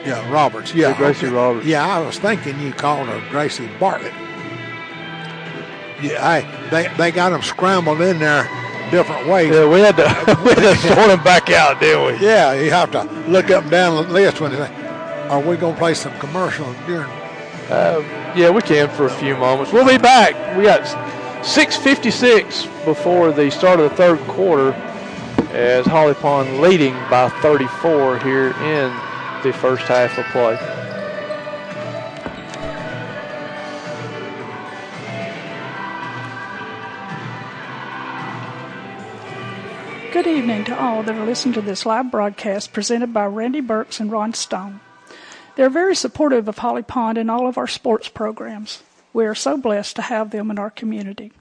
Yeah, 0.05 0.30
Roberts. 0.30 0.74
Yeah, 0.76 0.97
Gracie 0.97 1.28
okay. 1.28 1.34
Roberts. 1.34 1.65
Yeah, 1.65 1.88
I 1.88 2.05
was 2.05 2.19
thinking 2.19 2.59
you 2.59 2.74
called 2.74 3.07
her 3.07 3.24
Gracie 3.30 3.69
Bartlett. 3.80 4.11
Yeah, 6.01 6.28
I, 6.28 6.41
they 6.69 6.93
they 6.97 7.11
got 7.13 7.30
them 7.30 7.41
scrambled 7.41 8.01
in 8.01 8.19
there 8.19 8.43
different 8.91 9.26
ways. 9.26 9.53
Yeah, 9.53 9.65
we 9.65 9.80
had 9.80 9.95
to 9.95 10.03
we 10.43 10.49
had 10.61 10.76
to 10.76 10.88
sort 10.93 11.07
them 11.07 11.24
back 11.24 11.49
out, 11.51 11.80
didn't 11.80 12.19
we? 12.19 12.26
Yeah, 12.26 12.51
you 12.51 12.69
have 12.69 12.91
to 12.91 13.03
look 13.30 13.49
up 13.49 13.61
and 13.61 13.71
down 13.71 13.95
the 14.03 14.11
list 14.11 14.41
when 14.41 14.51
they 14.51 14.57
say, 14.57 14.74
"Are 15.30 15.39
we 15.39 15.55
going 15.55 15.76
to 15.76 15.80
play 15.80 15.93
some 15.93 16.11
commercials 16.19 16.76
during?" 16.86 17.09
Uh, 17.69 18.03
yeah, 18.36 18.49
we 18.49 18.61
can 18.61 18.89
for 18.89 19.05
a 19.05 19.09
few 19.09 19.38
moments. 19.38 19.71
We'll 19.71 19.88
be 19.88 19.97
back. 19.97 20.57
We 20.57 20.63
got 20.63 20.86
6.56 21.44 22.86
before 22.86 23.34
the 23.34 23.52
start 23.52 23.82
of 23.82 23.89
the 23.89 23.96
third 23.98 24.18
quarter 24.30 24.72
as 25.52 25.86
Holly 25.86 26.14
Pond 26.14 26.62
leading 26.62 26.94
by 27.10 27.28
34 27.41 28.20
here 28.20 28.48
in 28.48 28.89
the 29.44 29.52
first 29.52 29.84
half 29.84 30.18
of 30.18 30.26
play. 30.28 30.58
Good 40.14 40.28
evening 40.28 40.64
to 40.64 40.80
all 40.80 41.04
that 41.04 41.14
are 41.14 41.26
listening 41.26 41.56
to 41.56 41.62
this 41.62 41.86
live 41.86 42.10
broadcast 42.10 42.72
presented 42.72 43.14
by 43.14 43.26
Randy 43.26 43.60
Burks 43.60 44.00
and 44.00 44.10
Ron 44.10 44.34
Stone. 44.34 44.80
They're 45.58 45.70
very 45.70 45.96
supportive 45.96 46.48
of 46.48 46.60
Holly 46.60 46.84
Pond 46.84 47.18
and 47.18 47.30
all 47.30 47.48
of 47.48 47.58
our 47.58 47.68
sports 47.68 48.08
programs. 48.08 48.82
We 49.14 49.26
are 49.26 49.36
so 49.36 49.57
blessed 49.57 49.95
to 49.97 50.01
have 50.01 50.32
them 50.32 50.49
in 50.49 50.59
our 50.59 50.72
community. 50.72 51.32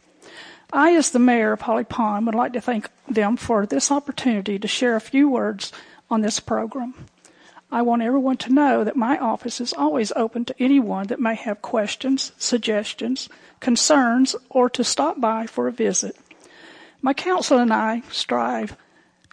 I, 0.72 0.94
as 0.94 1.10
the 1.10 1.18
mayor 1.18 1.52
of 1.52 1.62
Holly 1.62 1.84
Pond, 1.84 2.26
would 2.26 2.34
like 2.34 2.52
to 2.52 2.60
thank 2.60 2.88
them 3.08 3.36
for 3.36 3.66
this 3.66 3.90
opportunity 3.90 4.58
to 4.58 4.68
share 4.68 4.94
a 4.94 5.00
few 5.00 5.28
words 5.28 5.72
on 6.10 6.20
this 6.20 6.38
program. 6.38 6.94
I 7.70 7.80
want 7.80 8.02
everyone 8.02 8.36
to 8.38 8.52
know 8.52 8.84
that 8.84 8.96
my 8.96 9.18
office 9.18 9.58
is 9.58 9.72
always 9.72 10.12
open 10.14 10.44
to 10.44 10.54
anyone 10.58 11.06
that 11.06 11.20
may 11.20 11.34
have 11.34 11.62
questions, 11.62 12.32
suggestions, 12.36 13.30
concerns, 13.60 14.36
or 14.50 14.68
to 14.70 14.84
stop 14.84 15.20
by 15.20 15.46
for 15.46 15.68
a 15.68 15.72
visit. 15.72 16.16
My 17.00 17.14
council 17.14 17.58
and 17.58 17.72
I 17.72 18.02
strive 18.10 18.76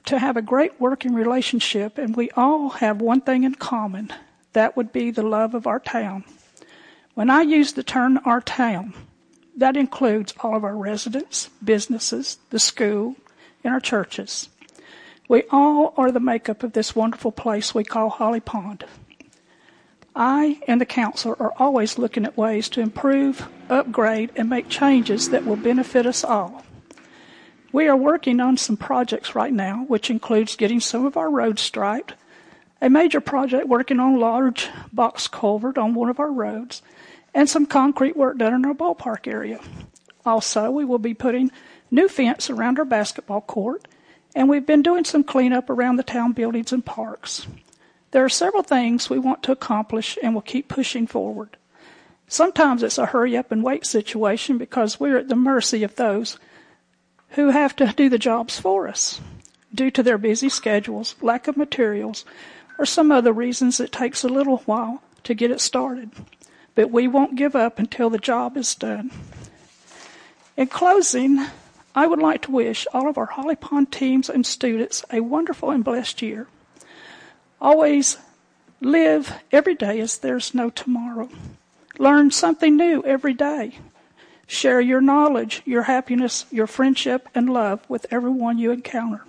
to 0.05 0.17
have 0.17 0.37
a 0.37 0.41
great 0.41 0.79
working 0.79 1.13
relationship, 1.13 1.97
and 1.97 2.15
we 2.15 2.31
all 2.31 2.69
have 2.69 3.01
one 3.01 3.21
thing 3.21 3.43
in 3.43 3.55
common 3.55 4.13
that 4.53 4.77
would 4.77 4.93
be 4.93 5.11
the 5.11 5.23
love 5.23 5.53
of 5.53 5.67
our 5.67 5.79
town. 5.79 6.23
When 7.15 7.29
I 7.29 7.41
use 7.41 7.73
the 7.73 7.83
term 7.83 8.19
our 8.25 8.41
town, 8.41 8.93
that 9.57 9.75
includes 9.75 10.33
all 10.39 10.55
of 10.55 10.63
our 10.63 10.75
residents, 10.75 11.49
businesses, 11.63 12.37
the 12.49 12.59
school, 12.59 13.15
and 13.63 13.73
our 13.73 13.79
churches. 13.81 14.49
We 15.27 15.43
all 15.51 15.93
are 15.97 16.11
the 16.11 16.19
makeup 16.19 16.63
of 16.63 16.73
this 16.73 16.95
wonderful 16.95 17.31
place 17.31 17.75
we 17.75 17.83
call 17.83 18.09
Holly 18.09 18.39
Pond. 18.39 18.85
I 20.15 20.59
and 20.67 20.81
the 20.81 20.85
council 20.85 21.35
are 21.39 21.53
always 21.57 21.97
looking 21.97 22.25
at 22.25 22.37
ways 22.37 22.67
to 22.69 22.81
improve, 22.81 23.47
upgrade, 23.69 24.31
and 24.35 24.49
make 24.49 24.69
changes 24.69 25.29
that 25.29 25.45
will 25.45 25.55
benefit 25.55 26.05
us 26.05 26.23
all. 26.23 26.63
We 27.71 27.87
are 27.87 27.95
working 27.95 28.39
on 28.39 28.57
some 28.57 28.77
projects 28.77 29.35
right 29.35 29.53
now, 29.53 29.85
which 29.87 30.09
includes 30.09 30.55
getting 30.55 30.79
some 30.79 31.05
of 31.05 31.15
our 31.15 31.29
roads 31.29 31.61
striped, 31.61 32.15
a 32.81 32.89
major 32.89 33.21
project 33.21 33.67
working 33.67 33.99
on 33.99 34.19
large 34.19 34.69
box 34.91 35.27
culvert 35.27 35.77
on 35.77 35.93
one 35.93 36.09
of 36.09 36.19
our 36.19 36.31
roads, 36.31 36.81
and 37.39 37.49
some 37.49 37.65
concrete 37.65 38.17
work 38.17 38.37
done 38.37 38.53
in 38.53 38.65
our 38.65 38.73
ballpark 38.73 39.25
area. 39.25 39.61
Also, 40.25 40.69
we 40.69 40.83
will 40.83 40.99
be 40.99 41.13
putting 41.13 41.49
new 41.89 42.09
fence 42.09 42.49
around 42.49 42.77
our 42.77 42.83
basketball 42.83 43.39
court, 43.39 43.87
and 44.35 44.49
we've 44.49 44.65
been 44.65 44.81
doing 44.81 45.05
some 45.05 45.23
cleanup 45.23 45.69
around 45.69 45.95
the 45.95 46.03
town 46.03 46.33
buildings 46.33 46.73
and 46.73 46.85
parks. 46.85 47.47
There 48.11 48.25
are 48.25 48.29
several 48.29 48.61
things 48.61 49.09
we 49.09 49.19
want 49.19 49.41
to 49.43 49.53
accomplish 49.53 50.17
and 50.21 50.33
we'll 50.33 50.41
keep 50.41 50.67
pushing 50.67 51.07
forward. 51.07 51.55
Sometimes 52.27 52.83
it's 52.83 52.97
a 52.97 53.05
hurry 53.05 53.37
up 53.37 53.53
and 53.53 53.63
wait 53.63 53.85
situation 53.85 54.57
because 54.57 54.99
we're 54.99 55.19
at 55.19 55.29
the 55.29 55.35
mercy 55.37 55.83
of 55.83 55.95
those 55.95 56.37
who 57.29 57.51
have 57.51 57.73
to 57.77 57.93
do 57.95 58.09
the 58.09 58.19
jobs 58.19 58.59
for 58.59 58.89
us. 58.89 59.21
Due 59.73 59.91
to 59.91 60.03
their 60.03 60.17
busy 60.17 60.49
schedules, 60.49 61.15
lack 61.21 61.47
of 61.47 61.55
materials, 61.55 62.25
or 62.77 62.85
some 62.85 63.13
other 63.13 63.31
reasons 63.31 63.79
it 63.79 63.93
takes 63.93 64.25
a 64.25 64.27
little 64.27 64.57
while 64.65 65.01
to 65.23 65.33
get 65.33 65.51
it 65.51 65.61
started. 65.61 66.11
But 66.79 66.91
we 66.91 67.09
won't 67.09 67.35
give 67.35 67.57
up 67.57 67.77
until 67.77 68.09
the 68.09 68.17
job 68.17 68.55
is 68.55 68.73
done. 68.73 69.11
In 70.55 70.67
closing, 70.67 71.45
I 71.93 72.07
would 72.07 72.19
like 72.19 72.43
to 72.43 72.51
wish 72.51 72.87
all 72.93 73.09
of 73.09 73.17
our 73.17 73.25
Holly 73.25 73.57
Pond 73.57 73.91
teams 73.91 74.29
and 74.29 74.45
students 74.45 75.03
a 75.11 75.19
wonderful 75.19 75.71
and 75.71 75.83
blessed 75.83 76.21
year. 76.21 76.47
Always 77.59 78.15
live 78.79 79.41
every 79.51 79.75
day 79.75 79.99
as 79.99 80.19
there's 80.19 80.55
no 80.55 80.69
tomorrow. 80.69 81.27
Learn 81.97 82.31
something 82.31 82.77
new 82.77 83.03
every 83.03 83.33
day. 83.33 83.77
Share 84.47 84.79
your 84.79 85.01
knowledge, 85.01 85.61
your 85.65 85.83
happiness, 85.83 86.45
your 86.49 86.65
friendship, 86.65 87.27
and 87.35 87.49
love 87.49 87.81
with 87.89 88.05
everyone 88.09 88.57
you 88.57 88.71
encounter. 88.71 89.25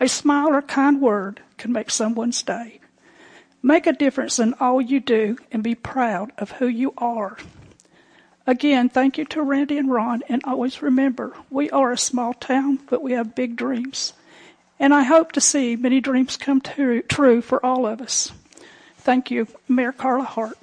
A 0.00 0.06
smile 0.06 0.50
or 0.54 0.62
kind 0.62 1.00
word 1.00 1.40
can 1.56 1.72
make 1.72 1.90
someone's 1.90 2.40
day. 2.40 2.78
Make 3.62 3.86
a 3.86 3.92
difference 3.92 4.38
in 4.38 4.54
all 4.54 4.80
you 4.80 4.98
do 4.98 5.38
and 5.52 5.62
be 5.62 5.74
proud 5.74 6.32
of 6.36 6.52
who 6.52 6.66
you 6.66 6.92
are. 6.98 7.36
Again, 8.44 8.88
thank 8.88 9.18
you 9.18 9.24
to 9.26 9.42
Randy 9.42 9.78
and 9.78 9.88
Ron, 9.88 10.22
and 10.28 10.42
always 10.44 10.82
remember, 10.82 11.36
we 11.48 11.70
are 11.70 11.92
a 11.92 11.98
small 11.98 12.34
town, 12.34 12.80
but 12.90 13.00
we 13.00 13.12
have 13.12 13.36
big 13.36 13.54
dreams. 13.54 14.14
And 14.80 14.92
I 14.92 15.04
hope 15.04 15.30
to 15.32 15.40
see 15.40 15.76
many 15.76 16.00
dreams 16.00 16.36
come 16.36 16.60
true, 16.60 17.40
for 17.40 17.64
all 17.64 17.86
of 17.86 18.00
us. 18.00 18.32
Thank 18.96 19.30
you, 19.30 19.46
Mayor 19.68 19.92
Carla 19.92 20.24
Hart. 20.24 20.58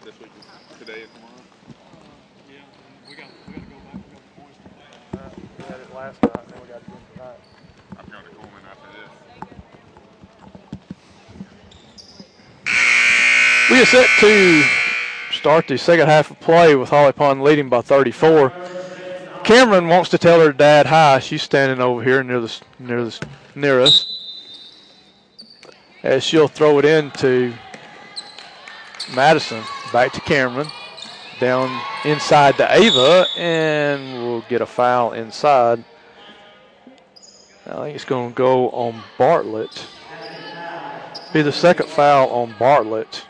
Is 0.00 0.06
that 0.06 0.14
all 0.14 0.20
y'all 0.20 0.20
have 0.20 0.20
this 0.20 0.20
week, 0.20 0.32
today 0.78 1.02
and 1.02 1.12
tomorrow? 1.14 1.34
Uh, 1.68 1.74
yeah, 2.48 2.64
we 3.08 3.14
got, 3.14 3.26
we 3.46 3.52
got 3.52 3.60
to 3.60 3.68
go 3.68 3.76
back, 3.76 3.94
we 3.94 4.00
got 4.14 4.24
the 4.24 4.40
boys 4.40 4.56
tonight. 4.62 5.32
We 5.58 5.64
had 5.64 5.80
it 5.80 5.94
last 5.94 6.22
night, 6.22 6.48
then 6.48 6.60
we 6.62 6.68
got 6.68 6.80
it 6.80 6.84
tonight. 7.12 7.40
I'm 7.98 8.06
going 8.06 8.24
to 8.24 8.30
Cullman 8.30 8.64
after 8.70 8.88
this. 8.96 9.10
We 13.70 13.82
are 13.82 13.86
set 13.86 14.08
to 14.20 14.64
start 15.32 15.68
the 15.68 15.76
second 15.76 16.06
half 16.08 16.30
of 16.30 16.40
play 16.40 16.74
with 16.74 16.88
Holly 16.88 17.12
Pond 17.12 17.42
leading 17.42 17.68
by 17.68 17.82
34. 17.82 18.52
Cameron 19.44 19.88
wants 19.88 20.08
to 20.10 20.18
tell 20.18 20.40
her 20.40 20.52
dad 20.52 20.86
hi. 20.86 21.18
She's 21.18 21.42
standing 21.42 21.80
over 21.80 22.02
here 22.02 22.22
near 22.22 22.40
the 22.40 22.60
near 22.78 23.04
the 23.04 23.26
near 23.54 23.80
us. 23.80 24.16
As 26.02 26.24
she'll 26.24 26.48
throw 26.48 26.78
it 26.78 26.84
into 26.86 27.52
Madison, 29.14 29.62
back 29.92 30.12
to 30.12 30.20
Cameron. 30.20 30.68
down 31.40 31.80
inside 32.04 32.56
to 32.58 32.72
Ava, 32.72 33.26
and 33.36 34.22
we'll 34.22 34.42
get 34.42 34.60
a 34.60 34.66
foul 34.66 35.12
inside. 35.12 35.82
I 37.66 37.84
think 37.84 37.96
it's 37.96 38.04
going 38.04 38.30
to 38.30 38.36
go 38.36 38.68
on 38.70 39.02
Bartlett. 39.18 39.86
Be 41.32 41.42
the 41.42 41.52
second 41.52 41.88
foul 41.88 42.28
on 42.30 42.54
Bartlett. 42.58 43.24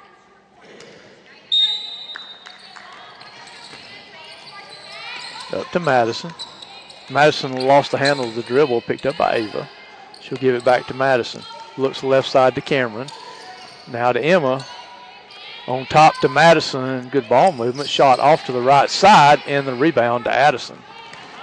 Up 5.53 5.71
to 5.71 5.81
Madison. 5.81 6.33
Madison 7.11 7.67
lost 7.67 7.91
the 7.91 7.99
handle 7.99 8.27
of 8.27 8.35
the 8.35 8.43
dribble, 8.43 8.83
picked 8.83 9.07
up 9.07 9.17
by 9.17 9.37
Ava. 9.37 9.69
She'll 10.21 10.39
give 10.39 10.55
it 10.55 10.65
back 10.65 10.87
to 10.87 10.95
Madison. 10.95 11.43
Looks 11.77 12.03
left 12.03 12.29
side 12.29 12.55
to 12.55 12.61
Cameron. 12.61 13.09
Now 13.91 14.13
to 14.13 14.21
Emma. 14.21 14.65
On 15.71 15.87
top 15.87 16.19
to 16.21 16.29
Madison. 16.29 17.09
Good 17.11 17.29
ball 17.29 17.53
movement. 17.53 17.89
Shot 17.89 18.19
off 18.19 18.45
to 18.47 18.53
the 18.53 18.61
right 18.61 18.91
side 18.91 19.41
and 19.47 19.69
the 19.69 19.75
rebound 19.75 20.25
to 20.25 20.33
Addison. 20.33 20.77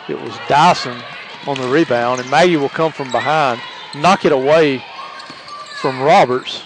It 0.09 0.19
was 0.19 0.37
Dyson 0.49 1.01
on 1.47 1.55
the 1.55 1.69
rebound, 1.69 2.19
and 2.19 2.29
Maggie 2.29 2.57
will 2.57 2.67
come 2.67 2.91
from 2.91 3.09
behind, 3.09 3.61
knock 3.95 4.25
it 4.25 4.33
away 4.33 4.83
from 5.79 6.01
Roberts. 6.01 6.63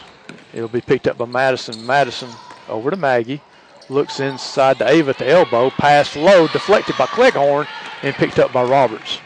It'll 0.55 0.69
be 0.69 0.81
picked 0.81 1.07
up 1.07 1.19
by 1.19 1.25
Madison. 1.25 1.85
Madison 1.85 2.31
over 2.67 2.89
to 2.89 2.97
Maggie. 2.97 3.43
Looks 3.89 4.19
inside 4.19 4.79
to 4.79 4.89
Ava 4.89 5.11
at 5.11 5.19
the 5.19 5.29
elbow. 5.29 5.69
Pass 5.69 6.15
low, 6.15 6.47
deflected 6.47 6.97
by 6.97 7.05
Cleghorn, 7.05 7.67
and 8.01 8.15
picked 8.15 8.39
up 8.39 8.51
by 8.51 8.63
Roberts. 8.63 9.19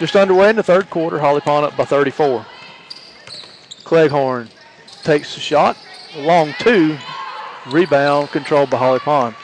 Just 0.00 0.16
underway 0.16 0.50
in 0.50 0.56
the 0.56 0.64
third 0.64 0.90
quarter. 0.90 1.20
Holly 1.20 1.40
Pond 1.40 1.66
up 1.66 1.76
by 1.76 1.84
34. 1.84 2.44
Cleghorn 3.84 4.48
takes 5.04 5.36
the 5.36 5.40
shot. 5.40 5.76
Long 6.16 6.54
two. 6.58 6.98
Rebound 7.70 8.28
controlled 8.30 8.70
by 8.70 8.78
Holly 8.78 8.98
Pond. 8.98 9.34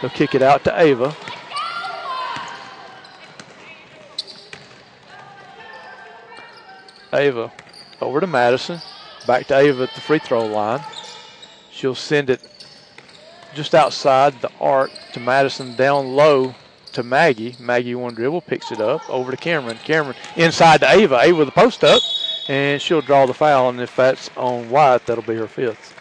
They'll 0.00 0.10
kick 0.10 0.34
it 0.34 0.42
out 0.42 0.64
to 0.64 0.80
Ava. 0.80 1.14
Ava 7.12 7.52
over 8.00 8.20
to 8.20 8.26
Madison. 8.26 8.80
Back 9.26 9.46
to 9.46 9.56
Ava 9.56 9.84
at 9.84 9.94
the 9.94 10.00
free 10.00 10.18
throw 10.18 10.46
line. 10.46 10.80
She'll 11.70 11.94
send 11.94 12.28
it 12.30 12.42
just 13.54 13.74
outside 13.74 14.40
the 14.40 14.50
arc 14.60 14.90
to 15.12 15.20
Madison 15.20 15.74
down 15.76 16.08
low 16.08 16.54
to 16.92 17.02
Maggie. 17.02 17.56
Maggie 17.58 17.94
one 17.94 18.14
dribble, 18.14 18.42
picks 18.42 18.72
it 18.72 18.80
up 18.80 19.08
over 19.08 19.30
to 19.30 19.36
Cameron. 19.36 19.78
Cameron 19.84 20.16
inside 20.36 20.80
to 20.80 20.90
Ava. 20.90 21.20
Ava 21.22 21.36
with 21.36 21.48
the 21.48 21.52
post 21.52 21.84
up, 21.84 22.02
and 22.48 22.80
she'll 22.82 23.00
draw 23.00 23.26
the 23.26 23.34
foul. 23.34 23.68
And 23.70 23.80
if 23.80 23.94
that's 23.96 24.30
on 24.36 24.70
White, 24.70 25.06
that'll 25.06 25.24
be 25.24 25.36
her 25.36 25.48
fifth. 25.48 25.96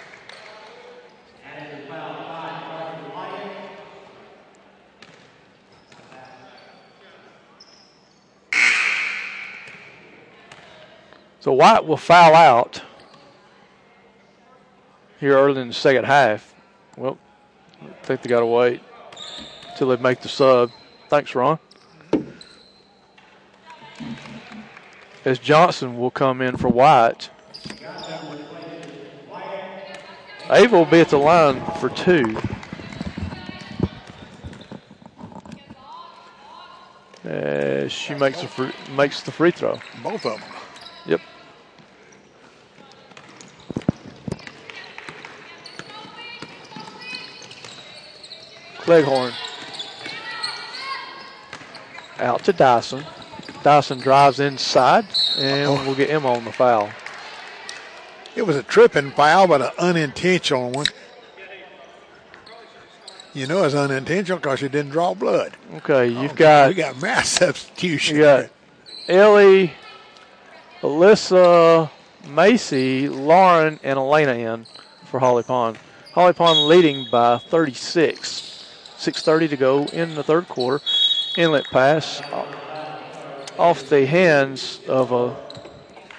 So 11.39 11.53
White 11.53 11.85
will 11.85 11.97
foul 11.97 12.35
out 12.35 12.81
here 15.19 15.37
early 15.37 15.61
in 15.61 15.69
the 15.69 15.73
second 15.73 16.05
half. 16.05 16.53
Well, 16.97 17.17
I 17.81 17.87
think 18.03 18.21
they 18.21 18.29
got 18.29 18.41
to 18.41 18.45
wait 18.45 18.81
till 19.77 19.87
they 19.87 19.97
make 19.97 20.21
the 20.21 20.27
sub. 20.27 20.71
Thanks, 21.07 21.33
Ron. 21.33 21.59
As 25.23 25.39
Johnson 25.39 25.97
will 25.97 26.11
come 26.11 26.41
in 26.41 26.57
for 26.57 26.67
White. 26.67 27.29
Ava 30.49 30.77
will 30.77 30.85
be 30.85 30.99
at 30.99 31.09
the 31.09 31.17
line 31.17 31.63
for 31.79 31.89
two. 31.89 32.37
She 37.87 38.13
makes 38.13 38.41
the 38.41 38.47
free, 38.47 38.71
makes 38.95 39.21
the 39.21 39.31
free 39.31 39.51
throw. 39.51 39.79
Both 40.03 40.25
of 40.25 40.39
them. 40.39 40.49
Yep. 41.07 41.21
Cleghorn. 48.89 49.33
Out 52.17 52.43
to 52.45 52.53
Dyson. 52.53 53.03
Dyson 53.61 53.99
drives 53.99 54.39
inside, 54.39 55.05
and 55.37 55.67
oh. 55.67 55.85
we'll 55.85 55.93
get 55.93 56.09
him 56.09 56.25
on 56.25 56.43
the 56.43 56.51
foul. 56.51 56.89
It 58.35 58.47
was 58.47 58.55
a 58.55 58.63
tripping 58.63 59.11
foul, 59.11 59.47
but 59.47 59.61
an 59.61 59.69
unintentional 59.77 60.71
one. 60.71 60.87
You 63.35 63.45
know 63.45 63.63
it's 63.63 63.75
unintentional 63.75 64.39
because 64.39 64.63
you 64.63 64.69
didn't 64.69 64.89
draw 64.89 65.13
blood. 65.13 65.53
Okay, 65.75 65.93
oh, 65.93 66.21
you've 66.23 66.35
got 66.35 66.69
we 66.69 66.73
got 66.73 66.99
mass 66.99 67.29
substitution. 67.37 68.15
you 68.15 68.23
got 68.23 68.49
Ellie, 69.07 69.71
Alyssa, 70.81 71.91
Macy, 72.27 73.07
Lauren, 73.07 73.79
and 73.83 73.99
Elena 73.99 74.33
in 74.33 74.65
for 75.05 75.19
Holly 75.19 75.43
Pond. 75.43 75.77
Holly 76.13 76.33
Pond 76.33 76.67
leading 76.67 77.05
by 77.11 77.37
36. 77.37 78.49
6.30 79.00 79.50
to 79.52 79.58
go 79.58 79.86
in 79.86 80.14
the 80.16 80.24
third 80.24 80.50
quarter. 80.50 80.84
Inlet 81.38 81.66
pass 81.72 82.22
off 83.58 83.88
the 83.88 84.06
hands 84.06 84.82
of 84.89 85.14
uh, 85.14 85.34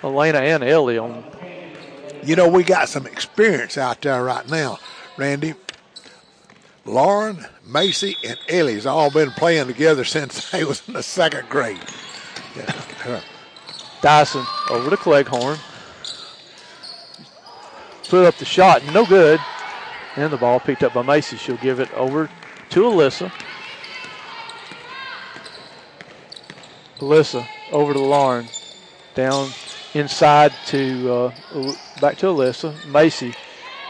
Elena 0.03 0.39
and 0.39 0.65
Ellie 0.65 0.97
on 0.97 1.23
You 2.25 2.37
know, 2.37 2.49
we 2.49 2.65
got 2.65 2.89
some 2.89 3.07
experience 3.07 3.77
out 3.77 4.01
there 4.01 4.25
right 4.25 4.49
now, 4.49 4.79
Randy. 5.19 5.55
Lauren, 6.87 7.45
Macy, 7.67 8.17
and 8.25 8.39
Ellie's 8.49 8.87
all 8.87 9.11
been 9.11 9.31
playing 9.33 9.67
together 9.67 10.05
since 10.05 10.51
they 10.51 10.65
was 10.65 10.87
in 10.89 10.95
the 10.95 11.03
second 11.03 11.49
grade. 11.51 11.81
Yeah. 12.57 13.21
Dyson 14.01 14.45
over 14.71 14.89
to 14.89 14.97
Cleghorn. 14.97 15.59
Put 18.09 18.25
up 18.25 18.37
the 18.37 18.47
shot, 18.47 18.83
no 18.93 19.05
good. 19.05 19.39
And 20.17 20.33
the 20.33 20.39
ball 20.39 20.59
picked 20.59 20.83
up 20.83 20.95
by 20.95 21.03
Macy. 21.03 21.37
She'll 21.37 21.59
give 21.59 21.79
it 21.79 21.93
over 21.93 22.29
to 22.71 22.81
Alyssa. 22.83 23.33
Alyssa 26.99 27.47
over 27.73 27.93
to 27.93 28.01
Lauren. 28.01 28.47
Down 29.15 29.51
inside 29.95 30.53
to 30.67 31.13
uh, 31.13 31.33
back 32.01 32.17
to 32.19 32.27
Alyssa. 32.27 32.75
Macy 32.87 33.35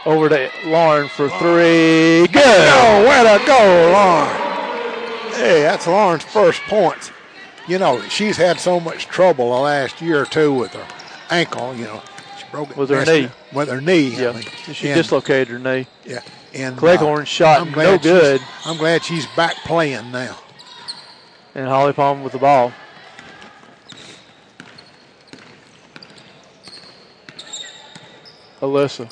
over 0.05 0.29
to 0.29 0.51
Lauren 0.65 1.07
for 1.07 1.29
three. 1.29 2.27
Good. 2.27 2.41
Oh, 2.43 3.39
to 3.39 3.45
go, 3.45 3.91
Lauren. 3.91 4.51
Hey, 5.35 5.61
that's 5.61 5.87
Lauren's 5.87 6.23
first 6.23 6.61
points. 6.63 7.11
You 7.67 7.77
know, 7.77 8.01
she's 8.09 8.37
had 8.37 8.59
so 8.59 8.79
much 8.79 9.05
trouble 9.05 9.53
the 9.53 9.59
last 9.61 10.01
year 10.01 10.21
or 10.21 10.25
two 10.25 10.53
with 10.53 10.73
her 10.73 10.87
ankle. 11.29 11.75
You 11.75 11.85
know, 11.85 12.01
she 12.51 12.55
broke 12.57 12.71
it 12.71 12.77
With 12.77 12.89
her 12.89 13.05
knee. 13.05 13.29
With 13.53 13.69
her 13.69 13.81
knee. 13.81 14.09
Yeah, 14.09 14.39
she 14.39 14.89
And- 14.89 14.97
dislocated 14.97 15.47
her 15.49 15.59
knee. 15.59 15.87
Yeah, 16.05 16.21
and 16.53 16.77
Cleghorn 16.77 17.21
uh, 17.21 17.25
shot 17.25 17.61
I'm 17.61 17.71
no 17.71 17.97
good. 17.97 18.41
I'm 18.65 18.77
glad 18.77 19.03
she's 19.03 19.25
back 19.35 19.55
playing 19.65 20.11
now. 20.11 20.37
And 21.55 21.67
Holly 21.67 21.93
Pond 21.93 22.23
with 22.23 22.33
the 22.33 22.39
ball. 22.39 22.73
Alyssa 28.61 29.09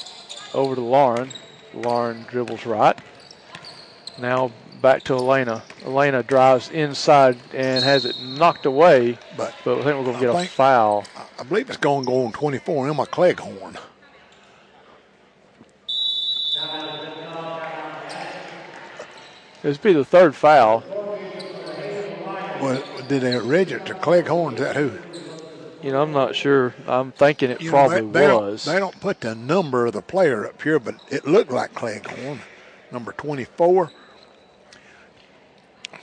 over 0.54 0.76
to 0.76 0.82
Lauren. 0.82 1.32
Lauren 1.74 2.24
dribbles 2.30 2.66
right. 2.66 2.98
Now 4.18 4.52
back 4.82 5.04
to 5.06 5.14
Elena. 5.14 5.64
Elena 5.86 6.24
drives 6.24 6.70
inside 6.70 7.38
and 7.54 7.84
has 7.84 8.06
it 8.06 8.20
knocked 8.22 8.66
away, 8.66 9.18
But 9.38 9.54
but 9.64 9.80
I 9.80 9.84
think 9.84 9.98
we're 9.98 10.04
going 10.06 10.20
to 10.20 10.34
get 10.34 10.36
a 10.36 10.48
foul. 10.48 11.06
I 11.38 11.44
believe 11.44 11.70
it's 11.70 11.78
going 11.78 12.06
to 12.06 12.08
go 12.08 12.26
on 12.26 12.32
24. 12.32 12.90
Emma 12.90 13.06
Cleghorn. 13.06 13.78
This 19.62 19.78
would 19.78 19.82
be 19.84 19.94
the 19.94 20.06
third 20.06 20.36
foul. 20.36 20.84
Well, 22.62 22.84
did 23.08 23.22
they 23.22 23.38
register 23.38 23.94
Cleghorn? 23.94 24.56
Is 24.56 24.60
that 24.62 24.76
who? 24.76 24.98
You 25.82 25.92
know, 25.94 26.02
I'm 26.02 26.12
not 26.12 26.36
sure. 26.36 26.76
I'm 26.88 27.12
thinking 27.14 27.52
it 27.52 27.62
You 27.62 27.68
know, 27.68 27.72
probably 27.72 28.02
they, 28.02 28.28
they 28.28 28.34
was. 28.34 28.66
Don't, 28.66 28.74
they 28.74 28.80
don't 28.80 29.00
put 29.00 29.22
the 29.22 29.36
number 29.36 29.86
of 29.86 29.94
the 29.94 30.02
player 30.02 30.46
up 30.46 30.62
here, 30.62 30.80
but 30.80 30.96
it 31.10 31.26
looked 31.26 31.52
like 31.52 31.74
Cleghorn, 31.74 32.42
number 32.92 33.14
24. 33.14 33.92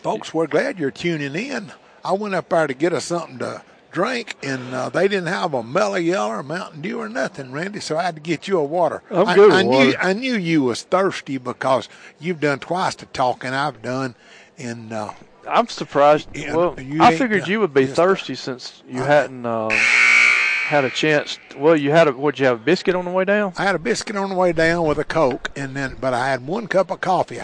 Folks, 0.07 0.33
we're 0.33 0.47
glad 0.47 0.79
you're 0.79 0.93
tuning 0.93 1.35
in. 1.35 1.73
I 2.05 2.13
went 2.13 2.37
up 2.37 2.49
there 2.49 2.69
to 2.69 2.75
get 2.75 2.93
us 2.93 3.07
something 3.07 3.41
to 3.41 3.65
drink, 3.91 4.37
and 4.41 4.73
uh, 4.73 4.89
they 4.89 5.09
didn't 5.09 5.27
have 5.27 5.53
a 5.53 5.65
Mellow 5.65 5.97
Yellow 5.97 6.31
or 6.31 6.43
Mountain 6.45 6.83
Dew 6.83 7.01
or 7.01 7.09
nothing, 7.09 7.51
Randy. 7.51 7.81
So 7.81 7.97
I 7.97 8.05
had 8.05 8.15
to 8.15 8.21
get 8.21 8.47
you 8.47 8.57
a 8.57 8.65
water. 8.65 9.03
I'm 9.11 9.35
good 9.35 9.51
I 9.51 9.65
with 9.65 9.67
knew 9.67 9.87
water. 9.87 9.99
I 10.01 10.13
knew 10.13 10.37
you 10.37 10.63
was 10.63 10.85
thirsty 10.85 11.39
because 11.39 11.89
you've 12.21 12.39
done 12.39 12.61
twice 12.61 12.95
the 12.95 13.07
talking 13.07 13.51
I've 13.51 13.83
done, 13.83 14.15
and 14.57 14.93
uh, 14.93 15.13
I'm 15.49 15.67
surprised. 15.67 16.29
Yeah, 16.37 16.55
well, 16.55 16.77
I 17.01 17.17
figured 17.17 17.43
uh, 17.43 17.47
you 17.47 17.59
would 17.59 17.75
be 17.75 17.87
thirsty 17.87 18.37
since 18.37 18.85
you 18.89 19.03
hadn't 19.03 19.45
uh, 19.45 19.71
had 19.71 20.85
a 20.85 20.91
chance. 20.91 21.37
Well, 21.57 21.75
you 21.75 21.91
had 21.91 22.07
a 22.07 22.13
what? 22.13 22.39
You 22.39 22.47
have 22.47 22.61
a 22.61 22.65
biscuit 22.65 22.95
on 22.95 23.07
the 23.07 23.11
way 23.11 23.25
down? 23.25 23.55
I 23.59 23.65
had 23.65 23.75
a 23.75 23.81
biscuit 23.81 24.15
on 24.15 24.29
the 24.29 24.37
way 24.37 24.53
down 24.53 24.87
with 24.87 24.99
a 24.99 25.05
Coke, 25.05 25.51
and 25.57 25.75
then 25.75 25.97
but 26.01 26.15
I 26.15 26.29
had 26.29 26.47
one 26.47 26.69
cup 26.69 26.93
of 26.93 27.01
coffee. 27.01 27.41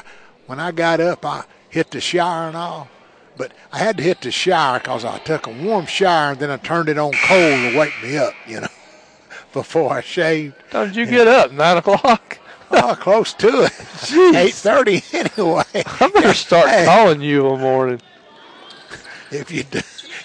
When 0.46 0.60
I 0.60 0.70
got 0.70 1.00
up, 1.00 1.24
I 1.24 1.44
hit 1.72 1.90
the 1.90 2.00
shower 2.00 2.46
and 2.46 2.56
all, 2.56 2.88
but 3.36 3.50
I 3.72 3.78
had 3.78 3.96
to 3.96 4.02
hit 4.02 4.20
the 4.20 4.30
shower 4.30 4.78
because 4.78 5.04
I 5.04 5.18
took 5.18 5.46
a 5.46 5.50
warm 5.50 5.86
shower 5.86 6.32
and 6.32 6.38
then 6.38 6.50
I 6.50 6.58
turned 6.58 6.88
it 6.90 6.98
on 6.98 7.12
cold 7.12 7.72
to 7.72 7.78
wake 7.78 7.94
me 8.02 8.18
up, 8.18 8.34
you 8.46 8.60
know, 8.60 8.68
before 9.52 9.94
I 9.94 10.02
shaved. 10.02 10.54
How 10.70 10.84
did 10.84 10.94
you 10.96 11.06
get 11.06 11.26
up? 11.26 11.50
Nine 11.50 11.78
o'clock. 11.78 12.38
Oh, 12.74 12.96
close 12.98 13.34
to 13.34 13.64
it. 13.64 14.34
Eight 14.34 14.54
thirty 14.54 15.02
anyway. 15.12 15.62
I 15.74 16.10
better 16.14 16.32
start 16.32 16.70
Hey. 16.70 16.86
calling 16.86 17.20
you 17.20 17.46
in 17.48 17.56
the 17.56 17.62
morning. 17.62 18.00
If 19.30 19.50
you 19.50 19.64
do, 19.64 19.80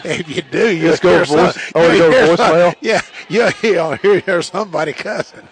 if 0.06 0.30
you 0.34 0.42
do, 0.44 0.74
you 0.74 0.88
Let's 0.92 1.02
go 1.02 1.26
voice- 1.26 1.72
oh, 1.76 1.92
you 1.92 1.98
go 2.00 2.10
voicemail? 2.38 2.74
Yeah, 2.80 3.02
yeah, 3.28 3.52
you'll 3.62 3.96
hear, 3.98 4.20
hear 4.22 4.42
somebody 4.42 4.94
cussing. 4.94 5.46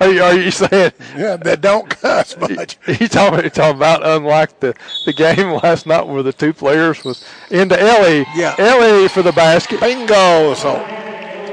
Are 0.00 0.10
you, 0.10 0.22
are 0.22 0.34
you 0.34 0.50
saying 0.50 0.92
Yeah, 1.16 1.36
that 1.36 1.60
don't 1.60 1.88
cuss 1.88 2.36
much. 2.40 2.78
you 2.86 3.08
talking, 3.08 3.44
you 3.44 3.50
talking 3.50 3.76
about 3.76 4.06
unlike 4.06 4.60
the, 4.60 4.74
the 5.04 5.12
game 5.12 5.52
last 5.62 5.86
night 5.86 6.06
where 6.06 6.22
the 6.22 6.32
two 6.32 6.52
players 6.52 7.04
was 7.04 7.24
into 7.50 7.80
Ellie. 7.80 8.26
Yeah. 8.34 8.54
Ellie 8.58 9.08
for 9.08 9.22
the 9.22 9.32
basket. 9.32 9.80
Bingo! 9.80 10.54
So 10.54 10.76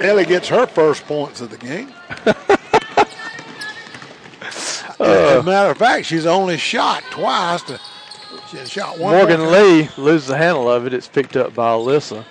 Ellie 0.01 0.25
gets 0.25 0.47
her 0.49 0.65
first 0.65 1.05
points 1.05 1.41
of 1.41 1.49
the 1.49 1.57
game. 1.57 1.93
As 4.99 5.35
a 5.35 5.39
uh, 5.39 5.43
matter 5.43 5.71
of 5.71 5.77
fact, 5.77 6.05
she's 6.05 6.25
only 6.25 6.57
shot 6.57 7.03
twice. 7.09 7.61
To, 7.63 7.79
she 8.49 8.57
had 8.57 8.69
shot 8.69 8.99
one. 8.99 9.13
Morgan 9.13 9.51
Lee 9.51 9.89
loses 9.97 10.27
the 10.27 10.37
handle 10.37 10.71
of 10.71 10.85
it. 10.85 10.93
It's 10.93 11.07
picked 11.07 11.35
up 11.35 11.53
by 11.53 11.71
Alyssa. 11.71 12.23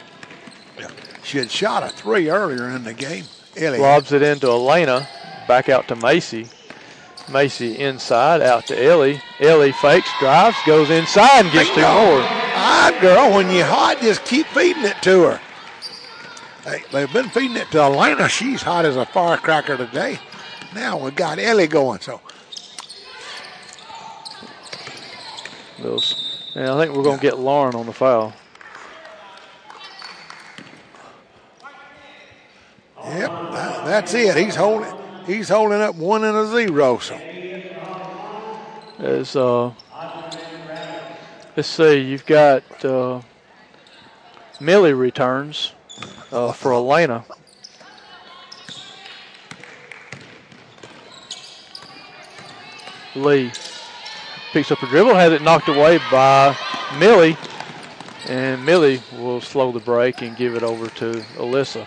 She 1.23 1.39
had 1.39 1.51
shot 1.51 1.83
a 1.83 1.89
three 1.89 2.31
earlier 2.31 2.69
in 2.71 2.85
the 2.85 2.95
game. 2.95 3.25
Ellie. 3.57 3.79
Lobs 3.79 4.13
it 4.13 4.23
into 4.23 4.49
Elena. 4.49 5.07
Back 5.47 5.69
out 5.69 5.89
to 5.89 5.97
Macy. 5.97 6.47
Macy 7.31 7.79
inside, 7.79 8.43
out 8.43 8.67
to 8.67 8.83
Ellie. 8.83 9.21
Ellie 9.41 9.73
fakes, 9.73 10.11
drives, 10.19 10.57
goes 10.67 10.91
inside 10.91 11.45
and 11.45 11.53
gets 11.53 11.69
two 11.71 11.77
Bingo. 11.77 11.93
more. 11.93 12.21
Ah, 12.55 12.97
girl, 13.01 13.35
when 13.35 13.51
you're 13.55 13.67
hot, 13.67 14.01
just 14.01 14.25
keep 14.25 14.47
feeding 14.49 14.85
it 14.85 15.01
to 15.03 15.23
her. 15.25 15.41
Hey, 16.65 16.83
they've 16.93 17.13
been 17.13 17.29
feeding 17.29 17.57
it 17.57 17.71
to 17.73 17.81
Elena. 17.81 18.29
She's 18.29 18.63
hot 18.63 18.85
as 18.85 18.97
a 18.97 19.07
firecracker 19.07 19.77
today. 19.77 20.19
Now 20.75 20.99
we 20.99 21.11
got 21.11 21.39
Ellie 21.39 21.67
going. 21.67 22.01
So 22.01 22.21
Those, 25.83 26.53
and 26.55 26.69
I 26.69 26.79
think 26.79 26.97
we're 26.97 27.03
going 27.03 27.19
to 27.19 27.23
get 27.23 27.39
Lauren 27.39 27.75
on 27.75 27.87
the 27.87 27.93
foul. 27.93 28.33
Yep, 33.05 33.31
that's 33.85 34.15
it. 34.15 34.37
He's 34.37 34.55
holding. 34.55 35.02
He's 35.27 35.49
holding 35.49 35.81
up 35.81 35.95
one 35.95 36.25
and 36.25 36.37
a 36.37 36.47
zero. 36.47 36.99
So 36.99 37.15
As 38.99 39.37
uh, 39.37 39.73
let's 41.57 41.69
see, 41.69 42.01
you've 42.01 42.27
got 42.27 42.85
uh, 42.85 43.21
Millie 44.61 44.93
returns 44.93 45.73
uh, 46.33 46.53
for 46.53 46.73
Elena. 46.73 47.25
Lee 53.15 53.53
picks 54.53 54.71
up 54.71 54.83
a 54.83 54.87
dribble, 54.87 55.15
has 55.15 55.33
it 55.33 55.43
knocked 55.43 55.69
away 55.69 55.99
by 56.11 56.57
Millie, 56.99 57.37
and 58.27 58.65
Millie 58.65 59.03
will 59.19 59.41
slow 59.41 59.71
the 59.71 59.81
break 59.81 60.23
and 60.23 60.37
give 60.37 60.55
it 60.55 60.63
over 60.63 60.89
to 60.89 61.13
Alyssa. 61.37 61.87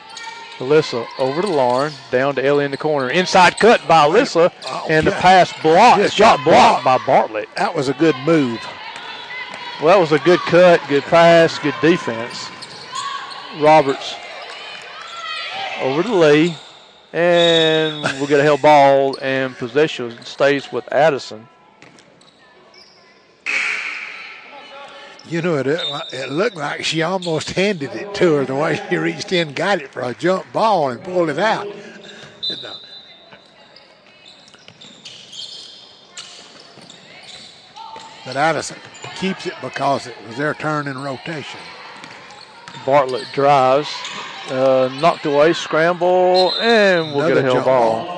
Alyssa 0.59 1.05
over 1.19 1.41
to 1.41 1.47
Lauren, 1.47 1.91
down 2.11 2.35
to 2.35 2.45
Ellie 2.45 2.65
in 2.65 2.71
the 2.71 2.77
corner. 2.77 3.09
Inside 3.09 3.57
cut 3.59 3.85
by 3.87 4.07
Alyssa, 4.07 4.51
Oh, 4.67 4.87
and 4.89 5.05
the 5.05 5.11
pass 5.11 5.51
blocked. 5.61 6.01
Just 6.01 6.15
shot 6.15 6.39
blocked 6.45 6.83
by 6.85 6.97
Bartlett. 7.05 7.49
that 7.57 7.75
was 7.75 7.89
a 7.89 7.93
good 7.93 8.15
move. 8.25 8.59
Well, 9.81 9.87
that 9.93 9.99
was 9.99 10.13
a 10.13 10.19
good 10.23 10.39
cut, 10.39 10.81
good 10.87 11.03
pass, 11.03 11.59
good 11.59 11.75
defense. 11.81 12.49
Roberts 13.59 14.15
over 15.81 16.03
to 16.03 16.13
Lee, 16.15 16.55
and 17.11 18.01
we'll 18.17 18.27
get 18.27 18.39
a 18.39 18.43
held 18.43 18.61
ball, 18.61 19.17
and 19.21 19.55
possession 19.57 20.17
stays 20.23 20.71
with 20.71 20.91
Addison. 20.93 21.47
You 25.27 25.41
know, 25.41 25.55
it, 25.55 25.67
it 25.67 26.31
looked 26.31 26.55
like 26.55 26.85
she 26.85 27.01
almost 27.01 27.51
handed 27.51 27.91
it 27.93 28.13
to 28.15 28.35
her 28.35 28.45
the 28.45 28.55
way 28.55 28.79
she 28.89 28.97
reached 28.97 29.31
in, 29.31 29.53
got 29.53 29.81
it 29.81 29.91
for 29.91 30.01
a 30.01 30.13
jump 30.13 30.51
ball, 30.53 30.89
and 30.89 31.03
pulled 31.03 31.29
it 31.29 31.39
out. 31.39 31.65
And, 31.65 32.63
uh, 32.63 32.75
But 38.25 38.37
Addison 38.37 38.77
keeps 39.17 39.45
it 39.45 39.53
because 39.61 40.07
it 40.07 40.15
was 40.27 40.37
their 40.37 40.55
turn 40.55 40.87
in 40.87 40.97
rotation. 40.97 41.59
Bartlett 42.83 43.27
drives, 43.33 43.87
uh, 44.49 44.89
knocked 44.99 45.27
away, 45.27 45.53
scramble, 45.53 46.51
and 46.59 47.15
we'll 47.15 47.27
get 47.27 47.37
a 47.37 47.39
Another 47.39 47.41
held 47.41 47.53
jump 47.53 47.65
ball. 47.65 48.15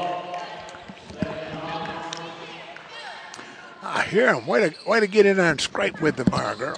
I 3.83 4.03
hear 4.03 4.33
him. 4.33 4.47
Way 4.47 4.69
to, 4.69 4.89
way 4.89 5.01
to 5.01 5.07
get 5.07 5.25
in 5.25 5.37
there 5.37 5.51
and 5.51 5.59
scrape 5.59 6.01
with 6.01 6.15
the 6.15 6.25
bar, 6.25 6.55
girl. 6.55 6.77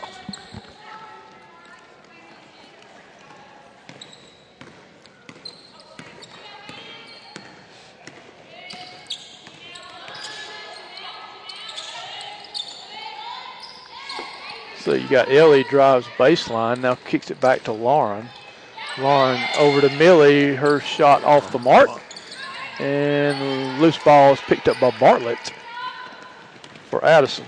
So 14.90 14.96
you 14.96 15.08
got 15.08 15.30
Ellie 15.32 15.64
drives 15.66 16.08
baseline, 16.18 16.80
now 16.80 16.96
kicks 16.96 17.30
it 17.30 17.40
back 17.40 17.62
to 17.66 17.72
Lauren. 17.72 18.28
Lauren 18.98 19.40
over 19.60 19.82
to 19.82 19.90
Millie, 19.98 20.56
her 20.56 20.80
shot 20.80 21.24
off 21.24 21.52
the 21.52 21.60
mark. 21.60 21.92
And 22.80 23.80
loose 23.80 24.04
ball 24.04 24.34
is 24.34 24.42
picked 24.42 24.68
up 24.68 24.80
by 24.80 24.90
Bartlett 25.00 25.54
for 26.90 27.06
Addison. 27.06 27.46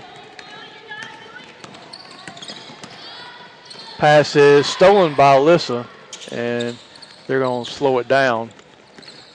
Pass 3.98 4.36
is 4.36 4.68
stolen 4.68 5.16
by 5.16 5.34
Alyssa, 5.34 5.84
and 6.30 6.78
they're 7.26 7.40
going 7.40 7.64
to 7.64 7.70
slow 7.72 7.98
it 7.98 8.06
down. 8.06 8.50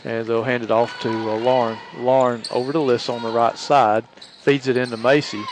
And 0.06 0.26
they'll 0.26 0.44
hand 0.44 0.64
it 0.64 0.72
off 0.72 0.98
to 1.02 1.10
uh, 1.10 1.36
Lauren. 1.40 1.78
Lauren 1.98 2.42
over 2.52 2.72
to 2.72 2.80
Alyssa 2.80 3.14
on 3.14 3.22
the 3.22 3.32
right 3.32 3.58
side, 3.58 4.06
feeds 4.44 4.70
it 4.70 4.78
into 4.78 4.96
Macy. 4.96 5.44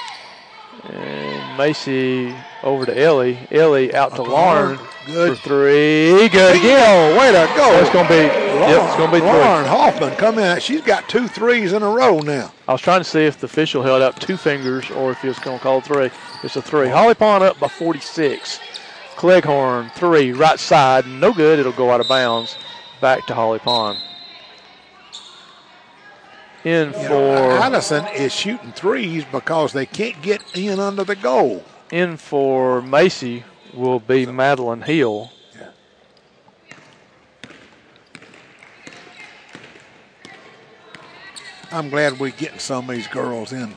And 0.84 1.58
Macy 1.58 2.36
over 2.64 2.86
to 2.86 2.98
Ellie. 2.98 3.40
Ellie 3.52 3.94
out 3.94 4.16
to 4.16 4.24
Lauren 4.24 4.76
Lauren. 4.78 4.90
Good. 5.06 5.38
for 5.38 5.44
three. 5.44 6.28
Good 6.30 6.58
again. 6.58 7.18
Way 7.18 7.28
to 7.32 7.54
go. 7.56 7.80
It's 7.80 7.90
going 7.92 8.06
to 8.06 8.10
be. 8.10 8.16
Yep, 8.16 8.88
it's 8.88 8.96
going 8.96 9.10
to 9.10 9.16
be 9.16 9.20
three. 9.20 9.30
Lauren 9.30 9.66
Hoffman 9.66 10.16
come 10.16 10.40
in. 10.40 10.60
She's 10.60 10.82
got 10.82 11.08
two 11.08 11.28
threes 11.28 11.74
in 11.74 11.84
a 11.84 11.90
row 11.90 12.20
now. 12.20 12.52
I 12.68 12.72
was 12.72 12.82
trying 12.82 13.02
to 13.02 13.04
see 13.04 13.26
if 13.26 13.40
the 13.40 13.46
official 13.46 13.84
held 13.84 14.02
up 14.02 14.20
two 14.20 14.38
fingers 14.38 14.90
or 14.92 15.12
if 15.12 15.22
he 15.22 15.28
was 15.28 15.40
going 15.40 15.58
to 15.60 15.64
call 15.64 15.82
three. 15.82 16.10
It's 16.44 16.56
a 16.56 16.62
three. 16.62 16.90
Holly 16.90 17.16
Pond 17.16 17.44
up 17.44 17.60
by 17.60 17.68
46. 17.68 18.60
Cleghorn 19.16 19.92
three 19.96 20.34
right 20.34 20.60
side. 20.60 21.08
No 21.08 21.34
good. 21.34 21.60
It'll 21.60 21.72
go 21.72 21.92
out 21.92 22.02
of 22.02 22.08
bounds. 22.08 22.58
Back 23.02 23.26
to 23.28 23.34
Holly 23.34 23.60
Pond. 23.60 24.00
In 26.66 26.92
You 26.94 26.94
know, 26.94 27.08
for 27.08 27.64
Addison 27.64 28.08
is 28.08 28.34
shooting 28.34 28.72
threes 28.72 29.24
because 29.32 29.72
they 29.72 29.86
can't 29.86 30.20
get 30.24 30.42
in 30.56 30.80
under 30.80 31.04
the 31.04 31.16
goal. 31.16 31.64
in 31.92 32.18
for 32.18 32.82
Macy 32.82 33.44
will 33.72 34.00
be 34.00 34.26
Madeline 34.26 34.82
Hill. 34.82 35.32
Yeah. 35.56 35.70
I'm 41.72 41.90
glad 41.92 42.20
we're 42.20 42.32
getting 42.32 42.58
some 42.58 42.90
of 42.90 42.96
these 42.96 43.08
girls 43.08 43.54
in 43.54 43.76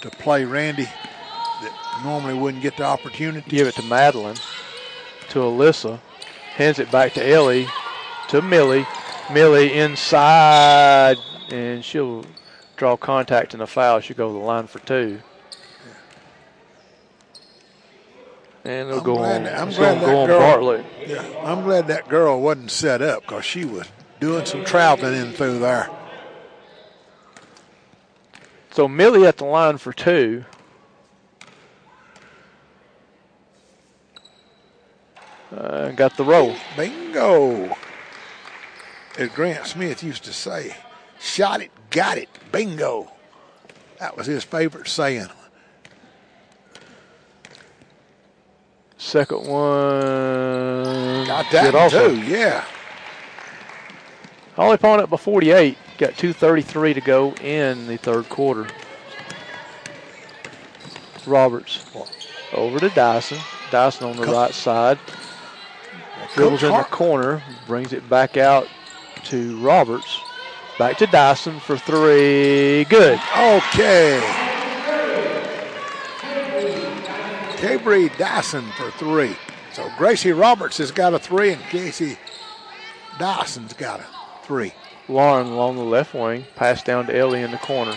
to 0.00 0.10
play 0.10 0.44
Randy 0.44 0.84
that 0.84 2.00
normally 2.02 2.34
wouldn't 2.34 2.62
get 2.62 2.76
the 2.76 2.84
opportunity. 2.84 3.48
Give 3.48 3.68
it 3.68 3.76
to 3.76 3.82
Madeline. 3.82 4.36
To 5.28 5.38
Alyssa. 5.38 6.00
Hands 6.56 6.78
it 6.80 6.90
back 6.90 7.12
to 7.14 7.24
Ellie. 7.24 7.68
To 8.30 8.42
Millie. 8.42 8.84
Millie 9.32 9.72
inside. 9.74 11.18
And 11.50 11.84
she'll 11.84 12.24
draw 12.76 12.96
contact 12.96 13.54
in 13.54 13.60
the 13.60 13.66
foul. 13.66 14.00
She'll 14.00 14.16
go 14.16 14.28
to 14.28 14.32
the 14.32 14.38
line 14.44 14.66
for 14.66 14.78
two. 14.80 15.20
And 18.64 18.88
it'll 18.88 18.98
I'm 19.00 19.04
go 19.04 19.16
glad 19.16 19.36
on. 19.36 19.42
that- 19.44 19.60
I'm 19.60 19.68
it's 19.68 19.76
glad 19.76 20.00
that 20.00 20.06
go 20.06 20.26
girl- 20.26 20.38
Bartlett. 20.40 20.86
Yeah, 21.06 21.22
I'm 21.44 21.62
glad 21.64 21.86
that 21.88 22.08
girl 22.08 22.40
wasn't 22.40 22.70
set 22.70 23.02
up 23.02 23.22
because 23.22 23.44
she 23.44 23.64
was 23.66 23.86
doing 24.20 24.46
some 24.46 24.64
traveling 24.64 25.14
in 25.14 25.32
through 25.32 25.58
there. 25.58 25.90
So 28.70 28.88
Millie 28.88 29.26
at 29.26 29.36
the 29.36 29.44
line 29.44 29.76
for 29.78 29.92
two. 29.92 30.44
Uh, 35.54 35.90
got 35.90 36.16
the 36.16 36.24
roll. 36.24 36.54
Bingo. 36.76 37.76
As 39.16 39.28
Grant 39.28 39.66
Smith 39.66 40.02
used 40.02 40.24
to 40.24 40.32
say, 40.32 40.76
shot 41.24 41.62
it, 41.62 41.70
got 41.90 42.18
it, 42.18 42.28
bingo. 42.52 43.10
That 43.98 44.16
was 44.16 44.26
his 44.26 44.44
favorite 44.44 44.88
saying. 44.88 45.28
Second 48.98 49.46
one. 49.46 51.26
Got 51.26 51.50
that 51.52 51.74
also. 51.74 52.14
too, 52.14 52.20
yeah. 52.22 52.64
Holly 54.54 54.76
Pond 54.76 55.02
up 55.02 55.10
by 55.10 55.16
48. 55.16 55.76
Got 55.98 56.12
2.33 56.12 56.94
to 56.94 57.00
go 57.00 57.32
in 57.34 57.86
the 57.86 57.96
third 57.96 58.28
quarter. 58.28 58.66
Roberts 61.26 61.84
over 62.52 62.78
to 62.78 62.88
Dyson. 62.90 63.38
Dyson 63.70 64.08
on 64.08 64.16
the 64.16 64.26
right 64.26 64.52
side. 64.52 64.98
Dribbles 66.34 66.62
in 66.62 66.72
the 66.72 66.84
corner. 66.84 67.42
Brings 67.66 67.92
it 67.92 68.08
back 68.08 68.36
out 68.36 68.68
to 69.24 69.58
Roberts. 69.58 70.20
Back 70.78 70.98
to 70.98 71.06
Dyson 71.06 71.60
for 71.60 71.76
three. 71.76 72.84
Good. 72.84 73.20
Okay. 73.38 74.20
Cabry 77.56 78.08
Dyson 78.18 78.64
for 78.76 78.90
three. 78.92 79.36
So 79.72 79.88
Gracie 79.96 80.32
Roberts 80.32 80.78
has 80.78 80.90
got 80.90 81.14
a 81.14 81.18
three, 81.18 81.52
and 81.52 81.62
Casey 81.62 82.18
Dyson's 83.18 83.72
got 83.72 84.00
a 84.00 84.06
three. 84.42 84.72
Lauren 85.08 85.46
along 85.46 85.76
the 85.76 85.82
left 85.82 86.12
wing. 86.12 86.44
Pass 86.56 86.82
down 86.82 87.06
to 87.06 87.16
Ellie 87.16 87.42
in 87.42 87.52
the 87.52 87.58
corner. 87.58 87.94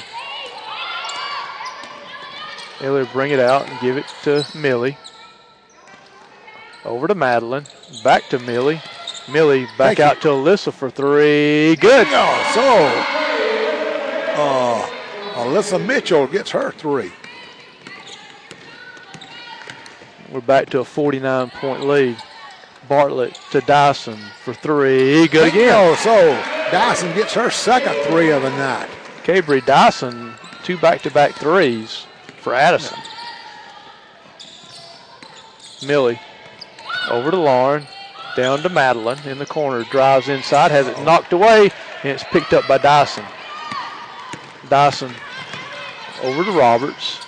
Ellie 2.80 3.02
will 3.02 3.08
bring 3.08 3.32
it 3.32 3.40
out 3.40 3.68
and 3.68 3.80
give 3.80 3.98
it 3.98 4.06
to 4.24 4.46
Millie. 4.56 4.98
Over 6.86 7.08
to 7.08 7.16
Madeline. 7.16 7.66
Back 8.04 8.30
to 8.30 8.40
Millie. 8.40 8.82
Millie 9.32 9.66
back 9.78 9.98
Thank 9.98 10.00
you. 10.00 10.06
out 10.06 10.22
to 10.22 10.28
Alyssa 10.30 10.72
for 10.74 10.90
three. 10.90 11.76
Good. 11.76 12.08
So 12.08 12.88
uh, 14.40 14.88
Alyssa 15.36 15.86
Mitchell 15.86 16.28
gets 16.28 16.52
her 16.52 16.72
three. 16.72 17.12
We're 20.32 20.42
back 20.42 20.70
to 20.72 20.80
a 20.80 20.86
49 20.86 21.50
point 21.52 21.86
lead. 21.86 22.18
Bartlett 22.88 23.38
to 23.52 23.60
Dyson 23.62 24.18
for 24.44 24.54
three. 24.54 25.28
Good 25.28 25.50
again. 25.50 25.68
Bingo. 25.74 25.96
So 25.96 26.32
Dyson 26.72 27.14
gets 27.16 27.34
her 27.34 27.50
second 27.50 27.94
three 28.06 28.32
of 28.32 28.44
the 28.44 28.50
night. 28.52 28.90
Cabry 29.24 29.66
Dyson, 29.66 30.34
two 30.64 30.78
back 30.78 31.02
to 31.02 31.12
back 31.12 31.34
threes 31.34 32.06
for 32.42 32.54
Addison. 32.54 32.98
Millie 35.86 36.20
over 37.12 37.30
to 37.32 37.38
Lauren, 37.38 37.86
down 38.38 38.62
to 38.62 38.70
Madeline 38.70 39.18
in 39.26 39.40
the 39.40 39.48
corner, 39.48 39.84
drives 39.86 40.30
inside, 40.30 40.70
has 40.70 40.88
it 40.88 40.98
knocked 41.02 41.34
away, 41.34 41.72
and 42.04 42.12
it's 42.12 42.24
picked 42.26 42.54
up 42.54 42.68
by 42.68 42.78
Dyson. 42.78 43.26
Dyson 44.70 45.12
over 46.22 46.44
to 46.44 46.52
Roberts 46.52 47.20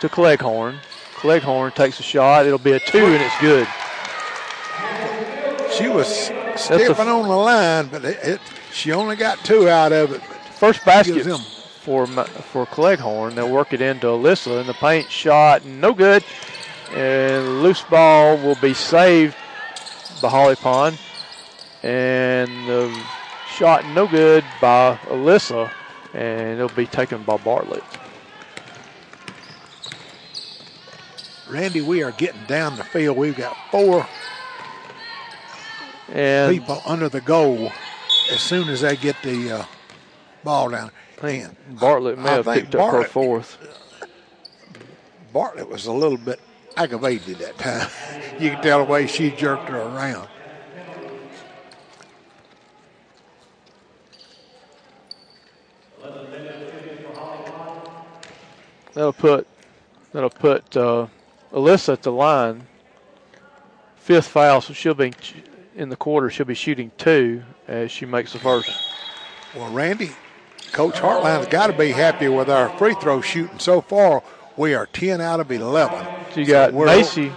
to 0.00 0.08
Cleghorn. 0.08 0.80
Cleghorn 1.14 1.72
takes 1.72 2.00
a 2.00 2.02
shot. 2.02 2.44
It'll 2.44 2.58
be 2.58 2.72
a 2.72 2.80
two, 2.80 3.04
and 3.04 3.22
it's 3.22 3.40
good. 3.40 3.68
She 5.72 5.88
was 5.88 6.32
stepping 6.56 7.08
on 7.08 7.28
the 7.28 7.36
line, 7.36 7.86
but 7.86 8.04
it, 8.04 8.18
it, 8.24 8.40
she 8.72 8.90
only 8.92 9.14
got 9.14 9.38
two 9.44 9.68
out 9.68 9.92
of 9.92 10.12
it. 10.12 10.20
First 10.58 10.84
basket 10.84 11.24
for 11.82 12.06
for 12.06 12.66
Cleghorn. 12.66 13.36
They'll 13.36 13.50
work 13.50 13.72
it 13.72 13.80
into 13.80 14.08
Alyssa 14.08 14.60
in 14.60 14.66
the 14.66 14.74
paint 14.74 15.08
shot, 15.08 15.64
no 15.64 15.92
good. 15.92 16.24
And 16.92 17.62
loose 17.62 17.82
ball 17.82 18.38
will 18.38 18.56
be 18.56 18.74
saved 18.74 19.36
by 20.20 20.28
Holly 20.28 20.56
Pond, 20.56 20.98
and 21.82 22.48
the 22.68 22.96
shot 23.54 23.84
no 23.86 24.06
good 24.06 24.44
by 24.60 24.98
Alyssa, 25.06 25.70
and 26.14 26.58
it'll 26.58 26.68
be 26.76 26.86
taken 26.86 27.22
by 27.22 27.36
Bartlett. 27.36 27.84
Randy, 31.48 31.80
we 31.80 32.02
are 32.02 32.12
getting 32.12 32.44
down 32.46 32.76
the 32.76 32.84
field. 32.84 33.16
We've 33.16 33.36
got 33.36 33.56
four 33.70 34.06
And 36.12 36.52
people 36.52 36.82
under 36.84 37.08
the 37.08 37.22
goal 37.22 37.72
as 38.30 38.40
soon 38.40 38.68
as 38.68 38.82
they 38.82 38.96
get 38.96 39.16
the 39.22 39.52
uh, 39.52 39.64
ball 40.44 40.70
down. 40.70 40.90
And 41.22 41.56
Bartlett 41.80 42.18
may 42.18 42.28
I 42.28 42.34
have 42.34 42.44
picked 42.44 42.74
up 42.74 42.92
her 42.92 43.04
fourth. 43.04 43.56
Bartlett 45.32 45.68
was 45.68 45.86
a 45.86 45.92
little 45.92 46.18
bit 46.18 46.38
aggravated 46.78 47.38
that 47.38 47.58
time. 47.58 47.88
you 48.38 48.50
can 48.50 48.62
tell 48.62 48.78
the 48.78 48.90
way 48.90 49.06
she 49.06 49.30
jerked 49.32 49.68
her 49.68 49.80
around. 49.80 50.28
That'll 58.94 59.12
put 59.12 59.46
that'll 60.12 60.30
put 60.30 60.76
uh, 60.76 61.06
Alyssa 61.52 61.92
at 61.92 62.02
the 62.02 62.10
line. 62.10 62.66
Fifth 63.96 64.28
foul, 64.28 64.60
so 64.60 64.72
she'll 64.72 64.94
be 64.94 65.12
in 65.76 65.88
the 65.88 65.96
quarter. 65.96 66.30
She'll 66.30 66.46
be 66.46 66.54
shooting 66.54 66.90
two 66.96 67.44
as 67.68 67.92
she 67.92 68.06
makes 68.06 68.32
the 68.32 68.40
first. 68.40 68.70
Well, 69.54 69.72
Randy, 69.72 70.10
Coach 70.72 70.96
Hartline's 70.96 71.46
got 71.46 71.68
to 71.68 71.72
be 71.72 71.92
happy 71.92 72.26
with 72.26 72.48
our 72.48 72.70
free 72.76 72.94
throw 72.94 73.20
shooting 73.20 73.58
so 73.58 73.80
far. 73.80 74.22
We 74.58 74.74
are 74.74 74.86
10 74.86 75.20
out 75.20 75.38
of 75.38 75.52
11. 75.52 76.04
So 76.34 76.40
you 76.40 76.46
got 76.46 76.74
Macy, 76.74 77.32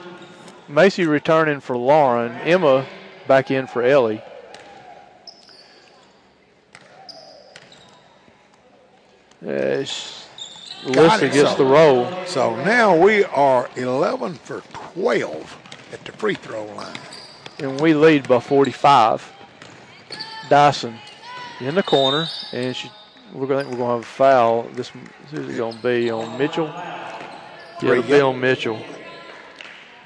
Macy 0.68 1.06
returning 1.06 1.60
for 1.60 1.78
Lauren, 1.78 2.32
Emma 2.42 2.86
back 3.28 3.52
in 3.52 3.68
for 3.68 3.84
Ellie. 3.84 4.22
Uh, 9.46 9.84
sh- 9.84 10.24
Alyssa 10.84 11.24
it, 11.24 11.34
gets 11.34 11.52
so- 11.52 11.58
the 11.58 11.66
roll. 11.66 12.08
So 12.26 12.56
now 12.64 12.96
we 12.98 13.24
are 13.26 13.70
11 13.76 14.36
for 14.36 14.62
12 14.94 15.58
at 15.94 16.04
the 16.06 16.12
free 16.14 16.36
throw 16.36 16.66
line. 16.66 16.98
and 17.60 17.80
we 17.80 17.94
lead 17.94 18.28
by 18.28 18.40
45. 18.40 19.32
Dyson 20.50 20.98
in 21.60 21.76
the 21.76 21.84
corner, 21.84 22.28
and 22.52 22.76
she, 22.76 22.92
we're 23.34 23.48
going 23.48 23.70
we're 23.70 23.78
going 23.78 23.90
to 23.90 23.96
have 23.96 24.00
a 24.00 24.04
foul. 24.04 24.64
This 24.74 24.92
is 25.32 25.58
going 25.58 25.78
to 25.78 25.84
be 25.84 26.12
on 26.12 26.38
Mitchell? 26.38 26.68
Yeah, 26.68 27.92
it'll 27.92 28.04
be 28.04 28.22
on 28.22 28.40
Mitchell. 28.40 28.80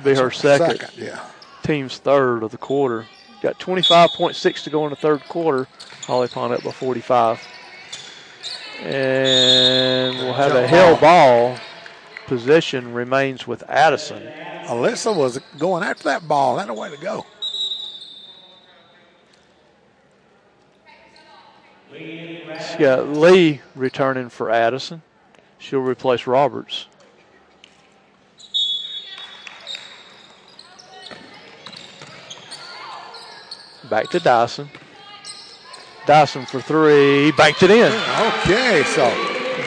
Be 0.04 0.14
her 0.16 0.32
second, 0.32 0.90
yeah. 0.98 1.24
team's 1.64 1.98
third 1.98 2.44
of 2.44 2.52
the 2.52 2.58
quarter. 2.58 3.06
Got 3.42 3.60
25.6 3.60 4.64
to 4.64 4.70
go 4.70 4.86
in 4.86 4.90
the 4.90 4.96
third 4.96 5.24
quarter. 5.28 5.68
Holly 6.06 6.28
Pond 6.28 6.54
up 6.54 6.64
by 6.64 6.72
45, 6.72 7.42
and 8.82 10.18
we'll 10.18 10.34
have 10.34 10.52
a 10.52 10.62
Jump 10.62 10.70
hell 10.70 10.96
ball. 10.98 11.50
ball. 11.50 11.60
Possession 12.28 12.94
remains 12.94 13.46
with 13.48 13.64
Addison. 13.70 14.24
Alyssa 14.66 15.16
was 15.16 15.40
going 15.60 15.84
after 15.84 16.06
that 16.06 16.28
ball. 16.28 16.56
That 16.58 16.70
a 16.70 16.74
way 16.74 16.90
to 16.90 16.98
go. 16.98 17.26
She 21.96 22.78
got 22.80 23.08
Lee 23.10 23.62
returning 23.76 24.30
for 24.30 24.50
Addison. 24.50 25.02
She'll 25.58 25.80
replace 25.80 26.28
Roberts. 26.28 26.88
Back 33.90 34.10
to 34.10 34.20
Dyson. 34.20 34.70
Dyson 36.06 36.46
for 36.46 36.62
three. 36.62 37.32
Banked 37.32 37.64
it 37.64 37.72
in. 37.72 37.92
Okay, 38.42 38.84
so 38.84 39.06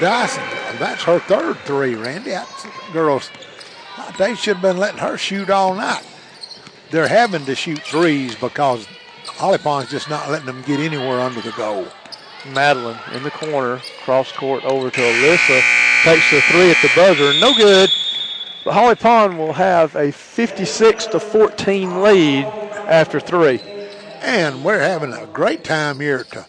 Dyson, 0.01 0.43
that's 0.79 1.03
her 1.05 1.19
third 1.21 1.57
three, 1.59 1.95
Randy. 1.95 2.31
That's, 2.31 2.67
girls, 2.93 3.31
they 4.19 4.35
should 4.35 4.57
have 4.57 4.63
been 4.63 4.77
letting 4.77 4.99
her 4.99 5.17
shoot 5.17 5.51
all 5.51 5.75
night. 5.75 6.05
They're 6.91 7.09
having 7.09 7.45
to 7.45 7.55
shoot 7.55 7.81
threes 7.81 8.35
because 8.35 8.87
Holly 9.27 9.59
Pond's 9.59 9.91
just 9.91 10.09
not 10.09 10.31
letting 10.31 10.47
them 10.47 10.63
get 10.63 10.81
anywhere 10.81 11.21
under 11.21 11.41
the 11.41 11.53
goal. 11.53 11.87
Madeline 12.47 12.99
in 13.15 13.23
the 13.23 13.31
corner. 13.31 13.81
Cross 14.05 14.33
court 14.33 14.65
over 14.65 14.91
to 14.91 15.01
Alyssa. 15.01 15.61
Takes 16.05 16.31
the 16.31 16.41
three 16.43 16.71
at 16.71 16.77
the 16.83 16.91
buzzer. 16.95 17.39
No 17.41 17.55
good. 17.55 17.91
But 18.65 18.75
Holly 18.75 18.95
Pond 18.97 19.39
will 19.39 19.53
have 19.55 19.95
a 19.97 20.11
56 20.13 21.07
to 21.07 21.21
14 21.21 22.03
lead 22.03 22.45
after 22.45 23.19
three. 23.21 23.61
And 24.21 24.65
we're 24.65 24.81
having 24.81 25.13
a 25.13 25.27
great 25.27 25.65
time 25.65 26.01
here 26.01 26.19
at 26.19 26.31
the 26.31 26.47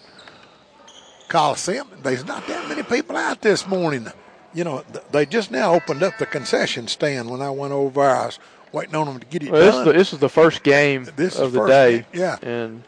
Coliseum. 1.28 1.88
There's 2.02 2.26
not 2.26 2.48
that 2.48 2.68
many 2.68 2.84
people 2.84 3.16
out 3.16 3.42
this 3.42 3.68
morning. 3.68 4.08
You 4.54 4.64
know, 4.64 4.84
they 5.12 5.26
just 5.28 5.52
now 5.52 5.74
opened 5.76 6.02
up 6.02 6.18
the 6.18 6.26
concession 6.26 6.88
stand 6.88 7.30
when 7.30 7.42
I 7.42 7.52
went 7.52 7.72
over. 7.74 8.02
I 8.02 8.26
was 8.26 8.40
waiting 8.72 8.96
on 8.96 9.06
them 9.06 9.20
to 9.20 9.26
get 9.28 9.44
it 9.44 9.52
Well, 9.52 9.62
this, 9.62 9.76
is 9.76 9.78
done. 9.78 9.86
the, 9.88 9.94
this 9.94 10.14
is 10.14 10.20
the 10.20 10.30
first 10.30 10.64
game 10.64 11.08
This 11.16 11.36
is 11.36 11.40
of 11.40 11.52
the 11.52 11.60
first 11.60 11.70
day. 11.72 11.92
game, 11.98 12.06
yeah. 12.14 12.38
And 12.42 12.84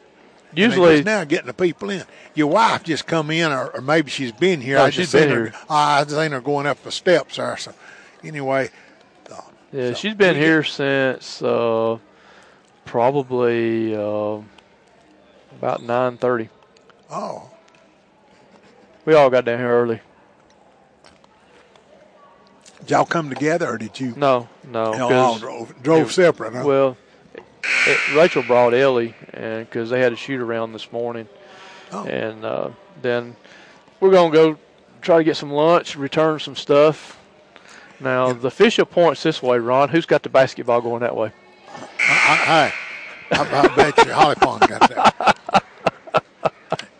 usually, 0.53 1.03
now 1.03 1.23
getting 1.23 1.47
the 1.47 1.53
people 1.53 1.89
in. 1.89 2.03
Your 2.35 2.47
wife 2.47 2.83
just 2.83 3.05
come 3.07 3.29
in, 3.31 3.51
or, 3.51 3.69
or 3.69 3.81
maybe 3.81 4.09
she's 4.11 4.31
been 4.31 4.61
here. 4.61 4.77
Oh, 4.77 4.83
I 4.85 4.89
she's 4.89 5.11
just 5.11 5.13
been 5.13 5.23
seen 5.29 5.29
her. 5.37 5.43
here. 5.45 5.53
I 5.69 6.03
just 6.03 6.15
seen 6.15 6.31
her 6.31 6.41
going 6.41 6.65
up 6.65 6.81
the 6.83 6.91
steps 6.91 7.37
there. 7.37 7.57
So 7.57 7.73
anyway, 8.23 8.69
uh, 9.31 9.41
yeah, 9.71 9.89
so 9.89 9.93
she's 9.95 10.13
been 10.15 10.35
here 10.35 10.63
since 10.63 11.41
uh, 11.41 11.97
Probably 12.85 13.95
uh, 13.95 14.41
about 15.57 15.81
9:30. 15.81 16.49
Oh, 17.09 17.49
We 19.05 19.13
all 19.13 19.29
got 19.29 19.45
down 19.45 19.59
here 19.59 19.69
early. 19.69 20.01
did 22.81 22.91
y'all 22.91 23.05
come 23.05 23.29
together 23.29 23.69
or 23.69 23.77
did 23.77 23.99
you? 23.99 24.13
No, 24.17 24.49
no. 24.65 24.93
Y'all 24.95 25.13
all 25.13 25.37
drove, 25.39 25.83
drove 25.83 26.07
it- 26.09 26.13
separate, 26.13 26.53
huh? 26.53 26.63
Well, 26.65 26.97
it, 27.63 28.15
Rachel 28.15 28.43
brought 28.43 28.73
Ellie, 28.73 29.13
and 29.33 29.65
because 29.69 29.89
they 29.89 29.99
had 29.99 30.13
a 30.13 30.15
shoot 30.15 30.39
around 30.41 30.73
this 30.73 30.91
morning, 30.91 31.27
Oh. 31.93 32.05
and 32.05 32.45
uh, 32.45 32.69
then 33.01 33.35
we're 33.99 34.11
gonna 34.11 34.31
go 34.31 34.57
try 35.01 35.17
to 35.17 35.23
get 35.23 35.35
some 35.37 35.51
lunch, 35.51 35.95
return 35.95 36.39
some 36.39 36.55
stuff. 36.55 37.17
Now 37.99 38.31
the 38.33 38.47
official 38.47 38.85
points 38.85 39.21
this 39.23 39.41
way, 39.43 39.57
Ron. 39.59 39.89
Who's 39.89 40.05
got 40.05 40.23
the 40.23 40.29
basketball 40.29 40.81
going 40.81 41.01
that 41.01 41.15
way? 41.15 41.31
I, 41.99 42.71
I, 43.31 43.35
I, 43.37 43.61
I 43.61 43.75
bet 43.75 43.97
you 44.05 44.11
Holly 44.13 44.35
Pond 44.35 44.61
got 44.67 44.89
that. 44.89 45.63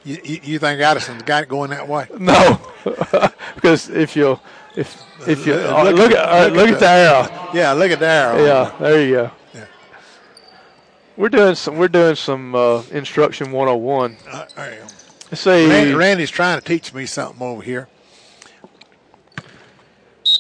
You, 0.04 0.18
you, 0.24 0.40
you 0.44 0.60
think 0.60 0.82
Addison's 0.82 1.22
got 1.24 1.44
it 1.44 1.50
going 1.50 1.70
that 1.70 1.88
way? 1.88 2.08
No, 2.18 2.60
because 3.56 3.88
if 3.90 4.16
you 4.16 4.40
if 4.76 5.02
if 5.28 5.46
you 5.46 5.54
Look 5.56 5.64
uh, 5.72 5.88
at- 5.88 5.96
look, 5.96 6.12
at 6.12 6.18
uh, 6.18 6.46
look 6.48 6.54
look 6.56 6.68
at 6.70 6.74
at 6.74 6.80
the 6.80 6.88
arrow. 6.90 7.50
Yeah, 7.54 7.72
look 7.74 7.92
at 7.92 8.00
there. 8.00 8.46
Yeah, 8.46 8.76
there 8.80 9.06
you 9.06 9.12
go. 9.14 9.32
We're 11.22 11.30
doing 11.30 11.54
some. 11.54 11.78
We're 11.78 11.88
doing 11.88 12.16
some 12.16 12.56
uh, 12.56 12.82
instruction 12.90 13.52
101. 13.52 14.18
Uh, 14.28 14.46
there 14.56 14.74
you. 14.74 14.82
Let's 15.30 15.42
see. 15.42 15.70
Randy, 15.70 15.94
Randy's 15.94 16.32
trying 16.32 16.60
to 16.60 16.66
teach 16.66 16.96
me 16.96 17.06
something 17.06 17.40
over 17.46 17.62
here. 17.62 17.88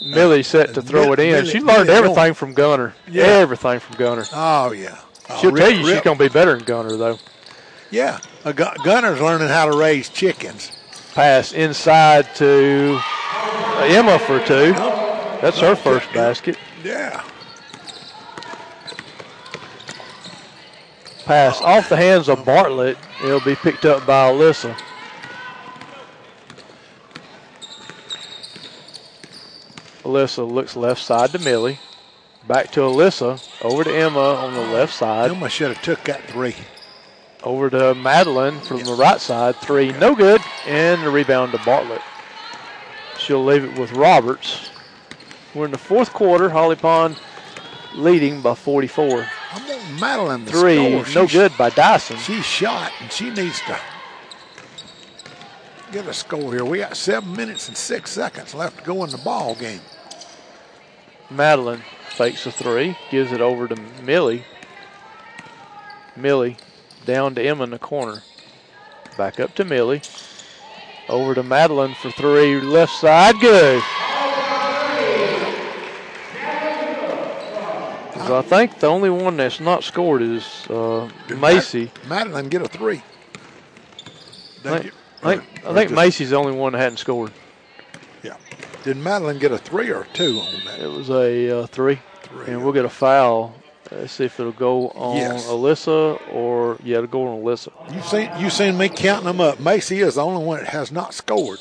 Millie 0.02 0.42
set 0.42 0.74
to 0.74 0.82
throw 0.82 1.14
it 1.14 1.20
in. 1.20 1.34
Millie- 1.34 1.52
she 1.52 1.60
learned 1.60 1.86
Millie 1.86 1.98
everything 2.00 2.34
from 2.34 2.56
Gunner. 2.56 2.96
Yeah. 3.08 3.26
Everything 3.26 3.80
from 3.80 3.96
Gunner. 3.98 4.26
Oh 4.34 4.72
yeah. 4.72 4.98
Oh, 5.30 5.38
She'll 5.40 5.52
rip- 5.52 5.62
tell 5.62 5.72
you 5.72 5.86
she's 5.86 6.02
going 6.02 6.18
to 6.18 6.24
be 6.24 6.30
better 6.30 6.56
than 6.56 6.66
Gunner, 6.66 6.98
though. 6.98 7.20
Yeah, 7.92 8.18
a 8.44 8.52
gu- 8.52 8.84
gunner's 8.84 9.22
learning 9.22 9.50
how 9.50 9.70
to 9.70 9.78
raise 9.78 10.10
chickens. 10.10 10.72
Pass 11.14 11.52
inside 11.54 12.34
to 12.38 13.00
uh, 13.00 13.86
Emma 13.88 14.18
for 14.18 14.40
two. 14.40 14.72
That's 15.42 15.60
her 15.60 15.76
first 15.76 16.12
basket. 16.12 16.58
Yeah. 16.84 17.24
Pass 21.32 21.62
off 21.62 21.88
the 21.88 21.96
hands 21.96 22.28
of 22.28 22.44
Bartlett. 22.44 22.98
It'll 23.24 23.40
be 23.40 23.56
picked 23.56 23.86
up 23.86 24.06
by 24.06 24.30
Alyssa. 24.30 24.78
Alyssa 30.04 30.46
looks 30.52 30.76
left 30.76 31.02
side 31.02 31.30
to 31.30 31.40
Millie. 31.40 31.80
Back 32.50 32.74
to 32.74 32.82
Alyssa. 32.82 33.42
Over 33.64 33.86
to 33.86 33.96
Emma 33.96 34.20
on 34.20 34.54
the 34.54 34.60
left 34.60 34.94
side. 34.94 35.32
Emma 35.32 35.48
should 35.48 35.70
have 35.70 35.82
took 35.82 36.04
that 36.04 36.22
three. 36.26 36.54
Over 37.44 37.70
to 37.70 37.96
Madeline 37.96 38.60
from 38.60 38.84
the 38.84 38.94
right 38.94 39.22
side. 39.22 39.56
Three, 39.56 39.94
no 39.94 40.14
good. 40.14 40.42
And 40.68 41.02
the 41.02 41.10
rebound 41.10 41.54
to 41.54 41.60
Bartlett. 41.60 42.02
She'll 43.18 43.46
leave 43.46 43.64
it 43.64 43.80
with 43.80 43.94
Roberts. 43.94 44.70
We're 45.56 45.64
in 45.64 45.72
the 45.72 45.78
fourth 45.78 46.12
quarter. 46.12 46.50
Holly 46.50 46.76
Pond 46.76 47.18
leading 47.96 48.42
by 48.42 48.54
44. 48.54 49.26
Madeline 50.00 50.46
Three, 50.46 51.02
score. 51.04 51.22
no 51.24 51.28
She- 51.28 51.38
good 51.38 51.58
by 51.58 51.70
Dyson. 51.70 52.18
She 52.18 52.42
shot, 52.42 52.92
and 53.02 53.12
she 53.12 53.30
needs 53.30 53.60
to 53.62 53.78
get 55.92 56.08
a 56.08 56.14
score 56.14 56.54
here. 56.54 56.64
We 56.66 56.80
got 56.80 56.96
seven 56.96 57.36
minutes 57.36 57.68
and 57.68 57.76
six 57.78 58.12
seconds 58.12 58.54
left 58.54 58.78
to 58.80 58.84
go 58.84 59.04
in 59.04 59.10
the 59.10 59.18
ball 59.18 59.56
game. 59.56 59.82
Madeline 61.30 61.84
fakes 62.10 62.46
a 62.46 62.52
three, 62.52 62.98
gives 63.10 63.32
it 63.32 63.42
over 63.42 63.68
to 63.68 63.76
Millie. 64.04 64.44
Millie 66.16 66.58
down 67.06 67.36
to 67.36 67.42
Emma 67.42 67.64
in 67.64 67.70
the 67.72 67.80
corner. 67.80 68.22
Back 69.18 69.40
up 69.40 69.56
to 69.56 69.64
Millie. 69.66 70.02
Over 71.10 71.36
to 71.36 71.44
Madeline 71.44 71.94
for 71.96 72.12
three, 72.12 72.60
left 72.62 72.94
side, 72.94 73.40
good. 73.40 73.82
'Cause 78.32 78.46
I 78.46 78.48
think 78.48 78.80
the 78.80 78.88
only 78.88 79.10
one 79.10 79.36
that's 79.36 79.60
not 79.60 79.84
scored 79.84 80.22
is 80.22 80.66
uh, 80.70 81.10
Macy. 81.38 81.92
Madeline 82.08 82.48
get 82.48 82.62
a 82.62 82.68
three. 82.68 83.02
I 84.64 84.80
think, 84.80 84.94
I 85.22 85.36
think, 85.36 85.66
I 85.66 85.74
think 85.74 85.92
Macy's 85.92 86.30
the 86.30 86.38
only 86.38 86.54
one 86.54 86.72
that 86.72 86.80
hadn't 86.80 87.00
scored. 87.00 87.34
Yeah. 88.24 88.38
Did 88.86 88.96
Madeline 88.96 89.38
get 89.38 89.52
a 89.52 89.58
three 89.58 89.90
or 89.90 90.04
a 90.04 90.08
two 90.14 90.40
on 90.40 90.54
that? 90.66 90.80
It 90.80 90.88
was 90.90 91.10
a 91.10 91.64
uh, 91.64 91.66
three. 91.68 92.00
Three. 92.24 92.46
And 92.54 92.64
we'll 92.64 92.72
get 92.72 92.86
a 92.86 92.90
foul. 92.90 93.54
Let's 93.92 94.14
see 94.14 94.24
if 94.24 94.40
it'll 94.40 94.54
go 94.54 94.92
on 94.92 95.18
Yes. 95.18 95.48
Alyssa 95.48 96.22
or 96.34 96.78
yeah, 96.86 97.00
it'll 97.00 97.08
go 97.08 97.28
on 97.28 97.42
Alyssa. 97.44 97.74
You 97.94 98.02
seen 98.02 98.32
you 98.40 98.50
seen 98.50 98.78
me 98.78 98.88
counting 98.88 99.26
them 99.26 99.42
up. 99.42 99.60
Macy 99.60 100.00
is 100.00 100.16
the 100.16 100.24
only 100.24 100.46
one 100.46 100.60
that 100.60 100.70
has 100.70 100.90
not 100.90 101.14
scored. 101.14 101.60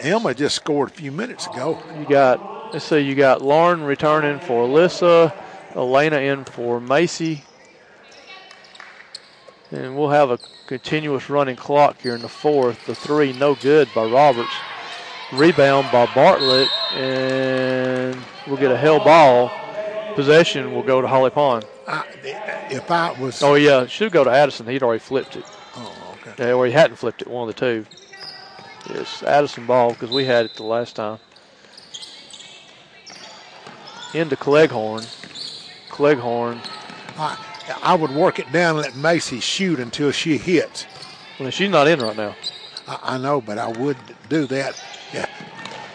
Emma 0.00 0.34
just 0.34 0.56
scored 0.56 0.90
a 0.90 0.92
few 0.92 1.12
minutes 1.12 1.46
ago. 1.46 1.78
You 1.98 2.04
got 2.04 2.74
let's 2.74 2.84
see, 2.84 2.98
you 2.98 3.14
got 3.14 3.40
Lauren 3.40 3.82
returning 3.82 4.38
for 4.40 4.66
Alyssa, 4.68 5.32
Elena 5.74 6.16
in 6.18 6.44
for 6.44 6.80
Macy. 6.80 7.44
And 9.70 9.96
we'll 9.96 10.10
have 10.10 10.30
a 10.30 10.38
continuous 10.66 11.28
running 11.28 11.56
clock 11.56 12.00
here 12.00 12.14
in 12.14 12.22
the 12.22 12.28
fourth. 12.28 12.86
The 12.86 12.94
three, 12.94 13.32
no 13.32 13.54
good 13.54 13.88
by 13.94 14.04
Roberts. 14.04 14.52
Rebound 15.32 15.88
by 15.90 16.06
Bartlett, 16.14 16.68
and 16.92 18.16
we'll 18.46 18.58
get 18.58 18.70
a 18.70 18.76
held 18.76 19.04
ball. 19.04 19.50
Possession 20.14 20.72
will 20.72 20.82
go 20.82 21.00
to 21.00 21.08
Holly 21.08 21.30
Pond. 21.30 21.64
I, 21.88 22.04
if 22.70 22.88
I 22.90 23.18
was, 23.20 23.42
Oh 23.42 23.54
yeah, 23.54 23.82
it 23.82 23.90
should 23.90 24.12
go 24.12 24.22
to 24.22 24.30
Addison. 24.30 24.66
He'd 24.68 24.82
already 24.82 25.00
flipped 25.00 25.34
it. 25.34 25.44
oh, 25.76 26.16
okay. 26.20 26.34
Yeah, 26.38 26.52
or 26.52 26.66
he 26.66 26.72
hadn't 26.72 26.96
flipped 26.96 27.22
it, 27.22 27.28
one 27.28 27.48
of 27.48 27.54
the 27.54 27.60
two. 27.60 27.86
It's 28.90 29.22
Addison 29.24 29.66
ball 29.66 29.90
because 29.92 30.10
we 30.10 30.24
had 30.24 30.44
it 30.44 30.54
the 30.54 30.62
last 30.62 30.94
time. 30.94 31.18
Into 34.12 34.36
Cleghorn. 34.36 35.02
Cleghorn. 35.94 36.60
I, 37.16 37.38
I 37.80 37.94
would 37.94 38.10
work 38.10 38.40
it 38.40 38.50
down 38.50 38.74
and 38.74 38.84
let 38.84 38.96
Macy 38.96 39.38
shoot 39.38 39.78
until 39.78 40.10
she 40.10 40.36
hits. 40.38 40.86
Well, 41.38 41.50
she's 41.50 41.70
not 41.70 41.86
in 41.86 42.00
right 42.00 42.16
now. 42.16 42.34
I, 42.88 42.98
I 43.14 43.18
know, 43.18 43.40
but 43.40 43.58
I 43.58 43.68
would 43.68 43.96
do 44.28 44.44
that. 44.48 44.82
Yeah, 45.12 45.28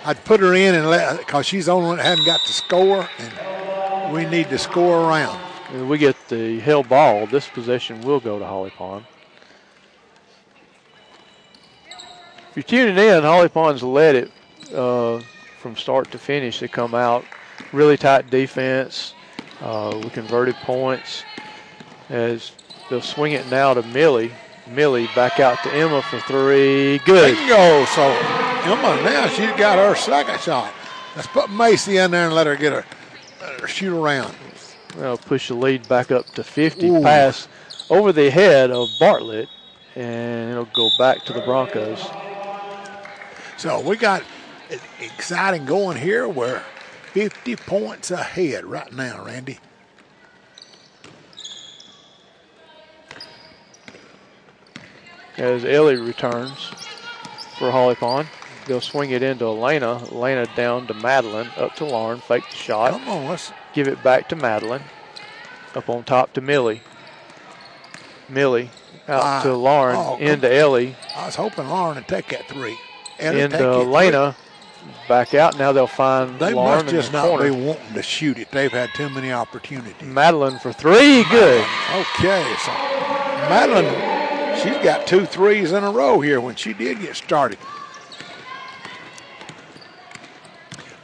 I'd 0.06 0.24
put 0.24 0.39
her 0.39 0.54
in 0.54 0.74
and 0.74 0.89
let 0.89 1.18
because 1.18 1.45
she's 1.45 1.66
the 1.66 1.74
only 1.74 1.88
one 1.88 1.97
that 1.97 2.06
hadn't 2.06 2.26
got 2.26 2.39
to 2.39 2.54
score, 2.54 3.10
and 3.20 4.14
we 4.14 4.26
need 4.26 4.50
to 4.52 4.58
score 4.58 5.10
around. 5.10 5.38
And 5.74 5.89
we 5.89 5.97
get 5.97 6.16
the 6.30 6.62
held 6.62 6.88
ball. 6.88 7.28
This 7.28 7.50
possession 7.50 8.00
will 8.00 8.22
go 8.22 8.39
to 8.39 8.45
Holly 8.45 8.70
Pond. 8.70 9.06
If 12.50 12.56
you're 12.56 12.64
tuning 12.64 12.97
in, 12.97 13.24
Holly 13.24 13.50
Pond's 13.50 13.84
led 13.84 14.16
it 14.16 14.32
uh, 14.74 15.20
from 15.60 15.76
start 15.76 16.10
to 16.12 16.18
finish. 16.18 16.62
They 16.62 16.70
come 16.70 16.95
out 16.95 17.26
really 17.74 17.97
tight 17.97 18.30
defense. 18.30 19.14
Uh, 19.62 19.99
we 20.03 20.10
converted 20.10 20.55
points 20.55 21.24
as 22.10 22.51
they'll 22.89 23.01
swing 23.01 23.34
it 23.34 23.49
now 23.49 23.74
to 23.74 23.84
Millie. 23.84 24.32
Millie 24.68 25.10
back 25.16 25.39
out 25.39 25.62
to 25.64 25.74
Emma 25.74 26.01
for 26.03 26.20
three. 26.22 26.99
Good. 26.99 27.36
Bingo! 27.36 27.86
So 27.86 28.01
Emma 28.64 29.01
now 29.03 29.28
she's 29.28 29.51
got 29.57 29.78
her 29.78 29.95
second 29.95 30.39
shot. 30.39 30.74
Let's 31.16 31.28
put 31.28 31.49
Macy 31.49 31.97
in 31.97 32.12
there 32.12 32.28
and 32.28 32.36
let 32.36 32.47
her 32.47 32.55
get 32.55 32.72
her, 32.72 32.86
let 33.41 33.60
her 33.60 33.68
shoot 33.68 33.95
around. 33.95 34.36
Well, 34.97 35.18
push 35.18 35.47
the 35.49 35.55
lead 35.55 35.88
back 35.88 36.12
up 36.12 36.26
to 36.28 36.43
50. 36.43 36.88
Ooh. 36.88 37.01
Pass 37.01 37.47
over 37.89 38.12
the 38.12 38.30
head 38.30 38.72
of 38.72 38.89
Bartlett, 38.99 39.49
and 39.95 40.51
it'll 40.51 40.66
go 40.66 40.89
back 40.97 41.24
to 41.26 41.34
the 41.34 41.41
Broncos. 41.41 42.05
So 43.57 43.82
we 43.82 43.97
got 43.97 44.24
exciting 44.99 45.66
going 45.66 45.97
here. 45.97 46.28
We're 46.28 46.62
50 47.14 47.55
points 47.57 48.12
ahead 48.12 48.66
right 48.66 48.91
now, 48.93 49.24
Randy. 49.26 49.60
As 55.38 55.64
Ellie 55.64 55.95
returns 55.95 56.66
for 57.57 57.72
Holly 57.72 57.95
Pond. 57.95 58.28
They'll 58.66 58.82
swing 58.82 59.12
it 59.12 59.24
into 59.24 59.45
Elena. 59.45 59.97
Elena 60.12 60.45
down 60.55 60.86
to 60.88 60.93
Madeline. 60.93 61.49
Up 61.57 61.74
to 61.76 61.86
Lauren. 61.86 62.20
Fake 62.20 62.43
the 62.49 62.55
shot. 62.55 62.91
Come 62.91 63.07
on, 63.10 63.28
let's. 63.28 63.51
Give 63.74 63.88
it 63.88 64.03
back 64.03 64.30
to 64.30 64.36
Madeline. 64.36 64.84
Up 65.76 65.89
on 65.89 66.03
top 66.03 66.34
to 66.34 66.41
Millie. 66.41 66.82
Millie 68.28 68.70
out 69.07 69.22
Ah, 69.24 69.43
to 69.43 69.55
Lauren. 69.55 69.95
oh, 69.97 70.18
into 70.18 70.51
Ellie. 70.53 70.95
I 71.16 71.26
was 71.26 71.36
hoping 71.36 71.68
Lauren 71.68 71.95
would 71.95 72.07
take 72.07 72.28
that 72.30 72.47
three. 72.47 72.78
Ellie, 73.20 73.41
Into 73.41 73.57
take 73.57 73.62
it. 73.62 73.88
Back 75.08 75.34
out. 75.34 75.58
Now 75.58 75.72
they'll 75.72 75.88
find 75.88 76.40
They 76.40 76.54
Lauren 76.54 76.84
must 76.86 76.90
just 76.96 77.12
not 77.14 77.28
corner. 77.28 77.46
be 77.46 77.52
wanting 77.52 77.94
to 77.94 78.04
shoot 78.04 78.38
it. 78.38 78.52
They've 78.52 78.72
had 78.72 78.90
too 78.94 79.10
many 79.10 79.32
opportunities. 79.32 80.02
Madeline 80.02 80.60
for 80.60 80.72
three. 80.72 81.24
Good. 81.30 81.66
Okay, 81.96 82.56
so 82.64 82.72
Madeline, 83.50 84.58
she's 84.62 84.78
got 84.84 85.08
two 85.08 85.26
threes 85.26 85.72
in 85.72 85.84
a 85.84 85.92
row 85.92 86.20
here 86.20 86.40
when 86.40 86.56
she 86.56 86.74
did 86.74 87.00
get 87.02 87.16
started. 87.16 87.58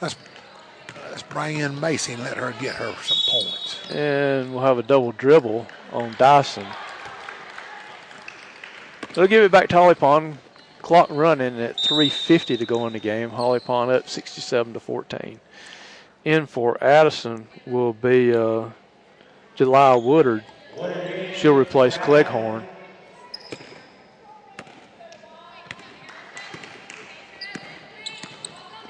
Let's 0.02 0.16
let's 1.10 1.24
bring 1.24 1.58
in 1.58 1.80
Macy 1.80 2.14
and 2.14 2.24
let 2.24 2.38
her 2.38 2.54
get 2.60 2.76
her 2.76 2.94
some 3.02 3.18
points. 3.30 3.90
And 3.92 4.54
we'll 4.54 4.64
have 4.64 4.78
a 4.78 4.84
double 4.84 5.12
dribble 5.14 5.66
on 5.92 6.16
Dyson. 6.18 6.66
They'll 9.14 9.28
give 9.28 9.44
it 9.44 9.52
back 9.52 9.70
to 9.70 9.76
Holly 9.76 9.96
Pond. 9.96 10.38
Clock 10.86 11.08
running 11.10 11.60
at 11.60 11.78
3.50 11.78 12.60
to 12.60 12.64
go 12.64 12.86
in 12.86 12.94
the 12.94 13.00
game. 13.00 13.32
Holly 13.32 13.60
Pond 13.60 13.90
up 13.90 14.08
67 14.08 14.74
to 14.74 14.80
14. 14.80 15.40
In 16.26 16.46
for 16.46 16.78
Addison 16.84 17.48
will 17.66 17.94
be 17.94 18.36
uh, 18.36 18.70
July 19.56 19.96
Woodard. 19.96 20.44
She'll 21.34 21.58
replace 21.58 21.98
Cleghorn. 21.98 22.68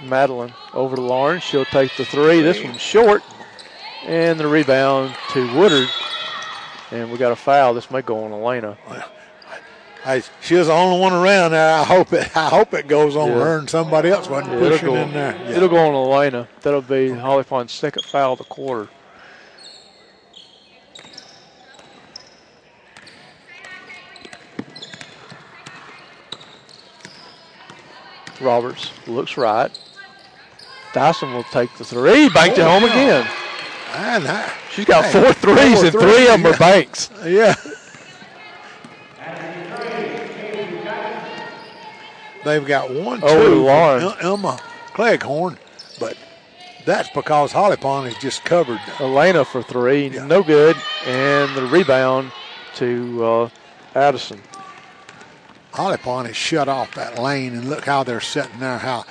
Madeline 0.04 0.54
over 0.74 0.98
to 0.98 1.02
Lauren. 1.02 1.40
She'll 1.40 1.64
take 1.64 1.96
the 1.96 2.04
three. 2.04 2.42
This 2.42 2.62
one's 2.62 2.82
short. 2.82 3.24
And 4.04 4.38
the 4.38 4.48
rebound 4.48 5.16
to 5.30 5.58
Woodard. 5.58 5.88
And 6.92 7.10
we 7.10 7.18
got 7.18 7.32
a 7.32 7.38
foul. 7.38 7.74
This 7.74 7.90
may 7.90 8.02
go 8.02 8.26
on 8.26 8.34
Elena. 8.34 8.78
Hey, 10.06 10.22
she 10.40 10.54
was 10.54 10.68
the 10.68 10.74
only 10.74 11.00
one 11.00 11.14
around 11.14 11.52
there. 11.52 11.74
I 11.74 11.84
hope 11.84 12.14
it. 12.14 12.38
I 12.38 12.48
hope 12.50 12.76
it 12.76 12.88
goes 12.88 13.16
on 13.16 13.30
Yeah. 13.30 13.40
her 13.40 13.58
and 13.58 13.68
somebody 13.68 14.10
else 14.10 14.30
wasn't 14.30 14.54
Yeah, 14.54 14.70
pushing 14.70 14.88
go, 14.90 14.96
in 14.98 15.12
there. 15.14 15.36
Yeah. 15.36 15.50
it'll 15.58 15.68
go 15.68 15.78
on 15.78 15.96
Elena. 15.96 16.48
That'll 16.62 16.84
be 16.84 17.10
Holly 17.10 17.44
Pond's 17.44 17.74
second 17.74 18.04
foul 18.06 18.34
of 18.34 18.38
the 18.38 18.44
quarter. 18.44 18.88
Roberts 28.42 28.92
looks 29.08 29.38
right. 29.38 29.72
Dyson 30.94 31.34
will 31.34 31.44
take 31.44 31.76
the 31.78 31.84
three. 31.84 32.30
Banked 32.30 32.58
it 32.58 32.62
oh, 32.62 32.70
home 32.80 32.84
again. 32.84 33.28
I- 33.92 34.52
She's 34.72 34.86
got 34.86 35.06
Hey, 35.06 35.12
four 35.24 35.34
threes, 35.34 35.76
four 35.78 35.86
and 35.86 35.92
three 35.92 36.28
of 36.28 36.42
them 36.42 36.46
are 36.48 36.58
banks. 36.58 37.10
Yeah. 37.26 37.56
They've 42.46 42.66
got 42.66 42.92
one, 42.92 43.24
Over 43.24 44.00
two, 44.00 44.12
Emma 44.22 44.60
Cleghorn, 44.94 45.58
but 46.00 46.16
that's 46.86 47.10
because 47.10 47.52
Holly 47.52 47.76
Pond 47.76 48.08
is 48.08 48.16
just 48.20 48.46
covered. 48.46 48.80
Elena 49.00 49.44
for 49.44 49.64
three, 49.64 50.10
Yeah. 50.10 50.28
no 50.28 50.44
good. 50.44 50.78
And 51.08 51.54
the 51.56 51.66
rebound 51.66 52.32
to 52.76 53.26
uh, 53.26 53.50
Addison. 53.96 54.44
Holly 55.74 55.98
Pond 55.98 56.28
has 56.28 56.38
shut 56.38 56.68
off 56.68 56.94
that 56.94 57.18
lane, 57.18 57.54
and 57.56 57.68
look 57.68 57.86
how 57.86 58.04
they're 58.04 58.22
sitting 58.22 58.60
there. 58.60 58.78
How 58.78 59.06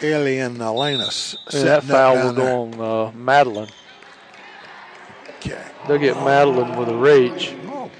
Ellie 0.00 0.38
and 0.38 0.60
Elena 0.62 1.08
And 1.52 1.66
that 1.66 1.82
foul 1.82 2.14
will 2.14 2.32
go 2.32 2.62
on 2.62 2.80
uh, 2.80 3.12
Madeline. 3.12 3.68
Okay. 5.38 5.64
They'll 5.88 5.98
get 5.98 6.16
Madeline 6.18 6.78
with 6.78 6.88
a 6.88 6.94
reach. 6.96 7.54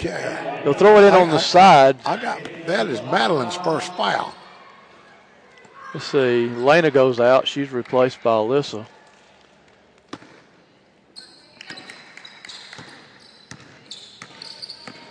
Okay. 0.04 0.60
They'll 0.64 0.74
throw 0.74 0.98
it 0.98 1.06
in 1.06 1.14
I- 1.14 1.20
on 1.20 1.28
the 1.30 1.36
I- 1.36 1.40
side. 1.40 1.96
I 2.04 2.16
got 2.16 2.40
that 2.66 2.88
is 2.88 3.00
Madeline's 3.02 3.54
first 3.56 3.92
foul. 3.94 4.34
Let's 5.94 6.06
see. 6.06 6.48
Lena 6.48 6.90
goes 6.90 7.20
out. 7.20 7.46
She's 7.46 7.70
replaced 7.70 8.22
by 8.22 8.32
Alyssa. 8.32 8.86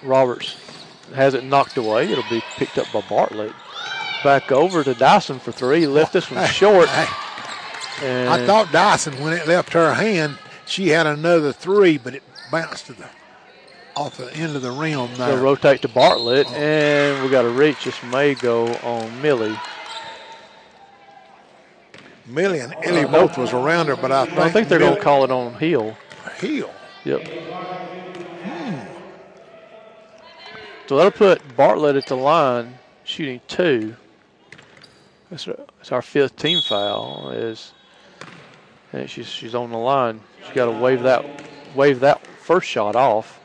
Roberts 0.03 0.57
has 1.13 1.33
it 1.33 1.43
knocked 1.43 1.77
away. 1.77 2.11
It'll 2.11 2.23
be 2.29 2.41
picked 2.57 2.77
up 2.77 2.87
by 2.93 3.01
Bartlett. 3.01 3.53
Back 4.23 4.51
over 4.51 4.83
to 4.83 4.93
Dyson 4.93 5.39
for 5.39 5.51
three. 5.51 5.85
Left 5.87 6.13
this 6.13 6.29
one 6.31 6.47
short. 6.47 6.89
And 8.01 8.29
I 8.29 8.45
thought 8.45 8.71
Dyson, 8.71 9.21
when 9.21 9.33
it 9.33 9.47
left 9.47 9.73
her 9.73 9.93
hand, 9.93 10.37
she 10.65 10.89
had 10.89 11.05
another 11.07 11.51
three, 11.51 11.97
but 11.97 12.15
it 12.15 12.23
bounced 12.51 12.87
to 12.87 12.93
the 12.93 13.05
off 13.95 14.17
the 14.17 14.33
end 14.35 14.55
of 14.55 14.61
the 14.61 14.71
rim 14.71 15.09
they'll 15.17 15.41
rotate 15.41 15.81
to 15.81 15.87
Bartlett. 15.87 16.47
And 16.51 17.23
we 17.23 17.29
got 17.29 17.45
a 17.45 17.49
reach. 17.49 17.83
This 17.85 18.01
may 18.03 18.35
go 18.35 18.67
on 18.75 19.21
Millie. 19.21 19.57
Millie 22.25 22.59
and 22.59 22.73
Ellie 22.83 23.03
uh, 23.03 23.11
both 23.11 23.37
was 23.37 23.53
around 23.53 23.87
her, 23.87 23.95
but 23.95 24.11
I 24.11 24.25
think, 24.25 24.37
I 24.37 24.49
think 24.49 24.67
they're 24.67 24.79
going 24.79 24.95
to 24.95 25.01
call 25.01 25.23
it 25.23 25.31
on 25.31 25.53
Hill. 25.55 25.95
Hill. 26.39 26.69
Yep. 27.03 27.27
Hmm. 28.43 28.79
So 30.87 30.97
that'll 30.97 31.11
put 31.11 31.41
Bartlett 31.57 31.95
at 31.95 32.05
the 32.05 32.15
line, 32.15 32.75
shooting 33.03 33.41
two. 33.47 33.95
That's 35.29 35.47
our, 35.91 36.01
fifth 36.01 36.35
team 36.35 36.59
foul. 36.61 37.31
Is 37.31 37.71
and 38.93 39.09
she's 39.09 39.27
she's 39.27 39.55
on 39.55 39.71
the 39.71 39.77
line. 39.77 40.19
She's 40.45 40.53
got 40.53 40.65
to 40.65 40.71
wave 40.71 41.03
that 41.03 41.25
wave 41.75 42.01
that 42.01 42.25
first 42.27 42.67
shot 42.67 42.95
off. 42.95 43.39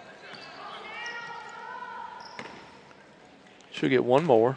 She'll 3.77 3.91
get 3.91 4.05
one 4.05 4.25
more, 4.25 4.57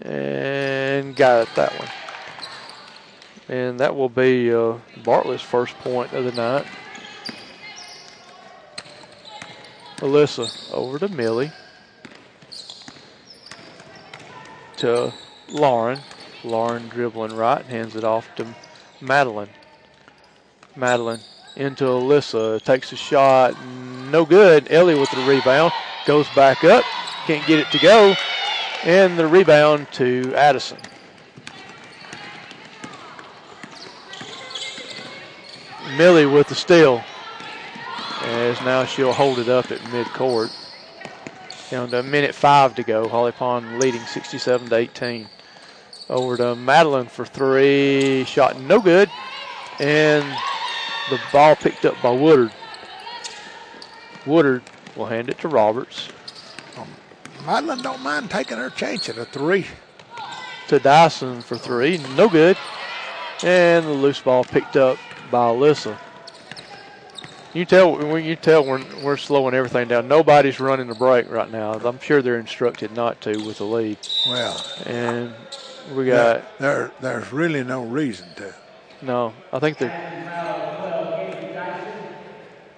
and 0.00 1.14
got 1.14 1.42
it 1.42 1.54
that 1.54 1.78
one. 1.78 1.88
And 3.48 3.78
that 3.78 3.94
will 3.94 4.08
be 4.08 4.52
uh, 4.52 4.78
Bartlett's 5.04 5.42
first 5.42 5.78
point 5.80 6.14
of 6.14 6.24
the 6.24 6.32
night. 6.32 6.66
Alyssa 9.98 10.72
over 10.72 10.98
to 10.98 11.08
Millie. 11.08 11.52
To 14.78 15.12
Lauren. 15.50 16.00
Lauren 16.42 16.88
dribbling 16.88 17.34
right, 17.34 17.64
hands 17.66 17.96
it 17.96 18.04
off 18.04 18.34
to 18.36 18.46
Madeline. 19.00 19.48
Madeline 20.74 21.20
into 21.56 21.84
Alyssa, 21.84 22.62
takes 22.62 22.92
a 22.92 22.96
shot, 22.96 23.54
no 24.10 24.24
good. 24.24 24.70
Ellie 24.70 24.98
with 24.98 25.10
the 25.10 25.24
rebound, 25.26 25.72
goes 26.06 26.28
back 26.34 26.64
up, 26.64 26.84
can't 27.26 27.46
get 27.46 27.58
it 27.58 27.70
to 27.72 27.78
go, 27.78 28.14
and 28.84 29.18
the 29.18 29.26
rebound 29.26 29.88
to 29.92 30.32
Addison. 30.36 30.78
Millie 35.98 36.26
with 36.26 36.46
the 36.48 36.54
steal. 36.54 37.02
As 38.22 38.60
now 38.62 38.84
she'll 38.84 39.12
hold 39.12 39.38
it 39.40 39.48
up 39.48 39.72
at 39.72 39.78
midcourt. 39.80 40.52
Down 41.70 41.90
to 41.90 41.98
a 41.98 42.02
minute 42.02 42.34
five 42.34 42.76
to 42.76 42.84
go. 42.84 43.08
Holly 43.08 43.32
Pond 43.32 43.80
leading 43.80 44.02
67 44.02 44.68
to 44.68 44.76
18. 44.76 45.26
Over 46.08 46.36
to 46.36 46.54
Madeline 46.54 47.06
for 47.06 47.24
three. 47.24 48.24
Shot 48.24 48.60
no 48.60 48.80
good. 48.80 49.10
And 49.80 50.24
the 51.10 51.18
ball 51.32 51.56
picked 51.56 51.84
up 51.84 52.00
by 52.02 52.10
Woodard. 52.10 52.52
Woodard 54.26 54.62
will 54.94 55.06
hand 55.06 55.28
it 55.28 55.38
to 55.38 55.48
Roberts. 55.48 56.08
Madeline 57.46 57.80
don't 57.82 58.02
mind 58.02 58.28
taking 58.30 58.58
her 58.58 58.70
chance 58.70 59.08
at 59.08 59.16
a 59.18 59.24
three. 59.24 59.66
To 60.68 60.80
Dyson 60.80 61.40
for 61.42 61.56
three. 61.56 61.98
No 62.16 62.28
good. 62.28 62.56
And 63.44 63.86
the 63.86 63.92
loose 63.92 64.18
ball 64.20 64.42
picked 64.42 64.76
up 64.76 64.98
by 65.30 65.46
Alyssa. 65.48 65.96
You 67.54 67.64
tell 67.64 67.96
when 67.96 68.24
you 68.24 68.34
tell 68.36 68.66
we're, 68.66 68.84
we're 69.02 69.16
slowing 69.16 69.54
everything 69.54 69.88
down. 69.88 70.08
Nobody's 70.08 70.58
running 70.60 70.88
the 70.88 70.94
break 70.94 71.30
right 71.30 71.50
now. 71.50 71.72
I'm 71.74 72.00
sure 72.00 72.20
they're 72.20 72.38
instructed 72.38 72.92
not 72.92 73.20
to 73.22 73.38
with 73.46 73.58
the 73.58 73.64
lead. 73.64 73.96
Well, 74.26 74.66
And 74.84 75.32
we 75.94 76.06
got 76.06 76.58
there, 76.58 76.90
there's 77.00 77.32
really 77.32 77.62
no 77.62 77.84
reason 77.84 78.26
to. 78.36 78.52
no. 79.02 79.32
I 79.52 79.58
think 79.60 79.78
that 79.78 80.12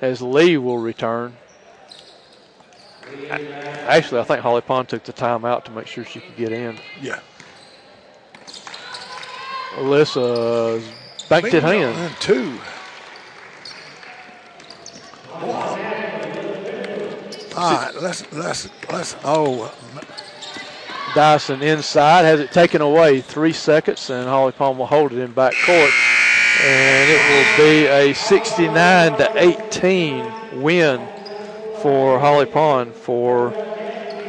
as 0.01 0.21
Lee 0.23 0.59
will 0.59 0.79
return. 0.79 1.35
Actually, 3.31 4.21
I 4.21 4.25
think 4.25 4.41
Holly 4.41 4.61
Pond 4.61 4.89
took 4.89 5.05
the 5.05 5.13
time 5.13 5.45
out 5.45 5.65
to 5.67 5.71
make 5.71 5.87
sure 5.87 6.05
she 6.05 6.21
could 6.21 6.37
get 6.37 6.53
in. 6.53 6.79
Yeah. 7.01 7.21
Alyssa 9.77 10.83
banked 11.29 11.55
it 11.55 11.65
in. 11.65 11.95
And 11.95 12.17
two. 12.17 12.59
All 17.57 17.73
right, 17.73 17.93
let's 18.01 18.31
let's 18.33 18.69
let's. 18.91 19.17
Oh, 19.25 19.75
Dyson 21.15 21.63
inside 21.63 22.23
has 22.23 22.41
it 22.41 22.53
taken 22.53 22.81
away. 22.81 23.21
Three 23.21 23.53
seconds, 23.53 24.11
and 24.11 24.29
Holly 24.29 24.53
Pond 24.53 24.79
will 24.79 24.87
hold 24.87 25.13
it 25.13 25.19
in 25.19 25.33
back 25.33 25.55
court. 25.65 25.93
And 26.61 27.11
it 27.11 27.59
will 27.59 27.67
be 27.67 27.87
a 27.87 28.15
69 28.15 29.19
to 29.19 29.33
18 29.37 30.63
win 30.63 31.18
for 31.83 32.19
Holly 32.19 32.47
Pond. 32.47 32.95
For 32.95 33.53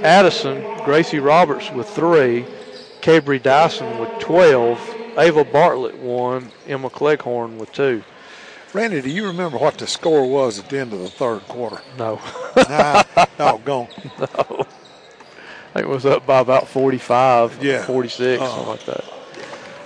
Addison, 0.03 0.61
Gracie 0.85 1.19
Roberts 1.19 1.69
with 1.71 1.87
three, 1.89 2.45
Cabry 3.01 3.39
Dyson 3.41 3.99
with 3.99 4.09
12, 4.19 4.95
Ava 5.17 5.43
Bartlett 5.43 5.97
one, 5.97 6.51
Emma 6.67 6.89
Cleghorn 6.89 7.57
with 7.57 7.71
two. 7.73 8.03
Randy, 8.73 9.01
do 9.01 9.09
you 9.09 9.25
remember 9.25 9.57
what 9.57 9.77
the 9.77 9.87
score 9.87 10.29
was 10.29 10.59
at 10.59 10.69
the 10.69 10.77
end 10.79 10.93
of 10.93 10.99
the 10.99 11.09
third 11.09 11.39
quarter? 11.47 11.81
No, 11.97 12.21
Nah, 12.55 13.03
doggone. 13.37 13.87
no. 14.19 14.27
I 15.71 15.73
think 15.73 15.85
it 15.85 15.89
was 15.89 16.05
up 16.05 16.25
by 16.25 16.39
about 16.39 16.67
45, 16.67 17.63
Yeah. 17.63 17.83
46, 17.85 18.41
Uh-uh. 18.41 18.47
something 18.49 18.67
like 18.67 18.85
that. 18.85 19.03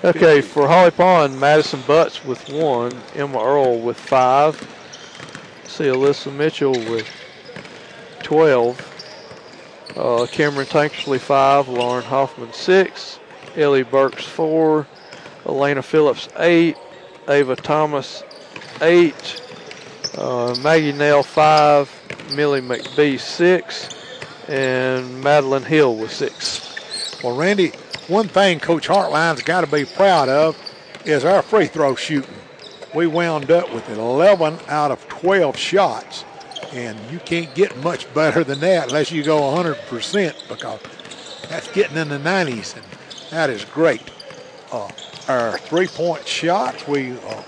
Okay, 0.05 0.41
for 0.41 0.67
Holly 0.67 0.91
Pond, 0.91 1.39
Madison 1.39 1.81
Butts 1.87 2.25
with 2.25 2.49
one, 2.49 2.91
Emma 3.15 3.39
Earl 3.41 3.79
with 3.79 3.97
five. 3.97 4.55
See 5.65 5.85
Alyssa 5.85 6.31
Mitchell 6.33 6.73
with 6.73 7.07
12. 8.23 9.95
Uh, 9.95 10.25
Cameron 10.31 10.65
Tankersley 10.65 11.19
five, 11.19 11.67
Lauren 11.67 12.03
Hoffman 12.03 12.51
six, 12.51 13.19
Ellie 13.55 13.83
Burks 13.83 14.25
four, 14.25 14.87
Elena 15.45 15.83
Phillips 15.83 16.29
eight, 16.37 16.77
Ava 17.29 17.55
Thomas 17.55 18.23
eight, 18.81 19.41
uh, 20.17 20.55
Maggie 20.61 20.93
Nell, 20.93 21.21
five, 21.21 21.91
Millie 22.35 22.61
McBee 22.61 23.19
six, 23.19 23.89
and 24.47 25.21
Madeline 25.21 25.63
Hill 25.63 25.95
with 25.95 26.11
six. 26.11 27.21
Well, 27.23 27.35
Randy, 27.35 27.71
one 28.07 28.27
thing 28.27 28.59
Coach 28.59 28.87
Hartline's 28.87 29.43
got 29.43 29.61
to 29.61 29.67
be 29.67 29.85
proud 29.85 30.27
of 30.27 30.57
is 31.05 31.23
our 31.23 31.41
free 31.41 31.67
throw 31.67 31.95
shooting. 31.95 32.33
We 32.93 33.07
wound 33.07 33.49
up 33.49 33.73
with 33.73 33.89
11 33.89 34.59
out 34.67 34.91
of 34.91 35.07
12 35.07 35.57
shots, 35.57 36.25
and 36.71 36.99
you 37.11 37.19
can't 37.19 37.53
get 37.55 37.75
much 37.77 38.11
better 38.13 38.43
than 38.43 38.59
that 38.61 38.87
unless 38.87 39.11
you 39.11 39.23
go 39.23 39.41
100% 39.41 40.47
because 40.47 40.79
that's 41.49 41.71
getting 41.73 41.97
in 41.97 42.09
the 42.09 42.17
90s, 42.17 42.75
and 42.75 42.85
that 43.29 43.49
is 43.49 43.65
great. 43.65 44.01
Uh, 44.71 44.89
our 45.27 45.57
three-point 45.59 46.27
shots, 46.27 46.87
we 46.87 47.11
uh, 47.11 47.43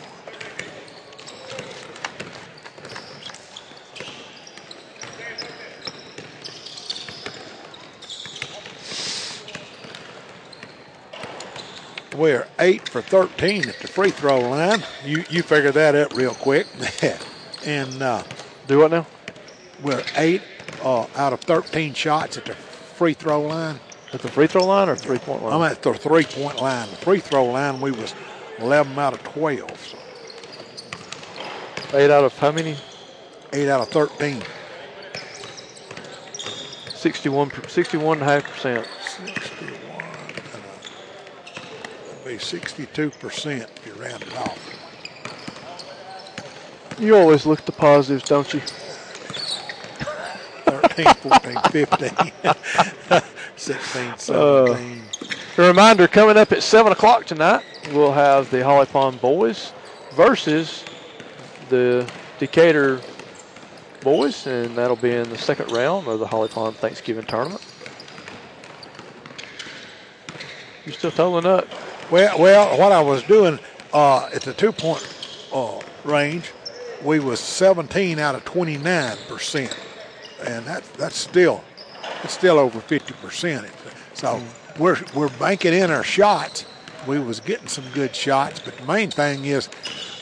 We're 12.15 12.47
eight 12.59 12.87
for 12.87 13.01
13 13.01 13.67
at 13.67 13.79
the 13.79 13.89
free 13.89 14.09
throw 14.09 14.39
line. 14.39 14.81
You 15.03 15.25
you 15.29 15.43
figure 15.43 15.71
that 15.71 15.95
up 15.95 16.15
real 16.15 16.33
quick. 16.33 16.65
and 17.65 18.01
uh, 18.01 18.23
Do 18.67 18.79
what 18.79 18.91
now? 18.91 19.05
we're 19.83 20.03
eight 20.15 20.41
uh, 20.83 21.05
out 21.15 21.33
of 21.33 21.41
13 21.41 21.93
shots 21.93 22.37
at 22.37 22.45
the 22.45 22.53
free 22.55 23.13
throw 23.13 23.41
line. 23.41 23.79
At 24.13 24.21
the 24.21 24.29
free 24.29 24.47
throw 24.47 24.65
line 24.65 24.89
or 24.89 24.95
three 24.95 25.17
point 25.19 25.43
line? 25.43 25.53
I'm 25.53 25.61
at 25.71 25.81
the 25.81 25.93
three 25.93 26.23
point 26.23 26.61
line. 26.61 26.89
The 26.89 26.95
free 26.95 27.19
throw 27.19 27.45
line, 27.45 27.81
we 27.81 27.91
was 27.91 28.15
11 28.59 28.97
out 28.97 29.13
of 29.13 29.23
12. 29.23 29.87
So 29.87 29.97
Eight 31.97 32.09
out 32.09 32.23
of 32.23 32.37
how 32.39 32.51
many? 32.51 32.75
eight 33.53 33.69
out 33.69 33.81
of 33.81 33.89
13. 33.89 34.41
61, 36.93 37.51
61 37.67 38.17
and 38.17 38.21
a 38.23 38.25
half 38.25 38.43
percent. 38.51 38.87
61. 39.17 39.71
and, 40.53 40.63
uh, 40.63 42.25
Be 42.25 42.35
62% 42.35 43.61
if 43.77 43.85
you 43.85 43.93
round 43.93 44.23
it 44.23 44.35
off. 44.37 44.74
You 46.97 47.15
always 47.17 47.45
look 47.45 47.65
the 47.65 47.71
positives, 47.73 48.23
don't 48.23 48.53
you? 48.53 48.61
13, 50.65 51.05
14, 51.05 51.57
15, 51.71 52.31
16, 53.55 54.17
17. 54.17 55.03
A 55.57 55.61
reminder 55.61 56.07
coming 56.07 56.37
up 56.37 56.51
at 56.51 56.63
7 56.63 56.91
o'clock 56.91 57.25
tonight, 57.25 57.63
we'll 57.91 58.13
have 58.13 58.49
the 58.49 58.63
Holly 58.63 58.85
Pond 58.85 59.19
boys 59.19 59.73
versus 60.13 60.85
the 61.69 62.09
Decatur 62.39 63.01
boys, 64.01 64.47
and 64.47 64.77
that'll 64.77 64.95
be 64.95 65.11
in 65.11 65.29
the 65.29 65.37
second 65.37 65.71
round 65.71 66.07
of 66.07 66.19
the 66.19 66.27
Holly 66.27 66.47
Pond 66.47 66.75
Thanksgiving 66.77 67.25
tournament. 67.25 67.61
You 70.85 70.91
still 70.91 71.11
totaling 71.11 71.45
up? 71.45 71.67
Well, 72.11 72.39
well, 72.39 72.77
what 72.77 72.91
I 72.91 73.01
was 73.01 73.23
doing 73.23 73.59
uh, 73.93 74.29
at 74.33 74.43
the 74.43 74.53
two 74.53 74.71
point 74.71 75.05
uh, 75.51 75.81
range, 76.03 76.51
we 77.03 77.19
was 77.19 77.39
17 77.39 78.19
out 78.19 78.35
of 78.35 78.45
29 78.45 79.17
percent, 79.27 79.75
and 80.45 80.65
that 80.65 80.83
that's 80.93 81.17
still 81.17 81.63
it's 82.23 82.33
still 82.33 82.59
over 82.59 82.79
50 82.79 83.13
percent. 83.15 83.67
So 84.13 84.41
we're 84.79 84.97
we're 85.13 85.29
banking 85.37 85.73
in 85.73 85.91
our 85.91 86.03
shots. 86.03 86.65
We 87.07 87.19
was 87.19 87.39
getting 87.39 87.67
some 87.67 87.85
good 87.93 88.15
shots, 88.15 88.59
but 88.59 88.75
the 88.77 88.85
main 88.85 89.11
thing 89.11 89.45
is 89.45 89.69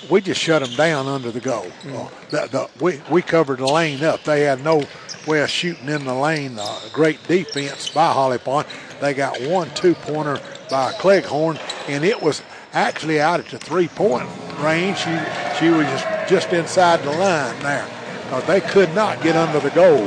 we 0.10 0.22
just 0.22 0.42
shut 0.42 0.64
them 0.64 0.76
down 0.76 1.08
under 1.08 1.32
the 1.32 1.40
goal. 1.40 1.68
Uh, 1.88 2.10
the, 2.30 2.48
the, 2.52 2.70
we 2.84 3.02
we 3.10 3.22
covered 3.22 3.60
the 3.60 3.68
lane 3.68 4.04
up. 4.04 4.24
They 4.24 4.42
had 4.42 4.64
no 4.64 4.84
way 5.28 5.42
of 5.42 5.50
shooting 5.50 5.88
in 5.88 6.06
the 6.06 6.14
lane. 6.14 6.58
Uh, 6.60 6.80
great 6.92 7.26
defense 7.28 7.90
by 7.90 8.12
Holly 8.12 8.38
Pond. 8.38 8.68
They 9.00 9.14
got 9.14 9.40
one 9.42 9.70
two 9.72 9.96
pointer 9.96 10.40
by 10.70 10.92
Cleghorn, 10.94 11.58
and 11.88 12.04
it 12.04 12.22
was 12.22 12.42
actually 12.74 13.22
out 13.22 13.40
at 13.40 13.48
the 13.48 13.60
three 13.60 13.88
point 13.88 14.28
range. 14.60 14.98
She 14.98 15.18
she 15.60 15.70
was 15.70 15.86
just 15.88 16.06
just 16.34 16.52
inside 16.52 17.00
the 17.04 17.12
line 17.12 17.60
there. 17.60 17.88
Uh, 18.32 18.42
they 18.48 18.60
could 18.60 18.92
not 18.96 19.22
get 19.22 19.36
under 19.36 19.60
the 19.60 19.70
goal. 19.70 20.02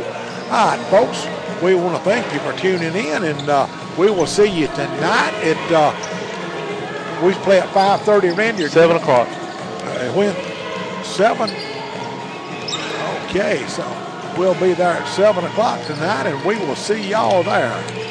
All 0.50 0.76
right, 0.76 0.86
folks. 0.90 1.24
We 1.62 1.76
want 1.76 1.96
to 1.96 2.02
thank 2.02 2.26
you 2.34 2.40
for 2.40 2.52
tuning 2.58 2.96
in, 2.96 3.22
and 3.22 3.48
uh, 3.48 3.68
we 3.96 4.10
will 4.10 4.26
see 4.26 4.46
you 4.50 4.66
tonight 4.66 5.32
at. 5.44 5.72
Uh, 5.72 7.24
we 7.24 7.32
play 7.44 7.60
at 7.60 7.68
5:30. 7.68 8.36
Randy, 8.36 8.66
7 8.66 8.96
o'clock. 8.96 9.28
uh, 9.28 10.12
when? 10.14 10.34
Seven? 11.04 11.48
Okay, 13.26 13.64
so 13.68 13.86
we'll 14.36 14.58
be 14.58 14.72
there 14.72 14.94
at 14.94 15.06
7 15.06 15.44
o'clock 15.44 15.80
tonight, 15.86 16.26
and 16.26 16.44
we 16.44 16.56
will 16.56 16.74
see 16.74 17.08
y'all 17.08 17.44
there. 17.44 18.05